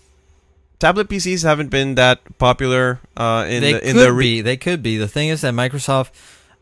tablet 0.79 1.07
PCs 1.09 1.43
haven't 1.43 1.69
been 1.69 1.95
that 1.95 2.19
popular 2.37 2.99
uh, 3.17 3.45
in 3.47 3.61
they 3.61 3.73
the 3.73 3.87
in 3.89 3.95
could 3.95 4.01
the 4.07 4.13
re- 4.13 4.25
be. 4.25 4.41
They 4.41 4.57
could 4.57 4.81
be. 4.83 4.97
The 4.97 5.07
thing 5.07 5.29
is 5.29 5.41
that 5.41 5.53
Microsoft, 5.53 6.11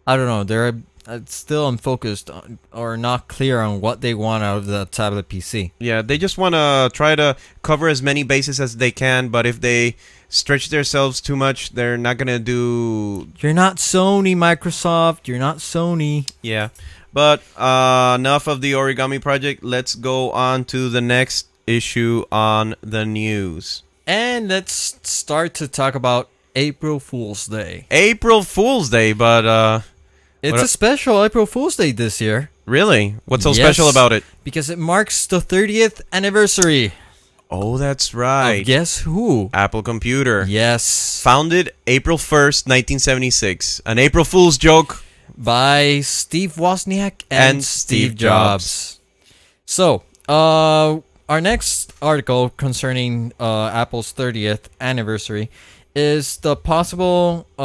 I 0.05 0.15
don't 0.15 0.27
know. 0.27 0.43
They're 0.43 0.75
uh, 1.07 1.19
still 1.25 1.67
unfocused 1.67 2.29
on, 2.29 2.59
or 2.71 2.97
not 2.97 3.27
clear 3.27 3.61
on 3.61 3.81
what 3.81 4.01
they 4.01 4.13
want 4.13 4.43
out 4.43 4.57
of 4.57 4.65
the 4.67 4.85
tablet 4.85 5.27
PC. 5.27 5.71
yeah 5.79 6.01
they 6.03 6.17
just 6.19 6.37
want 6.37 6.53
to 6.53 6.89
try 6.93 7.15
to 7.15 7.35
cover 7.63 7.87
as 7.87 8.01
many 8.03 8.23
bases 8.23 8.59
as 8.59 8.77
they 8.77 8.91
can. 8.91 9.29
But 9.29 9.45
if 9.45 9.59
they 9.61 9.95
stretch 10.27 10.69
themselves 10.69 11.19
too 11.21 11.35
much, 11.35 11.71
they're 11.71 11.97
not 11.97 12.17
gonna 12.17 12.37
do 12.37 13.29
You're 13.39 13.53
not 13.53 13.77
Sony, 13.77 14.35
Microsoft. 14.35 15.27
You're 15.27 15.39
not 15.39 15.57
Sony. 15.57 16.29
yeah. 16.43 16.69
But 17.13 17.41
uh, 17.57 18.15
enough 18.19 18.47
of 18.47 18.61
the 18.61 18.73
origami 18.73 19.21
project. 19.21 19.63
Let's 19.63 19.95
go 19.95 20.31
on 20.31 20.65
to 20.65 20.89
the 20.89 21.01
next 21.01 21.47
issue 21.65 22.25
on 22.31 22.75
the 22.81 23.05
news. 23.05 23.83
And 24.05 24.47
let's 24.47 24.99
start 25.03 25.53
to 25.55 25.67
talk 25.67 25.95
about 25.95 26.29
April 26.55 26.99
Fool's 26.99 27.45
Day. 27.47 27.85
April 27.91 28.41
Fool's 28.43 28.89
Day, 28.89 29.13
but 29.13 29.45
uh, 29.45 29.81
It's 30.41 30.61
a 30.61 30.67
special 30.67 31.23
April 31.23 31.45
Fool's 31.45 31.75
Day 31.75 31.91
this 31.91 32.19
year 32.21 32.49
Really? 32.65 33.15
What's 33.25 33.43
so 33.43 33.49
Yes. 33.53 33.57
special 33.59 33.89
about 33.89 34.11
it? 34.13 34.23
because 34.43 34.69
it 34.69 34.77
marks 34.79 35.25
the 35.27 35.39
30th 35.39 36.01
anniversary 36.11 36.93
Oh, 37.51 37.77
that's 37.79 38.09
of 38.09 38.15
right. 38.15 38.63
Guess 38.65 38.99
Who. 39.01 39.49
Apple 39.53 39.81
Computer. 39.81 40.45
Yes. 40.47 41.19
Founded 41.23 41.71
April 41.87 42.17
1st, 42.19 42.67
1976. 42.67 43.81
An 43.87 43.97
April 43.97 44.23
Fool's 44.23 44.55
joke. 44.57 45.03
By 45.39 46.01
Steve 46.01 46.55
Wozniak 46.55 47.23
and, 47.31 47.55
And 47.55 47.63
Steve 47.63 48.15
Jobs. 48.15 48.99
So, 49.65 50.03
uh, 50.27 50.99
our 51.29 51.41
next 51.41 51.93
article 52.01 52.49
concerning 52.49 53.31
uh, 53.39 53.67
Apple's 53.67 54.11
30th 54.13 54.67
anniversary 54.81 55.49
is 55.95 56.37
the 56.37 56.55
possible 56.55 57.47
uh, 57.57 57.61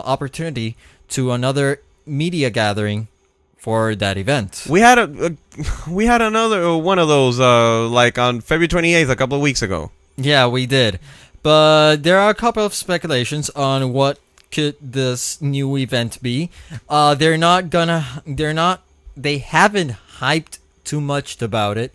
opportunity 0.00 0.76
to 1.10 1.32
another 1.32 1.80
media 2.06 2.50
gathering 2.50 3.08
for 3.56 3.94
that 3.94 4.16
event. 4.16 4.66
We 4.68 4.80
had 4.80 4.98
a, 4.98 5.26
a 5.26 5.90
we 5.90 6.06
had 6.06 6.22
another 6.22 6.64
uh, 6.64 6.76
one 6.76 6.98
of 6.98 7.08
those 7.08 7.38
uh, 7.40 7.88
like 7.88 8.18
on 8.18 8.40
February 8.40 8.68
28th 8.68 9.10
a 9.10 9.16
couple 9.16 9.36
of 9.36 9.42
weeks 9.42 9.62
ago. 9.62 9.90
Yeah, 10.16 10.46
we 10.46 10.66
did. 10.66 10.98
But 11.42 12.02
there 12.02 12.18
are 12.18 12.30
a 12.30 12.34
couple 12.34 12.64
of 12.64 12.74
speculations 12.74 13.50
on 13.50 13.92
what 13.92 14.18
could 14.50 14.76
this 14.80 15.40
new 15.42 15.76
event 15.76 16.22
be. 16.22 16.50
Uh, 16.88 17.14
they're 17.14 17.38
not 17.38 17.70
gonna. 17.70 18.22
They're 18.26 18.54
not. 18.54 18.82
They 19.16 19.38
haven't 19.38 19.92
hyped 20.20 20.58
too 20.84 21.00
much 21.00 21.40
about 21.42 21.76
it. 21.78 21.92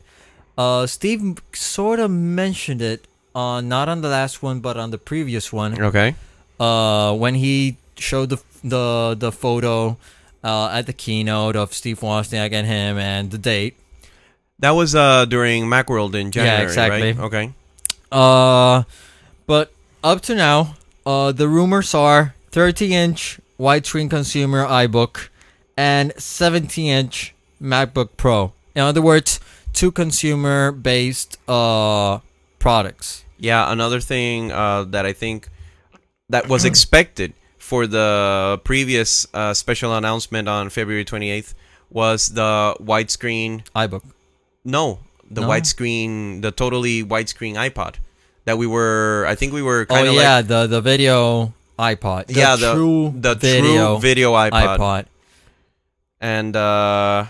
Uh, 0.58 0.86
Steve 0.86 1.42
sort 1.54 2.00
of 2.00 2.12
mentioned 2.12 2.82
it 2.82 3.08
on 3.34 3.68
not 3.68 3.90
on 3.90 4.02
the 4.02 4.10
last 4.10 4.44
one, 4.44 4.60
but 4.60 4.78
on 4.78 4.92
the 4.92 4.98
previous 5.00 5.52
one. 5.52 5.82
Okay. 5.82 6.16
Uh, 6.60 7.14
when 7.16 7.36
he 7.36 7.78
showed 7.98 8.30
the 8.30 8.38
the 8.64 9.16
the 9.18 9.32
photo 9.32 9.98
uh, 10.44 10.70
at 10.72 10.86
the 10.86 10.94
keynote 10.94 11.56
of 11.56 11.74
Steve 11.74 12.00
Wozniak 12.02 12.52
and 12.54 12.68
him 12.68 12.98
and 12.98 13.32
the 13.32 13.38
date. 13.38 13.76
That 14.60 14.72
was 14.72 14.94
uh 14.96 15.26
during 15.26 15.66
Macworld 15.66 16.14
in 16.16 16.32
January, 16.32 16.60
Yeah, 16.62 16.64
exactly. 16.64 17.12
right? 17.14 17.20
Okay. 17.20 17.52
Uh, 18.12 18.84
but 19.48 19.74
up 20.04 20.22
to 20.22 20.36
now, 20.36 20.76
uh, 21.06 21.32
the 21.32 21.48
rumors 21.50 21.94
are 21.94 22.36
30-inch 22.54 23.40
widescreen 23.60 24.10
consumer 24.10 24.64
iBook 24.66 25.30
and 25.76 26.12
17-inch 26.14 27.34
MacBook 27.60 28.10
Pro. 28.16 28.54
In 28.76 28.84
other 28.84 29.02
words, 29.02 29.40
two 29.74 29.92
consumer-based 29.92 31.38
uh 31.50 32.20
products. 32.60 33.26
Yeah, 33.40 33.72
another 33.72 34.00
thing 34.00 34.52
uh, 34.52 34.84
that 34.86 35.06
I 35.06 35.14
think 35.14 35.50
that 36.30 36.48
was 36.48 36.64
expected 36.64 37.34
for 37.58 37.88
the 37.88 38.62
previous 38.64 39.26
uh, 39.34 39.54
special 39.54 39.96
announcement 39.96 40.48
on 40.48 40.70
February 40.70 41.04
28th 41.04 41.54
was 41.90 42.30
the 42.30 42.76
widescreen. 42.80 43.66
iBook. 43.76 44.04
No, 44.64 45.00
the 45.30 45.42
No? 45.42 45.50
widescreen, 45.50 46.42
the 46.42 46.52
totally 46.52 47.04
widescreen 47.04 47.56
iPod 47.56 47.96
that 48.46 48.58
we 48.58 48.68
were. 48.68 49.26
I 49.28 49.36
think 49.36 49.54
we 49.54 49.62
were 49.64 49.86
kind 49.86 50.08
of 50.08 50.14
Oh 50.14 50.18
yeah, 50.22 50.36
like 50.38 50.48
the 50.48 50.68
the 50.68 50.82
video 50.82 51.54
iPod. 51.80 52.28
The 52.28 52.34
yeah, 52.34 52.56
the 52.56 52.74
true 52.74 53.14
the 53.16 53.36
video 53.36 53.94
true 53.96 54.00
video 54.02 54.34
iPod. 54.34 54.78
iPod. 54.78 55.06
and 56.22 56.56
uh, 56.56 57.26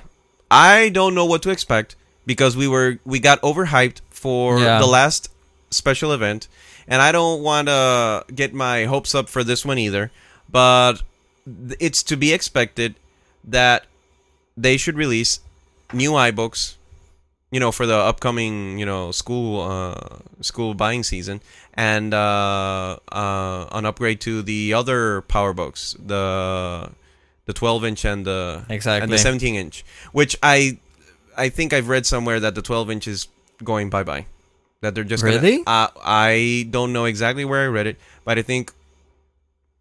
I 0.51 0.89
don't 0.89 1.15
know 1.15 1.25
what 1.25 1.41
to 1.43 1.49
expect 1.49 1.95
because 2.25 2.55
we 2.55 2.67
were 2.67 2.99
we 3.05 3.19
got 3.19 3.41
overhyped 3.41 4.01
for 4.09 4.59
Yeah. 4.59 4.79
the 4.79 4.85
last 4.87 5.29
special 5.71 6.11
event, 6.11 6.47
and 6.87 7.01
I 7.01 7.11
don't 7.11 7.41
want 7.41 7.67
to 7.67 8.25
get 8.33 8.53
my 8.53 8.85
hopes 8.85 9.15
up 9.15 9.29
for 9.29 9.43
this 9.43 9.65
one 9.65 9.77
either. 9.77 10.11
But 10.49 11.01
it's 11.79 12.03
to 12.03 12.15
be 12.15 12.31
expected 12.33 12.95
that 13.43 13.85
they 14.55 14.77
should 14.77 14.95
release 14.95 15.39
new 15.91 16.11
iBooks, 16.11 16.75
you 17.53 17.59
know, 17.61 17.71
for 17.71 17.85
the 17.85 17.95
upcoming 17.95 18.79
you 18.81 18.85
know 18.85 19.11
school 19.11 19.61
uh, 19.61 20.17
school 20.41 20.73
buying 20.73 21.03
season, 21.03 21.37
and 21.75 22.13
uh, 22.13 22.97
uh, 23.11 23.67
an 23.77 23.85
upgrade 23.85 24.19
to 24.21 24.41
the 24.41 24.73
other 24.73 25.21
PowerBooks, 25.29 25.95
the 26.01 26.89
the 27.45 27.53
12 27.53 27.85
inch 27.85 28.05
and 28.05 28.25
the 28.25 28.63
and 28.67 28.71
Exactly. 28.71 29.09
the 29.11 29.17
17 29.17 29.55
inch, 29.55 29.85
which 30.11 30.35
I 30.41 30.79
I 31.37 31.49
think 31.49 31.73
I've 31.73 31.89
read 31.89 32.05
somewhere 32.05 32.39
that 32.39 32.55
the 32.55 32.61
12 32.61 32.89
inch 32.89 33.05
is 33.07 33.27
going 33.63 33.89
bye 33.91 34.03
bye. 34.03 34.25
That 34.81 34.95
they're 34.95 35.03
just 35.03 35.23
Really? 35.23 35.63
Gonna, 35.63 35.87
uh, 35.87 35.87
I 36.03 36.65
don't 36.71 36.91
know 36.91 37.05
exactly 37.05 37.45
where 37.45 37.61
I 37.61 37.67
read 37.67 37.85
it, 37.87 37.97
but 38.25 38.39
I 38.39 38.41
think 38.41 38.71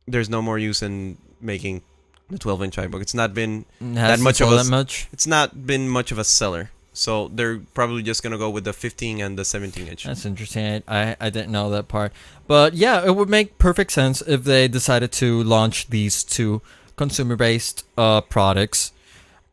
there's 0.06 0.28
no 0.28 0.42
more 0.42 0.58
use 0.58 0.82
in 0.82 1.16
making 1.40 1.82
the 2.28 2.38
12 2.38 2.62
inch 2.64 2.76
iBook. 2.76 3.00
It's 3.00 3.14
not 3.14 3.32
been 3.34 3.64
Hasn't 3.80 4.22
much 4.22 4.40
of 4.42 4.50
a 4.52 4.56
that 4.56 4.66
much. 4.70 5.08
it's 5.12 5.26
not 5.26 5.66
been 5.66 5.88
much 5.88 6.12
of 6.12 6.18
a 6.18 6.24
seller. 6.24 6.70
So 6.92 7.28
they're 7.28 7.58
probably 7.72 8.02
just 8.02 8.22
gonna 8.22 8.38
go 8.38 8.50
with 8.50 8.64
the 8.64 8.72
15 8.72 9.20
and 9.20 9.38
the 9.38 9.44
17 9.44 9.88
inch. 9.88 10.04
That's 10.04 10.26
interesting. 10.26 10.82
I, 10.86 11.00
I 11.10 11.16
I 11.20 11.30
didn't 11.30 11.50
know 11.50 11.70
that 11.70 11.88
part. 11.88 12.12
But 12.46 12.74
yeah, 12.74 13.04
it 13.04 13.16
would 13.16 13.30
make 13.30 13.58
perfect 13.58 13.92
sense 13.92 14.20
if 14.22 14.44
they 14.44 14.68
decided 14.68 15.10
to 15.12 15.42
launch 15.42 15.88
these 15.88 16.22
two 16.22 16.60
consumer 16.96 17.36
based 17.36 17.86
uh 17.96 18.20
products. 18.20 18.92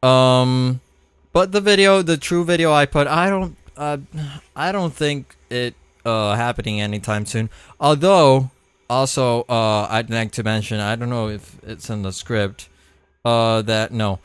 Um 0.03 0.81
but 1.31 1.51
the 1.51 1.61
video, 1.61 2.01
the 2.01 2.17
true 2.17 2.43
video 2.43 2.71
iPod, 2.71 3.07
I 3.07 3.29
don't 3.29 3.55
uh 3.77 3.97
I 4.55 4.71
don't 4.73 4.93
think 4.93 5.35
it 5.49 5.75
uh 6.05 6.35
happening 6.35 6.81
anytime 6.81 7.25
soon. 7.25 7.49
Although 7.79 8.51
also 8.89 9.45
uh 9.47 9.87
I'd 9.89 10.09
like 10.09 10.33
to 10.33 10.43
mention, 10.43 10.81
I 10.81 10.97
don't 10.97 11.09
know 11.09 11.29
if 11.29 11.55
it's 11.63 11.89
in 11.89 12.01
the 12.01 12.11
script 12.11 12.67
uh 13.23 13.61
that 13.61 13.93
no. 13.93 14.19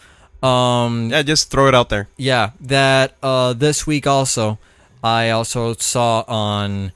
Um 0.45 1.11
yeah, 1.11 1.23
just 1.23 1.51
throw 1.51 1.69
it 1.69 1.75
out 1.75 1.89
there. 1.89 2.09
yeah, 2.17 2.51
that 2.61 3.17
uh, 3.23 3.53
this 3.55 3.87
week 3.87 4.07
also, 4.07 4.59
I 5.03 5.31
also 5.31 5.73
saw 5.75 6.25
on 6.29 6.93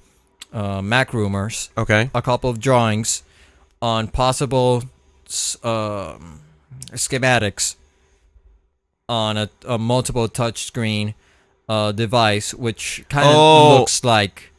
uh, 0.53 0.83
Mac 0.83 1.13
Rumors 1.15 1.71
Okay. 1.77 2.11
a 2.15 2.21
couple 2.23 2.51
of 2.51 2.61
drawings 2.61 3.23
on 3.81 4.09
possible 4.09 4.85
s- 5.27 5.57
um, 5.65 6.41
schematics 6.93 7.77
on 9.09 9.37
a, 9.39 9.49
a 9.67 9.79
multiple 9.79 10.29
touchscreen 10.29 11.15
uh, 11.69 11.93
device, 11.93 12.53
which 12.55 13.05
kind 13.09 13.29
of 13.29 13.35
Oh. 13.35 13.79
looks 13.79 14.05
like 14.05 14.53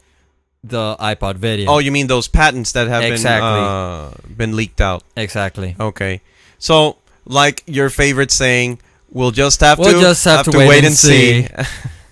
the 0.64 0.96
iPod 0.98 1.36
Video. 1.36 1.70
Oh, 1.70 1.78
you 1.78 1.92
mean 1.92 2.06
those 2.08 2.28
patents 2.28 2.72
that 2.72 2.88
have 2.88 3.02
Exactly. 3.04 3.60
been 3.60 3.64
uh, 3.64 4.10
been 4.36 4.56
leaked 4.56 4.80
out? 4.80 5.02
exactly. 5.16 5.76
Okay. 5.78 6.20
So, 6.58 6.96
like 7.30 7.62
your 7.66 7.88
favorite 7.90 8.30
saying, 8.30 8.80
we'll 9.10 9.30
just 9.30 9.60
have 9.60 9.78
We'll 9.78 9.92
to 9.94 10.00
just 10.00 10.24
have 10.24 10.44
to 10.46 10.58
wait 10.58 10.84
and 10.84 10.94
see. 10.94 11.46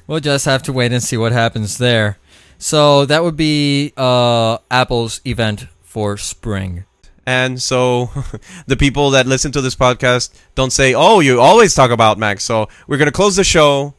We'll 0.07 0.21
just 0.21 0.47
have 0.47 0.63
to 0.63 0.73
wait 0.73 0.91
and 0.91 1.03
see 1.03 1.19
what 1.19 1.33
happens 1.33 1.77
there. 1.77 2.17
So 2.57 3.05
that 3.05 3.23
would 3.23 3.37
be 3.37 3.93
uh, 3.95 4.57
Apple's 4.71 5.21
event 5.27 5.67
for 5.83 6.17
spring. 6.17 6.85
and 7.27 7.61
so, 7.61 8.09
the 8.67 8.77
people 8.77 9.11
that 9.11 9.27
listen 9.27 9.53
to 9.53 9.61
this 9.61 9.77
podcast 9.77 10.33
don't 10.55 10.73
say, 10.73 10.95
"Oh, 10.95 11.21
you 11.21 11.39
always 11.43 11.75
talk 11.75 11.91
about 11.91 12.17
Mac." 12.17 12.41
So 12.41 12.69
we're 12.87 12.97
gonna 12.97 13.13
close 13.13 13.37
the 13.37 13.45
show 13.45 13.93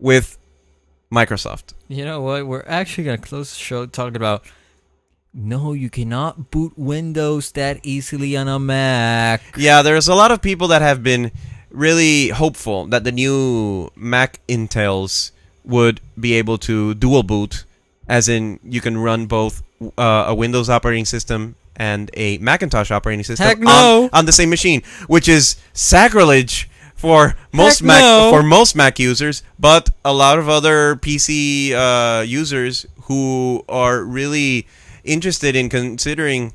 with 0.00 0.36
Microsoft. 1.12 1.74
You 1.86 2.04
know 2.04 2.20
what? 2.20 2.46
We're 2.46 2.64
actually 2.66 3.04
gonna 3.04 3.18
close 3.18 3.50
the 3.54 3.60
show 3.60 3.86
talking 3.86 4.16
about. 4.16 4.44
No, 5.34 5.72
you 5.72 5.88
cannot 5.88 6.50
boot 6.50 6.74
Windows 6.76 7.52
that 7.52 7.80
easily 7.82 8.36
on 8.36 8.48
a 8.48 8.58
Mac. 8.58 9.40
Yeah, 9.56 9.80
there's 9.80 10.06
a 10.06 10.14
lot 10.14 10.30
of 10.30 10.42
people 10.42 10.68
that 10.68 10.82
have 10.82 11.02
been 11.02 11.32
really 11.70 12.28
hopeful 12.28 12.84
that 12.88 13.04
the 13.04 13.12
new 13.12 13.90
Mac 13.96 14.40
Intels 14.46 15.30
would 15.64 16.00
be 16.20 16.34
able 16.34 16.58
to 16.58 16.92
dual 16.94 17.22
boot, 17.22 17.64
as 18.06 18.28
in 18.28 18.60
you 18.62 18.82
can 18.82 18.98
run 18.98 19.24
both 19.24 19.62
uh, 19.96 20.26
a 20.28 20.34
Windows 20.34 20.68
operating 20.68 21.06
system 21.06 21.54
and 21.76 22.10
a 22.12 22.36
Macintosh 22.36 22.90
operating 22.90 23.24
system 23.24 23.46
Heck 23.46 23.66
on, 23.66 24.10
on 24.12 24.26
the 24.26 24.32
same 24.32 24.50
machine, 24.50 24.82
which 25.06 25.30
is 25.30 25.56
sacrilege 25.72 26.68
for 26.94 27.36
most 27.52 27.78
Heck 27.78 27.86
Mac 27.86 28.00
no. 28.02 28.30
for 28.30 28.42
most 28.42 28.76
Mac 28.76 28.98
users, 28.98 29.42
but 29.58 29.88
a 30.04 30.12
lot 30.12 30.38
of 30.38 30.50
other 30.50 30.96
PC 30.96 31.72
uh, 31.72 32.20
users 32.20 32.84
who 33.04 33.64
are 33.66 34.04
really 34.04 34.66
interested 35.04 35.56
in 35.56 35.68
considering 35.68 36.54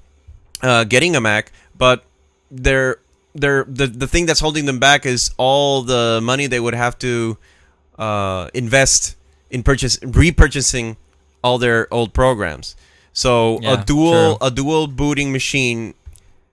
uh, 0.62 0.84
getting 0.84 1.16
a 1.16 1.22
Mac, 1.22 1.52
but 1.78 2.04
they're 2.52 2.98
they're 3.36 3.66
the 3.66 3.88
the 3.88 4.08
thing 4.08 4.26
that's 4.26 4.40
holding 4.40 4.66
them 4.66 4.80
back 4.80 5.06
is 5.06 5.32
all 5.38 5.84
the 5.84 6.20
money 6.24 6.48
they 6.48 6.60
would 6.60 6.74
have 6.74 6.98
to 7.00 7.38
uh, 8.00 8.50
invest 8.54 9.16
in 9.50 9.64
purchase 9.64 9.98
repurchasing 9.98 10.98
all 11.44 11.58
their 11.58 11.92
old 11.94 12.14
programs. 12.14 12.76
So 13.14 13.60
Yeah, 13.62 13.82
a 13.82 13.86
dual 13.86 14.38
true. 14.38 14.48
a 14.48 14.52
dual 14.52 14.88
booting 14.88 15.32
machine 15.32 15.94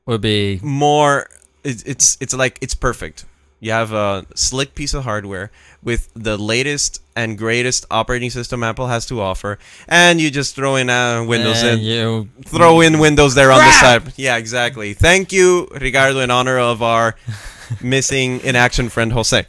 Would 0.06 0.20
be 0.20 0.60
more 0.62 1.28
it's 1.62 1.82
it's 1.84 2.16
it's 2.20 2.34
like 2.34 2.58
it's 2.60 2.74
perfect. 2.74 3.24
You 3.64 3.72
have 3.72 3.92
a 3.92 4.26
slick 4.34 4.74
piece 4.74 4.92
of 4.92 5.04
hardware 5.04 5.50
with 5.82 6.10
the 6.14 6.36
latest 6.36 7.00
and 7.16 7.38
greatest 7.38 7.86
operating 7.90 8.28
system 8.28 8.62
Apple 8.62 8.88
has 8.88 9.06
to 9.06 9.22
offer, 9.22 9.58
and 9.88 10.20
you 10.20 10.30
just 10.30 10.54
throw 10.54 10.76
in 10.76 10.90
uh, 10.90 11.24
Windows 11.24 11.62
And 11.62 11.80
in. 11.80 11.86
you 11.86 12.28
Throw 12.44 12.82
in 12.82 12.98
Windows 12.98 13.34
there 13.34 13.50
on 13.50 13.60
the 13.60 13.72
side. 13.80 14.12
Yeah, 14.16 14.36
exactly. 14.36 14.92
Thank 14.92 15.32
you, 15.32 15.66
Ricardo, 15.80 16.20
in 16.20 16.30
honor 16.30 16.58
of 16.58 16.82
our 16.82 17.16
missing 17.82 18.40
in 18.40 18.54
action 18.54 18.90
friend 18.90 19.12
Jose. 19.14 19.46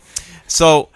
So 0.48 0.88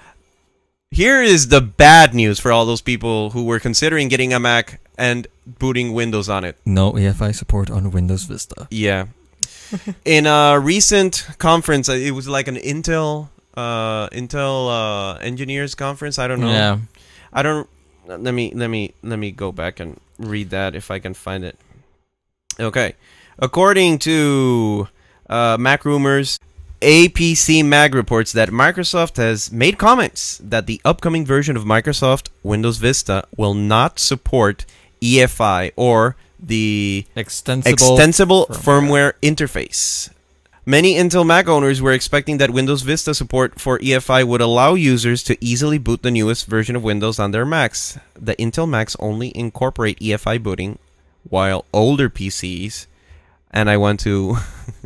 here 0.91 1.21
is 1.21 1.49
the 1.49 1.59
bad 1.61 2.13
news 2.15 2.39
for 2.39 2.53
all 2.53 2.65
those 2.65 2.81
people 2.81 3.31
who 3.31 3.43
were 3.43 3.59
considering 3.59 4.07
getting 4.07 4.31
a 4.33 4.39
Mac 4.39 4.79
and 4.97 5.27
booting 5.45 5.91
Windows 5.93 6.29
on 6.29 6.45
it. 6.45 6.55
no 6.65 6.93
EFI 6.93 7.35
support 7.35 7.69
on 7.69 7.91
Windows 7.91 8.23
Vista. 8.23 8.67
Yeah. 8.71 9.07
In 10.05 10.25
a 10.25 10.59
recent 10.59 11.27
conference, 11.37 11.89
uh, 11.89 11.93
it 11.93 12.11
was 12.11 12.27
like 12.27 12.47
an 12.47 12.55
Intel 12.55 13.29
uh 13.57 14.07
Intel 14.09 14.69
uh 14.69 15.17
engineers 15.19 15.75
conference. 15.75 16.19
I 16.19 16.27
don't 16.27 16.39
know. 16.39 16.51
Yeah. 16.51 16.77
I 17.33 17.41
don't 17.43 17.67
let 18.05 18.33
me 18.33 18.51
let 18.53 18.69
me 18.69 18.93
let 19.03 19.19
me 19.19 19.31
go 19.31 19.51
back 19.51 19.79
and 19.79 19.99
read 20.17 20.49
that 20.51 20.75
if 20.75 20.91
I 20.91 20.99
can 20.99 21.13
find 21.13 21.43
it. 21.43 21.57
Okay. 22.59 22.95
According 23.37 23.99
to 23.99 24.87
uh, 25.29 25.57
Mac 25.59 25.85
rumors, 25.85 26.39
APC 26.81 27.63
Mag 27.63 27.95
reports 27.95 28.31
that 28.33 28.49
Microsoft 28.49 29.17
has 29.17 29.51
made 29.51 29.77
comments 29.77 30.39
that 30.43 30.65
the 30.65 30.81
upcoming 30.83 31.25
version 31.25 31.55
of 31.55 31.63
Microsoft 31.63 32.29
Windows 32.43 32.77
Vista 32.77 33.25
will 33.37 33.53
not 33.53 33.99
support 33.99 34.65
EFI 35.01 35.71
or 35.75 36.15
the 36.41 37.05
Extensible. 37.15 37.71
extensible 37.71 38.45
firmware. 38.49 38.63
firmware 38.63 39.13
interface. 39.21 40.09
Many 40.65 40.95
Intel 40.95 41.25
Mac 41.25 41.47
owners 41.47 41.81
were 41.81 41.93
expecting 41.93 42.37
that 42.37 42.51
Windows 42.51 42.83
Vista 42.83 43.15
support 43.15 43.59
for 43.59 43.79
EFI 43.79 44.23
would 44.23 44.41
allow 44.41 44.75
users 44.75 45.23
to 45.23 45.37
easily 45.43 45.79
boot 45.79 46.03
the 46.03 46.11
newest 46.11 46.45
version 46.45 46.75
of 46.75 46.83
Windows 46.83 47.17
on 47.17 47.31
their 47.31 47.45
Macs. 47.45 47.97
The 48.13 48.35
Intel 48.35 48.69
Macs 48.69 48.95
only 48.99 49.35
incorporate 49.35 49.99
EFI 49.99 50.41
booting, 50.43 50.77
while 51.27 51.65
older 51.73 52.07
PCs, 52.07 52.85
and 53.49 53.69
I 53.69 53.77
want 53.77 53.99
to 54.01 54.37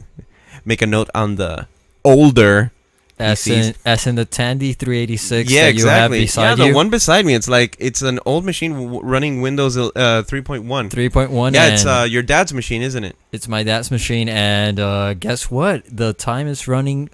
make 0.65 0.81
a 0.81 0.87
note 0.87 1.09
on 1.13 1.35
the 1.35 1.67
older 2.05 2.71
as 3.20 3.47
in, 3.47 3.76
as 3.86 4.07
in 4.07 4.16
the 4.16 4.26
Tandy 4.26 4.74
386 4.74 5.49
yeah, 5.49 5.66
that 5.66 5.76
you 5.76 5.88
have 5.88 6.11
exactly. 6.11 6.20
beside 6.22 6.49
yeah, 6.49 6.55
the 6.55 6.68
you. 6.68 6.76
one 6.76 6.89
beside 6.89 7.26
me. 7.26 7.34
It's 7.36 7.47
like 7.47 7.76
it's 7.80 8.01
an 8.01 8.20
old 8.26 8.43
machine 8.45 8.74
w- 8.74 9.01
running 9.01 9.41
Windows 9.41 9.78
uh, 9.78 9.91
3.1. 9.93 10.64
3.1. 10.66 11.53
Yeah, 11.53 11.74
it's 11.74 11.86
uh, 11.86 12.07
your 12.09 12.24
dad's 12.24 12.53
machine, 12.53 12.82
isn't 12.82 13.03
it? 13.03 13.16
it's 13.32 13.47
my 13.47 13.64
dad's 13.64 13.91
machine, 13.91 14.30
and 14.30 14.80
uh, 14.80 15.14
guess 15.16 15.49
what? 15.49 15.84
The 15.89 16.14
time 16.14 16.47
is 16.47 16.68
running 16.68 17.09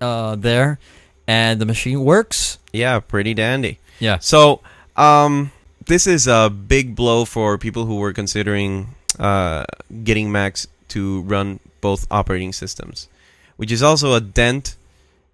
uh, 0.00 0.36
there, 0.36 0.78
and 1.26 1.60
the 1.60 1.66
machine 1.66 2.04
works. 2.04 2.58
Yeah, 2.72 3.00
pretty 3.00 3.34
dandy. 3.34 3.78
Yeah. 3.98 4.18
So, 4.18 4.60
um, 4.96 5.52
this 5.86 6.06
is 6.06 6.26
a 6.26 6.50
big 6.50 6.96
blow 6.96 7.24
for 7.24 7.58
people 7.58 7.84
who 7.84 7.96
were 7.96 8.12
considering 8.12 8.94
uh, 9.18 9.64
getting 10.02 10.32
Macs 10.32 10.66
to 10.88 11.22
run 11.22 11.60
both 11.80 12.06
operating 12.10 12.52
systems, 12.52 13.08
which 13.56 13.70
is 13.70 13.82
also 13.82 14.14
a 14.14 14.20
dent 14.20 14.76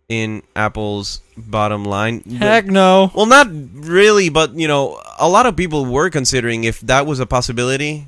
in 0.08 0.42
Apple's 0.54 1.20
bottom 1.36 1.84
line. 1.84 2.20
Heck 2.22 2.66
no. 2.66 3.10
Well, 3.14 3.26
not 3.26 3.48
really, 3.74 4.28
but 4.28 4.54
you 4.54 4.68
know, 4.68 5.00
a 5.18 5.28
lot 5.28 5.46
of 5.46 5.56
people 5.56 5.84
were 5.84 6.10
considering 6.10 6.64
if 6.64 6.80
that 6.82 7.06
was 7.06 7.18
a 7.20 7.26
possibility. 7.26 8.06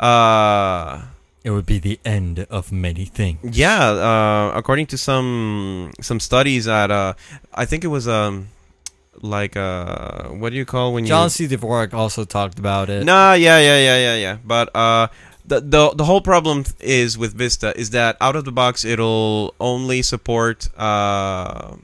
Uh, 0.00 1.02
It 1.44 1.50
would 1.52 1.66
be 1.66 1.78
the 1.78 2.00
end 2.08 2.46
of 2.48 2.72
many 2.72 3.04
things. 3.04 3.38
yeah, 3.56 3.92
uh, 3.92 4.56
according 4.56 4.86
to 4.86 4.96
some 4.96 5.92
some 6.00 6.16
studies 6.18 6.64
at 6.66 6.88
uh, 6.90 7.12
I 7.52 7.66
think 7.68 7.84
it 7.84 7.92
was 7.92 8.08
um, 8.08 8.48
like 9.20 9.52
uh, 9.54 10.32
what 10.32 10.50
do 10.50 10.56
you 10.56 10.64
call 10.64 10.96
when 10.96 11.04
you 11.04 11.12
John 11.12 11.28
C. 11.28 11.44
Dvorak 11.46 11.92
also 11.92 12.24
talked 12.24 12.56
about 12.58 12.88
it. 12.88 13.04
Nah, 13.04 13.36
yeah, 13.36 13.60
yeah, 13.60 13.76
yeah, 13.76 13.98
yeah, 14.00 14.16
yeah. 14.16 14.36
But 14.40 14.72
uh, 14.72 15.12
the 15.46 15.60
the 15.60 15.90
the 15.90 16.04
whole 16.04 16.20
problem 16.20 16.64
is 16.80 17.18
with 17.18 17.34
Vista 17.34 17.78
is 17.78 17.90
that 17.90 18.16
out 18.20 18.36
of 18.36 18.44
the 18.44 18.52
box 18.52 18.84
it'll 18.84 19.54
only 19.60 20.00
support 20.02 20.68
uh, 20.78 21.76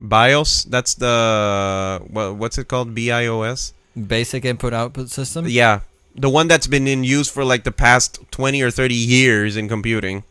BIOS. 0.00 0.64
That's 0.64 0.94
the 0.94 2.02
what, 2.10 2.36
what's 2.36 2.58
it 2.58 2.68
called? 2.68 2.94
BIOS. 2.94 3.72
Basic 3.94 4.44
input 4.44 4.72
output 4.72 5.10
system. 5.10 5.46
Yeah, 5.48 5.80
the 6.16 6.30
one 6.30 6.48
that's 6.48 6.66
been 6.66 6.86
in 6.88 7.04
use 7.04 7.28
for 7.30 7.44
like 7.44 7.64
the 7.64 7.72
past 7.72 8.18
twenty 8.30 8.62
or 8.62 8.70
thirty 8.70 8.94
years 8.96 9.56
in 9.56 9.68
computing. 9.68 10.24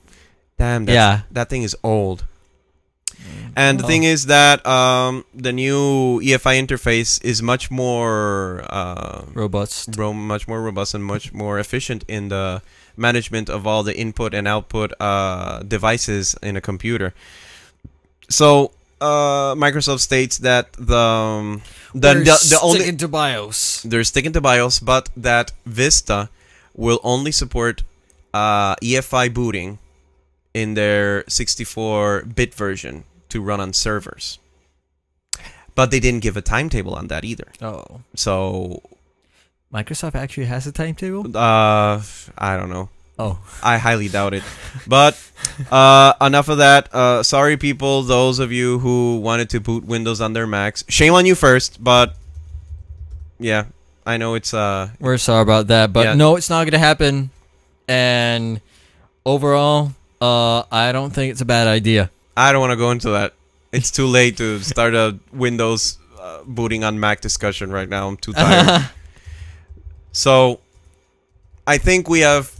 Damn, 0.57 0.87
Yeah. 0.87 1.21
that 1.31 1.49
thing 1.49 1.63
is 1.63 1.75
old. 1.83 2.25
And 3.55 3.79
the 3.79 3.83
Oh. 3.83 3.87
thing 3.87 4.03
is 4.03 4.25
that 4.27 4.65
um, 4.65 5.25
the 5.35 5.51
new 5.51 6.21
EFI 6.23 6.55
interface 6.65 7.23
is 7.23 7.41
much 7.41 7.69
more 7.69 8.63
uh, 8.69 9.23
Robust. 9.33 9.89
ro- 9.97 10.13
much 10.13 10.47
more 10.47 10.61
robust 10.61 10.93
and 10.93 11.03
much 11.03 11.33
more 11.33 11.59
efficient 11.59 12.03
in 12.07 12.29
the 12.29 12.61
management 12.95 13.49
of 13.49 13.67
all 13.67 13.83
the 13.83 13.97
input 13.97 14.33
and 14.33 14.47
output 14.47 14.93
uh, 14.99 15.59
devices 15.63 16.35
in 16.41 16.55
a 16.55 16.61
computer. 16.61 17.13
So 18.29 18.71
uh, 19.01 19.55
Microsoft 19.55 19.99
states 19.99 20.37
that 20.39 20.71
the 20.73 20.95
um, 20.97 21.61
the, 21.93 22.13
the, 22.13 22.23
the 22.55 22.59
only 22.61 22.79
sticking 22.79 22.97
to 22.97 23.07
BIOS. 23.07 23.83
they're 23.83 24.03
sticking 24.05 24.31
to 24.33 24.41
BIOS, 24.41 24.79
but 24.79 25.09
that 25.17 25.51
Vista 25.65 26.29
will 26.75 26.99
only 27.03 27.31
support 27.33 27.83
uh, 28.33 28.75
EFI 28.75 29.33
booting 29.33 29.79
in 30.53 30.75
their 30.75 31.23
64-bit 31.23 32.53
version 32.53 33.03
to 33.31 33.41
run 33.41 33.59
on 33.59 33.73
servers. 33.73 34.39
But 35.73 35.89
they 35.91 35.99
didn't 35.99 36.21
give 36.21 36.35
a 36.37 36.41
timetable 36.41 36.93
on 36.95 37.07
that 37.07 37.23
either. 37.23 37.47
Oh, 37.61 38.01
So 38.15 38.81
Microsoft 39.73 40.15
actually 40.15 40.45
has 40.47 40.67
a 40.67 40.71
timetable. 40.71 41.25
Uh, 41.35 42.01
I 42.37 42.57
don't 42.57 42.69
know. 42.69 42.89
Oh, 43.19 43.39
I 43.63 43.77
highly 43.77 44.09
doubt 44.09 44.33
it. 44.33 44.43
But 44.87 45.15
uh, 45.71 46.13
enough 46.19 46.49
of 46.49 46.57
that. 46.57 46.93
Uh, 46.93 47.23
sorry, 47.23 47.55
people. 47.55 48.01
Those 48.03 48.39
of 48.39 48.51
you 48.51 48.79
who 48.79 49.19
wanted 49.19 49.49
to 49.51 49.59
boot 49.59 49.85
Windows 49.85 50.19
on 50.21 50.33
their 50.33 50.47
Macs, 50.47 50.83
shame 50.89 51.13
on 51.13 51.25
you 51.25 51.35
first. 51.35 51.83
But 51.83 52.15
yeah, 53.39 53.65
I 54.05 54.17
know 54.17 54.33
it's 54.33 54.53
uh, 54.53 54.89
we're 54.99 55.17
sorry 55.17 55.43
about 55.43 55.67
that, 55.67 55.93
but 55.93 56.03
Yeah. 56.05 56.13
no, 56.15 56.35
it's 56.35 56.49
not 56.49 56.65
gonna 56.65 56.79
happen. 56.79 57.29
And 57.87 58.59
overall, 59.25 59.93
uh, 60.19 60.63
I 60.71 60.91
don't 60.91 61.11
think 61.13 61.31
it's 61.31 61.41
a 61.41 61.45
bad 61.45 61.67
idea. 61.67 62.09
I 62.35 62.51
don't 62.51 62.61
want 62.61 62.71
to 62.71 62.77
go 62.77 62.91
into 62.91 63.09
that. 63.11 63.33
It's 63.71 63.91
too 63.91 64.07
late 64.07 64.37
to 64.37 64.59
start 64.59 64.93
a 64.95 65.17
Windows 65.31 65.97
uh, 66.19 66.41
booting 66.45 66.83
on 66.83 66.99
Mac 66.99 67.21
discussion 67.21 67.71
right 67.71 67.87
now. 67.87 68.07
I'm 68.07 68.17
too 68.17 68.33
tired. 68.33 68.89
so, 70.11 70.59
I 71.65 71.77
think 71.77 72.09
we 72.09 72.19
have 72.21 72.53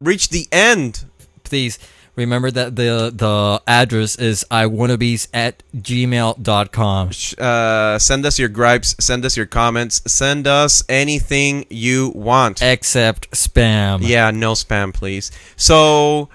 reached 0.00 0.30
the 0.30 0.46
end 0.52 1.04
Please 1.44 1.78
remember 2.16 2.50
that 2.50 2.74
the 2.74 3.12
the 3.14 3.62
address 3.66 4.16
is 4.16 4.44
iwannabes 4.50 5.28
at 5.32 5.62
gmail.com. 5.76 7.10
Uh, 7.38 7.98
send 7.98 8.26
us 8.26 8.38
your 8.38 8.48
gripes, 8.48 8.96
send 8.98 9.24
us 9.24 9.36
your 9.36 9.46
comments, 9.46 10.02
send 10.10 10.46
us 10.46 10.82
anything 10.88 11.66
you 11.70 12.12
want. 12.14 12.62
Except 12.62 13.30
spam. 13.30 14.00
Yeah, 14.02 14.30
no 14.30 14.52
spam, 14.52 14.92
please. 14.92 15.30
So 15.56 16.28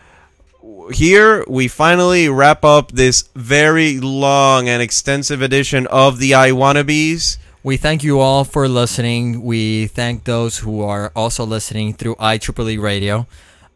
here 0.94 1.44
we 1.48 1.68
finally 1.68 2.30
wrap 2.30 2.64
up 2.66 2.92
this 2.92 3.30
very 3.36 4.00
long 4.00 4.68
and 4.68 4.82
extensive 4.82 5.42
edition 5.42 5.88
of 5.88 6.20
the 6.20 6.32
iWannabes. 6.32 7.38
We 7.64 7.78
thank 7.78 8.04
you 8.04 8.20
all 8.20 8.44
for 8.46 8.68
listening. 8.68 9.44
We 9.44 9.88
thank 9.88 10.24
those 10.24 10.60
who 10.60 10.82
are 10.82 11.12
also 11.16 11.46
listening 11.46 11.94
through 11.94 12.16
IEEE 12.16 12.82
Radio. 12.82 13.28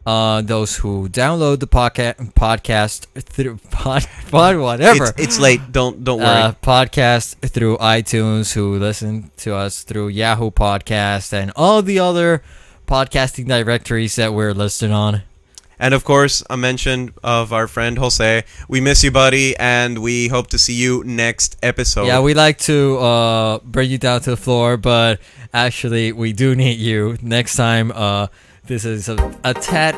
Uh, 0.06 0.42
those 0.42 0.76
who 0.76 1.08
download 1.08 1.60
the 1.60 1.66
podcast 1.66 2.34
podcast 2.34 3.06
through 3.22 3.58
pod, 3.70 4.06
pod 4.30 4.56
whatever 4.58 5.04
It's, 5.04 5.12
it's 5.18 5.38
late. 5.38 5.72
Don't 5.72 6.04
don't 6.04 6.18
worry. 6.18 6.28
uh, 6.28 6.52
podcast 6.62 7.36
through 7.48 7.78
iTunes, 7.78 8.52
who 8.52 8.78
listen 8.78 9.30
to 9.38 9.54
us 9.54 9.82
through 9.82 10.08
Yahoo 10.08 10.50
Podcast 10.50 11.32
and 11.32 11.52
all 11.56 11.80
the 11.80 11.98
other 11.98 12.42
podcasting 12.86 13.48
directories 13.48 14.16
that 14.16 14.34
we're 14.34 14.52
listed 14.52 14.90
on. 14.90 15.22
And 15.84 15.92
of 15.92 16.02
course, 16.02 16.42
a 16.48 16.56
mention 16.56 17.12
of 17.22 17.52
our 17.52 17.68
friend 17.68 17.98
Jose. 17.98 18.44
We 18.68 18.80
miss 18.80 19.04
you, 19.04 19.10
buddy, 19.10 19.54
and 19.58 19.98
we 19.98 20.28
hope 20.28 20.46
to 20.48 20.58
see 20.58 20.72
you 20.72 21.04
next 21.04 21.58
episode. 21.62 22.06
Yeah, 22.06 22.20
we 22.20 22.32
like 22.32 22.56
to 22.60 22.96
uh, 22.96 23.58
bring 23.58 23.90
you 23.90 23.98
down 23.98 24.22
to 24.22 24.30
the 24.30 24.38
floor, 24.38 24.78
but 24.78 25.20
actually, 25.52 26.10
we 26.12 26.32
do 26.32 26.54
need 26.54 26.78
you 26.78 27.18
next 27.20 27.56
time. 27.56 27.92
Uh, 27.94 28.28
this 28.64 28.86
is 28.86 29.10
a, 29.10 29.36
a 29.44 29.52
tad 29.52 29.94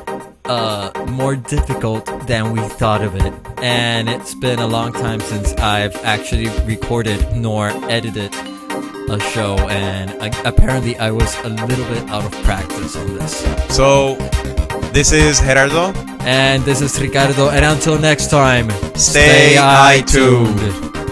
uh, 0.47 0.91
more 1.07 1.37
difficult 1.37 2.05
than 2.27 2.53
we 2.53 2.61
thought 2.81 3.03
of 3.03 3.15
it, 3.15 3.33
and 3.63 4.09
it's 4.09 4.35
been 4.35 4.59
a 4.59 4.67
long 4.67 4.93
time 4.93 5.21
since 5.21 5.53
I've 5.55 5.95
actually 6.05 6.49
recorded 6.67 7.21
nor 7.37 7.69
edited 7.89 8.35
a 9.09 9.21
show, 9.21 9.55
and 9.69 10.11
uh, 10.21 10.43
apparently, 10.45 10.97
I 10.99 11.13
was 11.13 11.33
a 11.45 11.49
little 11.49 11.87
bit 11.87 12.11
out 12.11 12.25
of 12.25 12.33
practice 12.43 12.97
on 12.97 13.15
this. 13.15 13.39
So, 13.73 14.17
this 14.97 15.13
is 15.13 15.41
Gerardo. 15.41 15.93
And 16.21 16.63
this 16.65 16.81
is 16.81 16.99
Ricardo. 16.99 17.51
And 17.51 17.67
until 17.67 17.99
next 17.99 18.31
time, 18.31 18.71
Stay 18.95 19.57
iTuned. 19.59 21.06